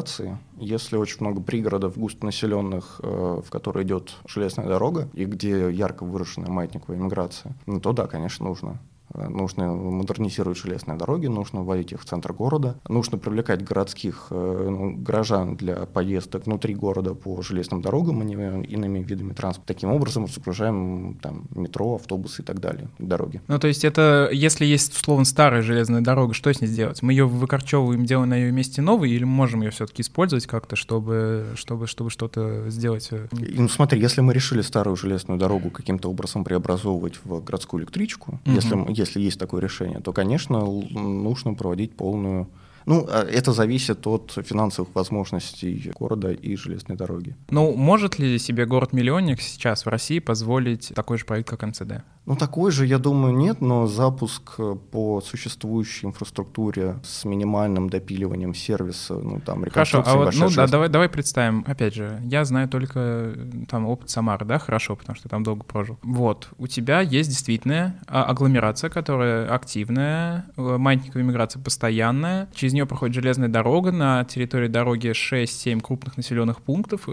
Если 0.58 0.98
очень 0.98 1.18
много 1.22 1.42
пригородов 1.42 1.98
густонаселенных, 1.98 3.02
э, 3.04 3.42
в 3.46 3.50
которые 3.50 3.86
идет 3.86 4.16
железная 4.28 4.68
дорога, 4.68 5.10
и 5.14 5.26
где 5.26 5.72
ярко 5.72 6.04
выраженная 6.04 6.50
маятниковая 6.50 7.00
миграция, 7.00 7.56
ну 7.66 7.80
то 7.80 7.94
да, 7.94 8.08
конечно, 8.08 8.46
нужно. 8.46 8.80
Э, 9.14 9.28
нужно 9.28 9.74
модернизировать 9.74 10.58
железные 10.58 10.98
дороги, 10.98 11.28
нужно 11.28 11.64
вводить 11.64 11.92
их 11.92 12.02
в 12.02 12.06
центр 12.06 12.34
города, 12.34 12.80
нужно 12.88 13.18
привлекать 13.18 13.64
городских 13.64 14.28
э, 14.30 14.68
ну, 14.70 14.96
горожан 14.96 15.56
для 15.56 15.86
поездок 15.86 16.46
внутри 16.46 16.76
города 16.76 17.14
по 17.14 17.42
железным 17.42 17.82
дорогам, 17.82 18.22
а 18.22 18.24
не 18.24 18.34
иными 18.66 19.00
видами 19.00 19.34
транспорта. 19.34 19.74
Таким 19.74 19.92
образом 19.92 20.28
загружаем 20.28 21.18
там 21.22 21.48
метро, 21.56 21.96
автобусы 21.96 22.42
и 22.42 22.46
так 22.46 22.60
далее, 22.60 22.90
дороги. 23.00 23.42
Ну, 23.48 23.60
то 23.60 23.68
есть 23.68 23.84
это, 23.84 24.30
если 24.32 24.66
есть, 24.66 24.96
условно, 24.96 25.26
старая 25.26 25.62
железная 25.62 26.02
дорога, 26.02 26.34
что 26.34 26.54
с 26.54 26.62
ней 26.62 26.68
сделать? 26.68 27.02
Мы 27.02 27.14
ее 27.14 27.28
выкорчевываем, 27.28 28.06
делаем 28.06 28.30
на 28.30 28.36
ее 28.36 28.52
месте 28.52 28.82
новый, 28.82 29.12
или 29.12 29.24
мы 29.24 29.32
можем 29.32 29.62
ее 29.62 29.72
все-таки 29.72 30.02
использовать 30.02 30.46
как-то, 30.46 30.76
чтобы, 30.76 31.48
чтобы, 31.56 31.88
чтобы 31.88 32.10
что-то 32.10 32.70
сделать? 32.70 33.10
Ну, 33.32 33.68
смотри, 33.68 34.00
если 34.00 34.22
мы 34.22 34.34
решили 34.34 34.62
старую 34.62 34.96
железную 34.96 35.40
дорогу 35.40 35.72
каким-то 35.72 36.10
образом 36.10 36.44
преобразовывать 36.44 37.20
в 37.24 37.44
городскую 37.44 37.82
электричку, 37.82 38.40
mm-hmm. 38.46 38.56
если 38.56 38.76
если 39.00 39.22
есть 39.22 39.40
такое 39.40 39.62
решение, 39.62 40.00
то, 40.00 40.14
конечно, 40.14 40.60
нужно 40.60 41.54
проводить 41.54 41.96
полную 41.96 42.48
ну, 42.86 43.06
а 43.10 43.24
это 43.24 43.54
зависит 43.54 44.06
от 44.08 44.38
финансовых 44.46 44.94
возможностей 44.96 45.92
города 46.00 46.32
и 46.32 46.56
железной 46.56 46.98
дороги. 46.98 47.36
Ну, 47.50 47.74
может 47.76 48.20
ли 48.20 48.38
себе 48.40 48.66
город-миллионник 48.66 49.42
сейчас 49.42 49.86
в 49.86 49.90
России 49.90 50.20
позволить 50.20 50.92
такой 50.96 51.18
же 51.18 51.26
проект, 51.26 51.50
как 51.50 51.64
МЦД? 51.64 52.04
Ну, 52.30 52.36
такой 52.36 52.72
же, 52.72 52.86
я 52.86 53.00
думаю, 53.00 53.36
нет, 53.36 53.60
но 53.60 53.88
запуск 53.88 54.54
э, 54.60 54.76
по 54.92 55.20
существующей 55.20 56.06
инфраструктуре 56.06 57.00
с 57.04 57.26
минимальным 57.26 57.90
допиливанием 57.90 58.54
сервиса, 58.54 59.16
ну, 59.16 59.40
там, 59.40 59.64
Хорошо, 59.72 60.04
а 60.06 60.16
вот, 60.16 60.36
ну, 60.36 60.48
да, 60.52 60.68
давай, 60.68 60.90
давай 60.90 61.10
представим, 61.10 61.64
опять 61.66 61.96
же, 61.96 62.22
я 62.26 62.46
знаю 62.46 62.70
только 62.70 63.00
э, 63.00 63.66
там 63.68 63.88
опыт 63.88 64.12
Самары, 64.12 64.46
да, 64.46 64.60
хорошо, 64.60 64.96
потому 64.96 65.16
что 65.16 65.28
там 65.28 65.42
долго 65.44 65.64
прожил. 65.64 65.98
Вот, 66.04 66.50
у 66.60 66.68
тебя 66.68 67.02
есть 67.02 67.30
действительно 67.30 68.00
а, 68.06 68.26
агломерация, 68.26 68.92
которая 68.92 69.52
активная, 69.52 70.46
э, 70.56 70.78
маятниковая 70.78 71.24
миграция 71.24 71.64
постоянная, 71.64 72.48
через 72.54 72.74
нее 72.80 72.86
проходит 72.86 73.16
железная 73.16 73.50
дорога, 73.50 73.92
на 73.92 74.24
территории 74.26 74.68
дороги 74.68 75.12
6-7 75.12 75.82
крупных 75.82 76.18
населенных 76.18 76.62
пунктов, 76.62 77.08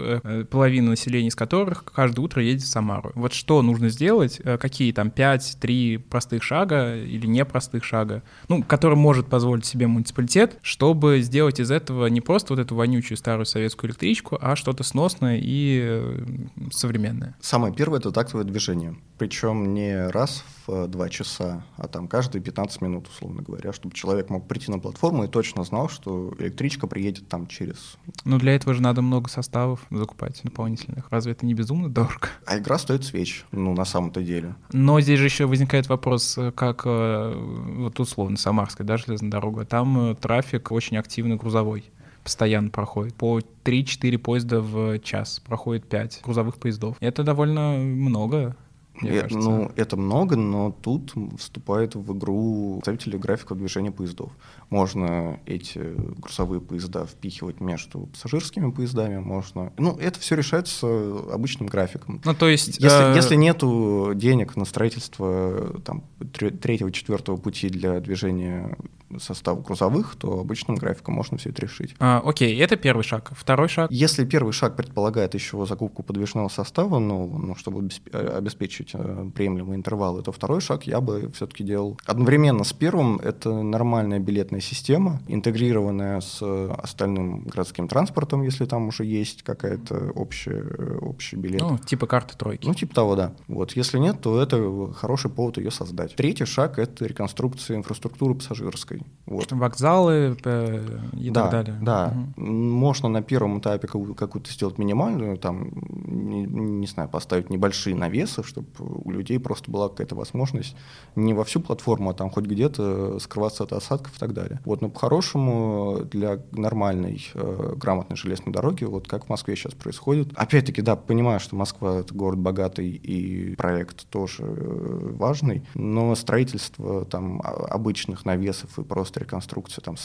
половина 0.49 0.91
населения 0.91 1.29
из 1.29 1.35
которых 1.35 1.85
каждое 1.85 2.21
утро 2.21 2.43
едет 2.43 2.61
в 2.61 2.67
Самару. 2.67 3.11
Вот 3.15 3.33
что 3.33 3.61
нужно 3.61 3.89
сделать, 3.89 4.39
какие 4.59 4.91
там 4.91 5.07
там 5.07 5.37
5-3 5.37 5.99
простых 5.99 6.43
шага 6.43 6.95
или 6.95 7.25
непростых 7.27 7.83
шага, 7.83 8.23
ну, 8.47 8.63
который 8.63 8.95
может 8.97 9.27
позволить 9.27 9.65
себе 9.65 9.87
муниципалитет, 9.87 10.59
чтобы 10.61 11.21
сделать 11.21 11.59
из 11.59 11.71
этого 11.71 12.07
не 12.07 12.21
просто 12.21 12.53
вот 12.53 12.59
эту 12.59 12.75
вонючую 12.75 13.17
старую 13.17 13.45
советскую 13.45 13.89
электричку, 13.89 14.37
а 14.41 14.55
что-то 14.55 14.83
сносное 14.83 15.39
и 15.41 15.81
э, 15.83 16.25
современное. 16.71 17.35
Самое 17.41 17.73
первое— 17.73 17.99
это 17.99 18.11
тактовое 18.11 18.45
движение. 18.45 18.95
Причем 19.17 19.73
не 19.73 20.07
раз 20.09 20.43
в 20.47 20.56
2 20.67 21.09
часа, 21.09 21.63
а 21.77 21.87
там 21.87 22.07
каждые 22.07 22.41
15 22.41 22.81
минут, 22.81 23.07
условно 23.07 23.41
говоря, 23.41 23.73
чтобы 23.73 23.95
человек 23.95 24.29
мог 24.29 24.47
прийти 24.47 24.71
на 24.71 24.79
платформу 24.79 25.23
и 25.23 25.27
точно 25.27 25.63
знал, 25.63 25.89
что 25.89 26.33
электричка 26.39 26.87
приедет 26.87 27.27
там 27.27 27.47
через... 27.47 27.97
Ну, 28.25 28.37
для 28.37 28.55
этого 28.55 28.73
же 28.73 28.81
надо 28.81 29.01
много 29.01 29.29
составов 29.29 29.85
закупать 29.89 30.41
дополнительных. 30.43 31.07
Разве 31.09 31.31
это 31.33 31.45
не 31.45 31.53
безумно 31.53 31.89
дорого? 31.89 32.29
А 32.45 32.57
игра 32.57 32.77
стоит 32.77 33.03
свеч, 33.03 33.45
ну, 33.51 33.73
на 33.73 33.85
самом-то 33.85 34.21
деле. 34.21 34.55
Но 34.71 34.99
здесь 35.01 35.19
же 35.19 35.25
еще 35.25 35.45
возникает 35.45 35.89
вопрос, 35.89 36.37
как 36.55 36.83
э, 36.85 37.33
вот 37.77 37.99
условно 37.99 38.37
Самарская, 38.37 38.85
да, 38.85 38.97
железная 38.97 39.31
дорога, 39.31 39.65
там 39.65 40.11
э, 40.11 40.15
трафик 40.15 40.71
очень 40.71 40.97
активный 40.97 41.35
грузовой 41.35 41.85
постоянно 42.27 42.69
проходит. 42.69 43.15
По 43.15 43.39
3-4 43.39 44.17
поезда 44.17 44.59
в 44.59 44.99
час 44.99 45.41
проходит 45.45 45.87
5 45.87 46.21
грузовых 46.25 46.57
поездов. 46.57 46.97
Это 46.99 47.23
довольно 47.23 47.77
много 47.77 48.57
мне 49.01 49.11
э, 49.11 49.27
Ну, 49.29 49.71
это 49.75 49.97
много, 49.97 50.35
но 50.35 50.71
тут 50.71 51.13
вступает 51.37 51.95
в 51.95 52.17
игру 52.17 52.75
представители 52.75 53.17
графиков 53.17 53.57
движения 53.57 53.91
поездов. 53.91 54.31
Можно 54.69 55.39
эти 55.45 55.79
грузовые 56.19 56.61
поезда 56.61 57.05
впихивать 57.05 57.59
между 57.61 58.07
пассажирскими 58.07 58.71
поездами, 58.71 59.19
можно... 59.19 59.73
Ну, 59.77 59.97
это 59.97 60.19
все 60.19 60.35
решается 60.35 60.87
обычным 61.31 61.67
графиком. 61.67 62.21
Ну, 62.23 62.33
то 62.33 62.47
есть... 62.47 62.79
Если, 62.79 63.13
э... 63.13 63.15
если 63.15 63.35
нету 63.35 64.11
денег 64.15 64.55
на 64.55 64.65
строительство 64.65 65.79
там, 65.85 66.03
третьего, 66.33 66.91
четвертого 66.91 67.37
пути 67.37 67.69
для 67.69 67.99
движения 67.99 68.75
состав 69.19 69.63
грузовых, 69.63 70.15
то 70.15 70.39
обычным 70.39 70.75
графиком 70.75 71.15
можно 71.15 71.37
все 71.37 71.49
это 71.49 71.61
решить. 71.61 71.95
А, 71.99 72.21
окей, 72.23 72.57
это 72.59 72.75
первый 72.75 73.03
шаг. 73.03 73.31
Второй 73.35 73.69
шаг? 73.69 73.91
Если 73.91 74.25
первый 74.25 74.51
шаг 74.51 74.75
предполагает 74.75 75.33
еще 75.33 75.65
закупку 75.65 76.03
подвижного 76.03 76.49
состава, 76.49 76.99
ну, 76.99 77.27
ну 77.27 77.55
чтобы 77.55 77.89
обеспечить 78.11 78.86
э, 78.93 79.29
приемлемые 79.33 79.77
интервалы, 79.77 80.21
то 80.23 80.31
второй 80.31 80.61
шаг 80.61 80.83
я 80.87 81.01
бы 81.01 81.31
все-таки 81.33 81.63
делал 81.63 81.97
одновременно 82.05 82.63
с 82.63 82.73
первым. 82.73 83.19
Это 83.19 83.61
нормальная 83.61 84.19
билетная 84.19 84.61
система, 84.61 85.21
интегрированная 85.27 86.21
с 86.21 86.41
остальным 86.41 87.43
городским 87.43 87.87
транспортом, 87.87 88.43
если 88.43 88.65
там 88.65 88.87
уже 88.87 89.05
есть 89.05 89.43
какая-то 89.43 90.11
общая, 90.15 90.63
общий 91.01 91.35
билет. 91.35 91.61
Ну, 91.61 91.77
типа 91.77 92.07
карты 92.07 92.37
тройки. 92.37 92.67
Ну, 92.67 92.73
типа 92.73 92.93
того, 92.93 93.15
да. 93.15 93.33
Вот. 93.47 93.73
Если 93.73 93.97
нет, 93.99 94.21
то 94.21 94.41
это 94.41 94.93
хороший 94.93 95.29
повод 95.31 95.57
ее 95.57 95.71
создать. 95.71 96.15
Третий 96.15 96.45
шаг— 96.45 96.79
это 96.79 97.05
реконструкция 97.05 97.77
инфраструктуры 97.77 98.35
пассажирской. 98.35 99.01
Вот. 99.25 99.51
Вокзалы 99.51 100.37
э, 100.43 100.99
и 101.13 101.29
да, 101.29 101.43
так 101.43 101.51
далее. 101.51 101.79
Да, 101.81 102.13
угу. 102.35 102.45
можно 102.45 103.09
на 103.09 103.21
первом 103.21 103.59
этапе 103.59 103.87
какую-то 103.87 104.51
сделать 104.51 104.77
минимальную, 104.77 105.37
там, 105.37 105.71
не, 106.05 106.45
не 106.45 106.87
знаю, 106.87 107.09
поставить 107.09 107.49
небольшие 107.49 107.95
навесы, 107.95 108.43
чтобы 108.43 108.67
у 108.79 109.11
людей 109.11 109.39
просто 109.39 109.71
была 109.71 109.89
какая-то 109.89 110.15
возможность 110.15 110.75
не 111.15 111.33
во 111.33 111.43
всю 111.43 111.59
платформу, 111.59 112.09
а 112.09 112.13
там 112.13 112.29
хоть 112.29 112.45
где-то 112.45 113.19
скрываться 113.19 113.63
от 113.63 113.73
осадков 113.73 114.15
и 114.15 114.19
так 114.19 114.33
далее. 114.33 114.59
Вот, 114.65 114.81
но 114.81 114.89
по-хорошему 114.89 116.01
для 116.11 116.41
нормальной, 116.51 117.25
э, 117.33 117.73
грамотной 117.75 118.17
железной 118.17 118.53
дороги, 118.53 118.83
вот 118.83 119.07
как 119.07 119.25
в 119.25 119.29
Москве 119.29 119.55
сейчас 119.55 119.73
происходит, 119.73 120.29
опять-таки, 120.35 120.81
да, 120.81 120.95
понимаю, 120.95 121.39
что 121.39 121.55
Москва— 121.55 121.99
это 121.99 122.13
город 122.13 122.39
богатый 122.39 122.89
и 122.89 123.55
проект 123.55 124.07
тоже 124.09 124.43
э, 124.43 125.11
важный, 125.13 125.63
но 125.73 126.15
строительство 126.15 127.05
там 127.05 127.41
обычных 127.41 128.25
навесов 128.25 128.77
и 128.79 128.83
просто 128.83 129.19
реконструкция, 129.19 129.81
там 129.81 129.95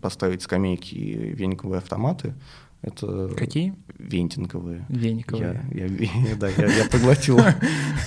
поставить 0.00 0.42
скамейки 0.42 0.94
и 0.94 1.14
вениковые 1.34 1.78
автоматы. 1.78 2.34
Это 2.82 3.28
Какие? 3.36 3.74
Вентинговые. 3.98 4.86
Вениковые. 4.88 5.64
Я, 5.72 5.86
я, 5.86 6.36
да, 6.36 6.48
я, 6.48 6.66
я 6.66 6.84
проглотил, 6.88 7.38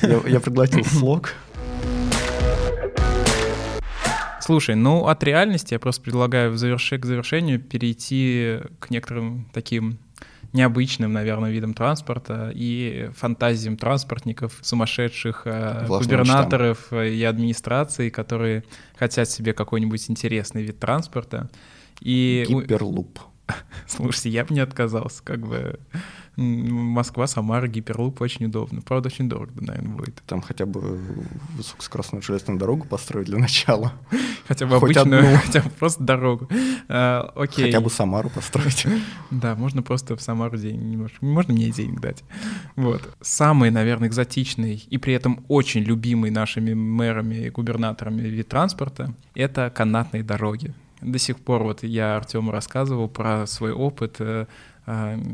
я, 0.02 0.22
я 0.28 0.40
проглотил 0.40 0.84
слог. 0.86 1.34
Слушай, 4.40 4.76
ну 4.76 5.08
от 5.08 5.24
реальности 5.24 5.74
я 5.74 5.80
просто 5.80 6.02
предлагаю 6.02 6.52
в 6.52 6.58
заверши, 6.58 6.98
к 6.98 7.06
завершению 7.06 7.60
перейти 7.60 8.60
к 8.80 8.90
некоторым 8.90 9.48
таким 9.54 10.00
необычным, 10.54 11.14
наверное, 11.14 11.52
видом 11.52 11.74
транспорта 11.74 12.52
и 12.54 13.10
фантазиям 13.16 13.78
транспортников, 13.78 14.58
сумасшедших 14.62 15.44
э, 15.46 15.86
губернаторов 15.88 16.92
мечтам. 16.92 17.04
и 17.04 17.24
администрации, 17.24 18.10
которые 18.10 18.64
хотят 18.98 19.30
себе 19.30 19.54
какой-нибудь 19.54 20.10
интересный 20.10 20.64
вид 20.64 20.80
транспорта. 20.80 21.50
И... 22.02 22.46
Гиперлуп. 22.50 23.20
Слушайте, 23.88 24.30
я 24.30 24.46
бы 24.46 24.54
не 24.54 24.60
отказался, 24.60 25.24
как 25.24 25.48
бы 25.48 25.80
Москва, 26.38 27.28
Самара, 27.28 27.68
Гиперлуп 27.68 28.22
очень 28.22 28.46
удобно. 28.46 28.82
Правда, 28.82 29.08
очень 29.08 29.28
дорого, 29.28 29.52
наверное, 29.62 29.96
будет. 29.96 30.24
Там 30.26 30.42
хотя 30.42 30.66
бы 30.66 31.00
высокоскоростную 31.58 32.22
железную 32.22 32.58
дорогу 32.58 32.88
построить 32.88 33.28
для 33.28 33.38
начала. 33.38 33.94
Хотя 34.48 34.66
бы 34.66 34.80
Хоть 34.80 34.96
обычную, 34.98 35.24
одну. 35.24 35.38
хотя 35.46 35.62
бы 35.62 35.70
просто 35.70 36.04
дорогу. 36.04 36.50
А, 36.90 37.32
окей. 37.36 37.66
Хотя 37.66 37.80
бы 37.80 37.90
Самару 37.90 38.30
построить. 38.30 38.86
Да, 39.30 39.56
можно 39.56 39.82
просто 39.82 40.16
в 40.16 40.22
Самару 40.22 40.58
денег, 40.58 41.12
можно 41.22 41.54
мне 41.54 41.70
денег 41.72 42.02
дать. 42.02 42.24
Вот. 42.76 43.02
Самый, 43.22 43.70
наверное, 43.70 44.10
экзотичный 44.10 44.76
и 44.90 44.98
при 44.98 45.14
этом 45.14 45.46
очень 45.48 45.82
любимый 45.82 46.32
нашими 46.32 46.74
мэрами 46.74 47.36
и 47.36 47.50
губернаторами 47.50 48.24
вид 48.24 48.50
транспорта— 48.50 49.14
это 49.36 49.70
канатные 49.70 50.24
дороги 50.24 50.74
до 51.02 51.20
сих 51.20 51.40
пор 51.40 51.64
вот 51.64 51.84
я 51.84 52.16
Артему 52.16 52.52
рассказывал 52.52 53.10
про 53.10 53.46
свой 53.48 53.72
опыт 53.72 54.18
э, 54.20 54.46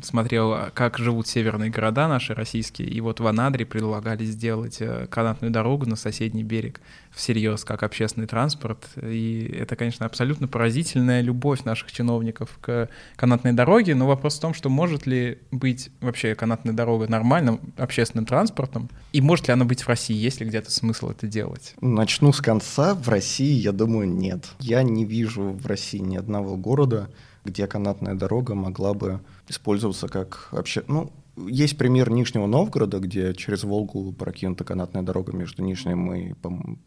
смотрел, 0.04 0.56
как 0.74 0.98
живут 0.98 1.28
северные 1.28 1.70
города 1.70 2.08
наши 2.08 2.34
российские, 2.34 2.90
и 2.90 3.02
вот 3.02 3.20
в 3.20 3.28
Анадре 3.28 3.66
предлагали 3.66 4.26
сделать 4.26 4.78
э, 4.80 5.08
канатную 5.10 5.52
дорогу 5.52 5.86
на 5.86 5.96
соседний 5.96 6.44
берег 6.44 6.82
всерьез, 7.12 7.64
как 7.64 7.84
общественный 7.84 8.28
транспорт. 8.28 8.88
И 9.02 9.56
это, 9.60 9.76
конечно, 9.76 10.06
абсолютно 10.06 10.48
поразительная 10.48 11.22
любовь 11.22 11.64
наших 11.64 11.92
чиновников 11.92 12.58
к 12.62 12.90
канатной 13.16 13.54
дороге, 13.54 13.96
но 13.96 14.08
вопрос 14.08 14.38
в 14.38 14.42
том, 14.42 14.54
что 14.54 14.70
может 14.70 15.06
ли 15.06 15.40
быть 15.52 15.90
вообще 16.02 16.36
канатная 16.36 16.74
дорога 16.74 17.08
нормальным 17.08 17.60
общественным 17.78 18.26
транспортом, 18.26 18.90
и 19.14 19.22
может 19.22 19.48
ли 19.48 19.54
она 19.54 19.66
быть 19.66 19.82
в 19.82 19.88
России, 19.88 20.16
есть 20.16 20.40
ли 20.40 20.48
где-то 20.48 20.72
смысл 20.72 21.10
это 21.10 21.28
делать? 21.28 21.74
Начну 21.82 22.32
с 22.32 22.42
конца. 22.42 22.94
В 22.94 23.10
России, 23.10 23.54
я 23.54 23.72
думаю, 23.72 24.08
нет. 24.08 24.46
Я 24.60 24.84
не 24.84 25.06
вижу 25.06 25.52
в 25.52 25.66
России 25.66 26.00
ни 26.00 26.18
одного 26.18 26.56
города, 26.56 27.10
где 27.44 27.66
канатная 27.66 28.14
дорога 28.14 28.56
могла 28.56 28.94
бы 28.94 29.22
использоваться 29.48 30.08
как 30.08 30.50
вообще... 30.52 30.84
Ну, 30.88 31.12
есть 31.36 31.78
пример 31.78 32.10
Нижнего 32.10 32.48
Новгорода, 32.48 33.00
где 33.00 33.34
через 33.36 33.64
Волгу 33.64 34.12
прокинута 34.12 34.64
канатная 34.64 35.04
дорога 35.04 35.34
между 35.34 35.62
Нижним 35.62 36.12
и 36.14 36.34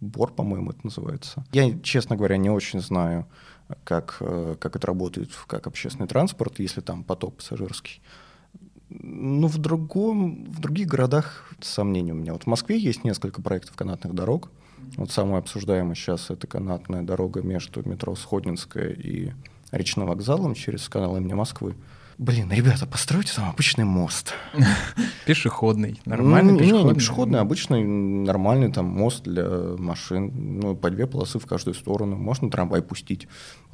Бор, 0.00 0.32
по-моему, 0.32 0.70
это 0.70 0.80
называется. 0.82 1.44
Я, 1.52 1.78
честно 1.80 2.16
говоря, 2.16 2.36
не 2.36 2.50
очень 2.50 2.80
знаю, 2.80 3.26
как, 3.84 4.16
э, 4.20 4.56
как 4.58 4.74
это 4.74 4.86
работает 4.86 5.30
как 5.46 5.66
общественный 5.66 6.08
транспорт, 6.08 6.58
если 6.58 6.80
там 6.80 7.04
поток 7.04 7.36
пассажирский. 7.36 8.02
Ну, 8.88 9.46
в, 9.46 9.58
другом, 9.58 10.46
в 10.46 10.60
других 10.60 10.88
городах 10.88 11.48
сомнения 11.60 12.12
у 12.12 12.16
меня. 12.16 12.32
Вот 12.32 12.42
в 12.42 12.46
Москве 12.48 12.76
есть 12.76 13.04
несколько 13.04 13.40
проектов 13.40 13.76
канатных 13.76 14.14
дорог. 14.14 14.50
Вот 14.96 15.12
самый 15.12 15.38
обсуждаемый 15.38 15.94
сейчас 15.94 16.30
это 16.30 16.48
канатная 16.48 17.02
дорога 17.02 17.42
между 17.42 17.88
метро 17.88 18.16
Сходнинская 18.16 18.90
и 18.90 19.30
речным 19.70 20.06
вокзалом 20.08 20.54
через 20.54 20.88
канал 20.88 21.16
имени 21.16 21.34
Москвы. 21.34 21.76
Блин, 22.20 22.52
ребята, 22.52 22.86
постройте 22.86 23.32
там 23.34 23.48
обычный 23.48 23.86
мост. 23.86 24.34
Пешеходный, 25.26 25.98
нормальный 26.04 26.58
пешеходный. 26.58 26.82
Не, 26.82 26.88
не 26.90 26.94
пешеходный, 26.94 27.40
обычный 27.40 27.82
нормальный 27.82 28.70
там 28.70 28.84
мост 28.84 29.24
для 29.24 29.48
машин. 29.78 30.30
Ну, 30.60 30.76
по 30.76 30.90
две 30.90 31.06
полосы 31.06 31.38
в 31.38 31.46
каждую 31.46 31.72
сторону. 31.72 32.16
Можно 32.16 32.50
трамвай 32.50 32.82
пустить. 32.82 33.26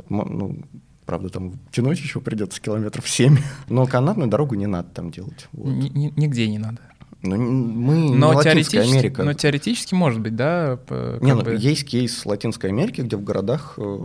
Вот, 0.08 0.30
ну, 0.30 0.60
Правда, 1.06 1.28
там 1.28 1.54
тянуть 1.72 1.98
еще 1.98 2.20
придется 2.20 2.60
километров 2.60 3.08
7. 3.08 3.36
Но 3.68 3.84
канатную 3.86 4.30
дорогу 4.30 4.54
не 4.54 4.66
надо 4.66 4.90
там 4.90 5.10
делать. 5.10 5.48
Вот. 5.50 5.66
Нигде 5.66 6.48
не 6.48 6.58
надо. 6.58 6.78
Ну, 7.26 7.36
мы 7.36 8.16
но 8.16 8.30
не 8.32 8.36
Латинская 8.36 8.80
Америка. 8.80 9.22
Но 9.22 9.32
теоретически 9.32 9.94
может 9.94 10.20
быть, 10.20 10.36
да? 10.36 10.78
Не, 11.20 11.34
ну, 11.34 11.50
есть 11.50 11.86
кейс 11.86 12.24
Латинской 12.24 12.70
Америки, 12.70 13.00
где 13.00 13.16
в 13.16 13.24
городах 13.24 13.74
э, 13.76 13.98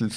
э, 0.00 0.08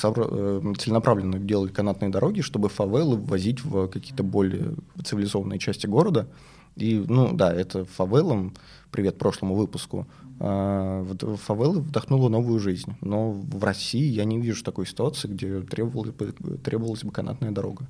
целенаправленно 0.77 1.39
делают 1.39 1.73
канатные 1.73 2.09
дороги, 2.09 2.41
чтобы 2.41 2.69
фавелы 2.69 3.17
ввозить 3.17 3.63
в 3.63 3.87
какие-то 3.87 4.23
более 4.23 4.75
цивилизованные 5.03 5.59
части 5.59 5.87
города. 5.87 6.27
И, 6.75 7.03
ну 7.07 7.33
да, 7.33 7.53
это 7.53 7.85
фавелам, 7.85 8.53
привет 8.91 9.17
прошлому 9.17 9.55
выпуску, 9.55 10.07
а, 10.39 11.05
фавелы 11.45 11.81
вдохнула 11.81 12.29
новую 12.29 12.59
жизнь. 12.59 12.95
Но 13.01 13.31
в 13.31 13.63
России 13.63 14.05
я 14.05 14.25
не 14.25 14.39
вижу 14.39 14.63
такой 14.63 14.87
ситуации, 14.87 15.27
где 15.27 15.61
требовалась 15.61 16.11
бы, 16.11 16.33
требовалась 16.63 17.03
бы 17.03 17.11
канатная 17.11 17.51
дорога. 17.51 17.87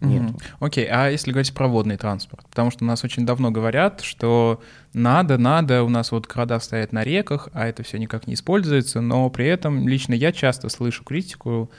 Нет. 0.00 0.32
Окей, 0.60 0.86
okay. 0.86 0.88
а 0.90 1.08
если 1.08 1.32
говорить 1.32 1.52
про 1.52 1.66
водный 1.66 1.96
транспорт? 1.96 2.46
Потому 2.48 2.70
что 2.70 2.84
у 2.84 2.86
нас 2.86 3.02
очень 3.02 3.26
давно 3.26 3.50
говорят, 3.50 4.00
что 4.00 4.60
надо, 4.92 5.38
надо, 5.38 5.82
у 5.82 5.88
нас 5.88 6.12
вот 6.12 6.26
города 6.26 6.60
стоят 6.60 6.92
на 6.92 7.02
реках, 7.02 7.48
а 7.52 7.66
это 7.66 7.82
все 7.82 7.98
никак 7.98 8.26
не 8.26 8.34
используется, 8.34 9.00
но 9.00 9.28
при 9.30 9.46
этом 9.46 9.88
лично 9.88 10.14
я 10.14 10.32
часто 10.32 10.68
слышу 10.68 11.02
критику 11.04 11.70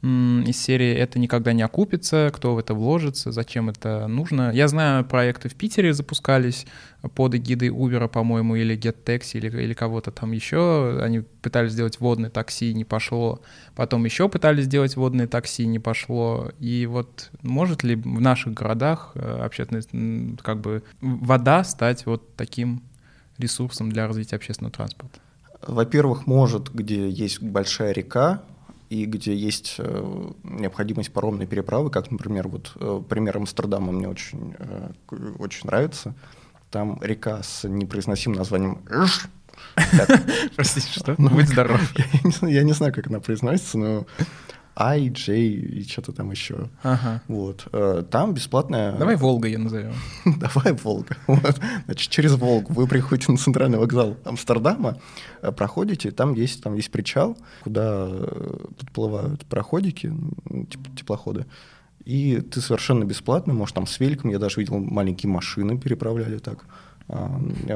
из 0.00 0.56
серии 0.56 0.94
«это 0.94 1.18
никогда 1.18 1.52
не 1.52 1.62
окупится», 1.62 2.30
кто 2.32 2.54
в 2.54 2.58
это 2.58 2.72
вложится, 2.72 3.32
зачем 3.32 3.68
это 3.68 4.06
нужно. 4.06 4.52
Я 4.52 4.68
знаю, 4.68 5.04
проекты 5.04 5.48
в 5.48 5.56
Питере 5.56 5.92
запускались 5.92 6.66
под 7.14 7.34
эгидой 7.34 7.70
Uber, 7.70 8.06
по-моему, 8.06 8.54
или 8.54 8.78
GetTaxi, 8.78 9.38
или, 9.38 9.62
или 9.62 9.74
кого-то 9.74 10.12
там 10.12 10.30
еще. 10.30 11.00
Они 11.02 11.20
пытались 11.20 11.72
сделать 11.72 11.98
водное 11.98 12.30
такси, 12.30 12.72
не 12.74 12.84
пошло. 12.84 13.40
Потом 13.74 14.04
еще 14.04 14.28
пытались 14.28 14.66
сделать 14.66 14.94
водное 14.94 15.26
такси, 15.26 15.66
не 15.66 15.80
пошло. 15.80 16.52
И 16.60 16.86
вот 16.86 17.30
может 17.42 17.82
ли 17.82 17.96
в 17.96 18.20
наших 18.20 18.54
городах 18.54 19.10
э, 19.16 19.40
общественная, 19.42 20.36
как 20.42 20.60
бы 20.60 20.84
вода 21.00 21.64
стать 21.64 22.06
вот 22.06 22.36
таким 22.36 22.82
ресурсом 23.36 23.90
для 23.90 24.06
развития 24.06 24.36
общественного 24.36 24.72
транспорта? 24.72 25.18
Во-первых, 25.66 26.28
может, 26.28 26.72
где 26.72 27.10
есть 27.10 27.42
большая 27.42 27.92
река, 27.92 28.42
и 28.88 29.04
где 29.04 29.34
есть 29.34 29.76
э, 29.78 30.30
необходимость 30.42 31.12
паромной 31.12 31.46
переправы, 31.46 31.90
как, 31.90 32.10
например, 32.10 32.48
вот 32.48 32.72
э, 32.76 33.02
пример 33.08 33.36
Амстердама 33.36 33.92
мне 33.92 34.08
очень, 34.08 34.54
э, 34.58 34.90
очень 35.38 35.66
нравится. 35.66 36.14
Там 36.70 36.98
река 37.02 37.42
с 37.42 37.66
непроизносимым 37.68 38.38
названием 38.38 38.80
Иш. 38.90 39.26
Простите, 40.56 40.88
что? 40.90 41.14
Ну, 41.18 41.30
Будь 41.30 41.48
здоров. 41.48 41.80
Я 42.42 42.62
не 42.62 42.72
знаю, 42.72 42.92
как 42.92 43.08
она 43.08 43.20
произносится, 43.20 43.78
но 43.78 44.06
I, 44.80 45.08
J 45.08 45.36
и 45.36 45.82
что-то 45.88 46.12
там 46.12 46.30
еще. 46.30 46.70
Ага. 46.84 47.20
Вот. 47.26 47.66
Э, 47.72 48.04
там 48.08 48.32
бесплатная... 48.32 48.92
Давай 48.96 49.16
Волга 49.16 49.48
ее 49.48 49.58
назовем. 49.58 49.92
Давай 50.24 50.72
Волга. 50.72 51.16
Вот. 51.26 51.60
Значит, 51.86 52.10
через 52.10 52.34
Волгу 52.34 52.72
вы 52.72 52.86
приходите 52.86 53.32
на 53.32 53.38
центральный 53.38 53.78
вокзал 53.78 54.16
Амстердама, 54.24 54.98
э, 55.42 55.50
проходите, 55.50 56.12
там 56.12 56.34
есть, 56.34 56.62
там 56.62 56.74
есть 56.74 56.92
причал, 56.92 57.36
куда 57.64 58.06
э, 58.08 58.66
подплывают 58.78 59.44
проходики, 59.46 60.12
теплоходы, 60.96 61.46
и 62.04 62.40
ты 62.40 62.60
совершенно 62.60 63.02
бесплатно, 63.02 63.54
можешь 63.54 63.72
там 63.72 63.86
с 63.86 63.98
великом, 63.98 64.30
я 64.30 64.38
даже 64.38 64.60
видел 64.60 64.78
маленькие 64.78 65.30
машины 65.30 65.76
переправляли 65.76 66.38
так, 66.38 66.64
а, 67.08 67.28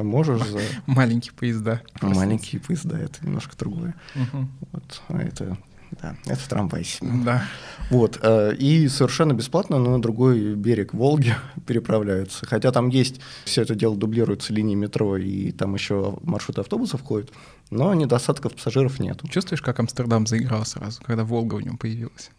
можешь 0.03 0.47
за... 0.47 0.61
Маленькие 0.87 1.33
поезда. 1.33 1.83
Маленькие 2.01 2.61
поезда, 2.61 2.97
это 2.99 3.27
немножко 3.27 3.57
другое. 3.59 3.95
Угу. 4.15 4.49
Вот, 4.73 5.03
а 5.09 5.19
это 5.19 5.59
да, 6.01 6.17
это 6.27 6.41
в 6.41 6.49
трамвае. 6.49 6.85
Да. 7.01 7.45
Вот, 7.91 8.19
э, 8.23 8.55
и 8.55 8.89
совершенно 8.89 9.33
бесплатно 9.35 9.79
на 9.79 10.01
другой 10.01 10.55
берег 10.55 10.95
Волги 10.95 11.35
переправляются. 11.67 12.47
Хотя 12.47 12.73
там 12.73 12.89
есть, 12.89 13.21
все 13.45 13.63
это 13.63 13.75
дело 13.75 13.97
дублируется 13.97 14.53
линией 14.53 14.77
метро, 14.77 15.17
и 15.17 15.53
там 15.53 15.75
еще 15.75 16.17
маршруты 16.23 16.63
автобусов 16.63 17.03
ходят, 17.03 17.31
но 17.71 17.93
недостатков 17.95 18.55
пассажиров 18.55 18.99
нет. 18.99 19.21
Чувствуешь, 19.31 19.63
как 19.63 19.79
Амстердам 19.81 20.27
заиграл 20.27 20.65
сразу, 20.65 21.03
когда 21.03 21.25
Волга 21.25 21.57
в 21.57 21.63
нем 21.63 21.77
появилась? 21.77 22.31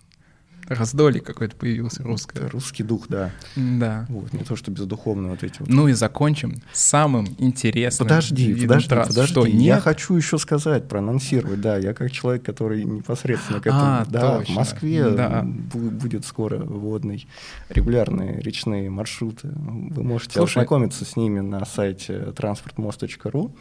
Раздолье 0.74 1.22
какое-то 1.22 1.56
появился 1.56 2.04
русское. 2.04 2.48
Русский 2.50 2.84
дух, 2.84 3.08
да. 3.08 3.32
Да. 3.56 4.06
Вот, 4.10 4.34
не 4.34 4.44
то, 4.44 4.56
что 4.56 4.72
бездуховно 4.72 5.30
вот 5.30 5.44
эти 5.44 5.60
вот. 5.60 5.70
Ну 5.70 5.88
и 5.88 5.94
закончим 5.94 6.62
самым 6.72 7.28
интересным 7.38 8.08
Подожди, 8.08 8.54
подожди, 8.54 8.90
трасс. 8.90 9.08
подожди. 9.08 9.32
Что, 9.32 9.48
нет? 9.48 9.62
Я 9.62 9.80
хочу 9.80 10.16
еще 10.16 10.38
сказать, 10.38 10.88
проанонсировать, 10.88 11.62
да, 11.62 11.78
я 11.78 11.94
как 11.94 12.12
человек, 12.12 12.44
который 12.44 12.84
непосредственно 12.84 13.60
к 13.60 13.68
этому... 13.68 13.82
А, 13.84 14.06
да, 14.10 14.38
точно. 14.38 14.54
в 14.54 14.58
Москве 14.58 15.10
да. 15.10 15.44
будет 15.44 16.26
скоро 16.26 16.58
водный, 16.60 17.28
регулярные 17.70 18.40
речные 18.42 18.90
маршруты. 18.90 19.50
Вы 19.54 20.04
можете 20.04 20.38
Слушай, 20.38 20.60
ознакомиться 20.60 21.06
с 21.06 21.16
ними 21.16 21.40
на 21.40 21.66
сайте 21.66 22.34
transportmost.ru. 22.36 23.52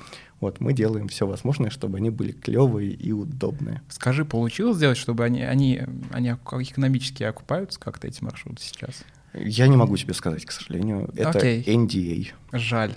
Вот 0.43 0.59
мы 0.59 0.73
делаем 0.73 1.07
все 1.07 1.25
возможное, 1.25 1.71
чтобы 1.71 1.99
они 1.99 2.11
были 2.11 2.33
клевые 2.33 2.91
и 2.91 3.13
удобные. 3.13 3.81
Скажи, 3.89 4.25
получилось 4.25 4.77
сделать, 4.77 4.99
чтобы 4.99 5.23
они, 5.23 5.41
они, 5.43 5.83
они 6.11 6.31
экономически 6.31 7.23
окупаются 7.23 7.79
как-то 7.79 8.09
эти 8.09 8.25
маршруты 8.25 8.61
сейчас? 8.61 9.05
Я 9.35 9.69
не 9.69 9.77
могу 9.77 9.97
тебе 9.97 10.15
сказать, 10.15 10.45
к 10.45 10.51
сожалению. 10.51 11.09
Это 11.15 11.39
Окей. 11.39 11.63
NDA. 11.63 12.33
Жаль. 12.51 12.93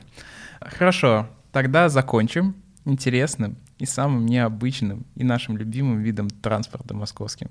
Хорошо, 0.59 1.29
тогда 1.51 1.87
закончим 1.87 2.55
интересным 2.83 3.57
и 3.77 3.85
самым 3.85 4.25
необычным 4.25 5.05
и 5.13 5.23
нашим 5.23 5.55
любимым 5.55 6.01
видом 6.01 6.31
транспорта 6.31 6.95
московским. 6.95 7.49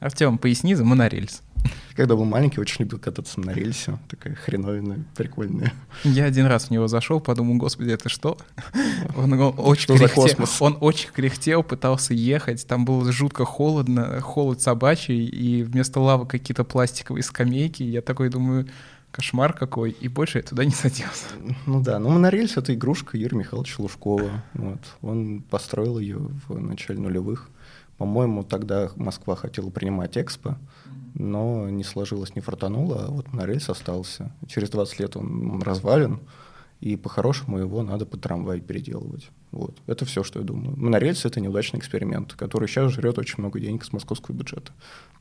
Артем, 0.00 0.36
поясни 0.36 0.74
за 0.74 0.84
монорельс. 0.84 1.42
Когда 1.96 2.16
был 2.16 2.24
маленький, 2.24 2.60
очень 2.60 2.84
любил 2.84 2.98
кататься 2.98 3.40
на 3.40 3.50
рельсе. 3.50 3.98
Такая 4.08 4.34
хреновина, 4.34 5.04
прикольная. 5.14 5.72
Я 6.04 6.24
один 6.24 6.46
раз 6.46 6.66
в 6.66 6.70
него 6.70 6.88
зашел, 6.88 7.20
подумал, 7.20 7.56
господи, 7.56 7.90
это 7.90 8.08
что? 8.08 8.38
Он, 9.16 9.32
он 9.32 9.54
очень 9.58 9.82
что 9.82 9.96
кряхтел? 9.96 10.46
Он 10.60 10.78
очень 10.80 11.10
кряхтел, 11.10 11.62
пытался 11.62 12.14
ехать. 12.14 12.66
Там 12.66 12.84
было 12.84 13.10
жутко 13.12 13.44
холодно, 13.44 14.20
холод 14.20 14.60
собачий, 14.60 15.26
и 15.26 15.62
вместо 15.62 16.00
лавы 16.00 16.26
какие-то 16.26 16.64
пластиковые 16.64 17.22
скамейки. 17.22 17.82
Я 17.82 18.00
такой 18.00 18.30
думаю, 18.30 18.68
кошмар 19.12 19.52
какой, 19.52 19.90
и 19.90 20.08
больше 20.08 20.38
я 20.38 20.42
туда 20.42 20.64
не 20.64 20.72
садился. 20.72 21.26
Ну 21.66 21.80
да, 21.82 21.98
ну 21.98 22.08
монорельс— 22.08 22.56
это 22.56 22.74
игрушка 22.74 23.16
Юрия 23.16 23.38
Михайловича 23.38 23.76
Лужкова. 23.78 24.42
Вот. 24.54 24.80
Он 25.02 25.42
построил 25.42 25.98
ее 25.98 26.18
в 26.48 26.58
начале 26.58 26.98
нулевых. 26.98 27.48
По-моему, 27.98 28.42
тогда 28.42 28.90
Москва 28.96 29.36
хотела 29.36 29.70
принимать 29.70 30.16
Экспо, 30.18 30.56
но 31.14 31.68
не 31.68 31.84
сложилось, 31.84 32.34
не 32.34 32.40
фартануло, 32.40 33.06
а 33.06 33.10
вот 33.10 33.32
на 33.32 33.46
рельс 33.46 33.68
остался. 33.68 34.32
Через 34.48 34.70
20 34.70 35.00
лет 35.00 35.16
он, 35.16 35.62
развален, 35.62 36.20
и 36.80 36.96
по-хорошему 36.96 37.58
его 37.58 37.82
надо 37.82 38.06
под 38.06 38.22
трамвай 38.22 38.60
переделывать. 38.60 39.30
Вот. 39.52 39.76
Это 39.86 40.04
все, 40.04 40.24
что 40.24 40.40
я 40.40 40.44
думаю. 40.44 40.76
Монорельсы— 40.76 41.28
это 41.28 41.40
неудачный 41.40 41.78
эксперимент, 41.78 42.32
который 42.32 42.66
сейчас 42.66 42.92
жрет 42.92 43.18
очень 43.18 43.36
много 43.38 43.60
денег 43.60 43.84
с 43.84 43.92
московского 43.92 44.34
бюджета. 44.34 44.72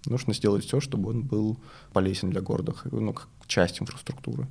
Нужно 0.05 0.33
сделать 0.33 0.65
все, 0.65 0.79
чтобы 0.79 1.11
он 1.11 1.21
был 1.21 1.59
полезен 1.93 2.31
для 2.31 2.41
города, 2.41 2.73
ну, 2.85 3.13
как 3.13 3.27
часть 3.45 3.81
инфраструктуры. 3.81 4.47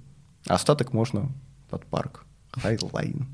Остаток 0.47 0.93
можно 0.93 1.31
под 1.69 1.85
парк. 1.87 2.25
Хайлайн. 2.53 3.27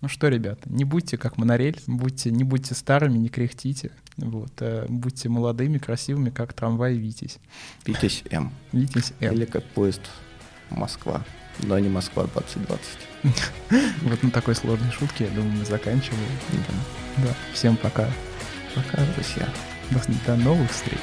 Ну 0.00 0.08
что, 0.08 0.28
ребята, 0.28 0.60
не 0.66 0.84
будьте 0.84 1.18
как 1.18 1.38
монорель, 1.38 1.80
будьте, 1.88 2.30
не 2.30 2.44
будьте 2.44 2.74
старыми, 2.74 3.18
не 3.18 3.28
кряхтите. 3.28 3.90
Вот, 4.16 4.52
э, 4.60 4.86
будьте 4.88 5.28
молодыми, 5.28 5.78
красивыми, 5.78 6.30
как 6.30 6.52
трамвай 6.52 6.96
Витязь. 6.96 7.38
Витязь 7.84 8.22
М. 8.30 8.52
Витязь 8.72 9.12
М. 9.20 9.34
Или 9.34 9.44
как 9.44 9.64
поезд 9.64 10.02
Москва, 10.70 11.24
но 11.60 11.76
не 11.80 11.88
Москва 11.88 12.24
2020. 12.24 12.82
Вот 14.02 14.22
на 14.22 14.30
такой 14.30 14.54
сложной 14.54 14.92
шутке, 14.92 15.24
я 15.24 15.30
думаю, 15.30 15.58
мы 15.58 15.64
заканчиваем. 15.64 16.22
Да. 17.16 17.34
Всем 17.52 17.76
пока. 17.76 18.08
Пока, 18.76 19.04
друзья. 19.14 19.48
До, 19.90 20.00
до 20.26 20.36
новых 20.36 20.70
встреч. 20.70 21.00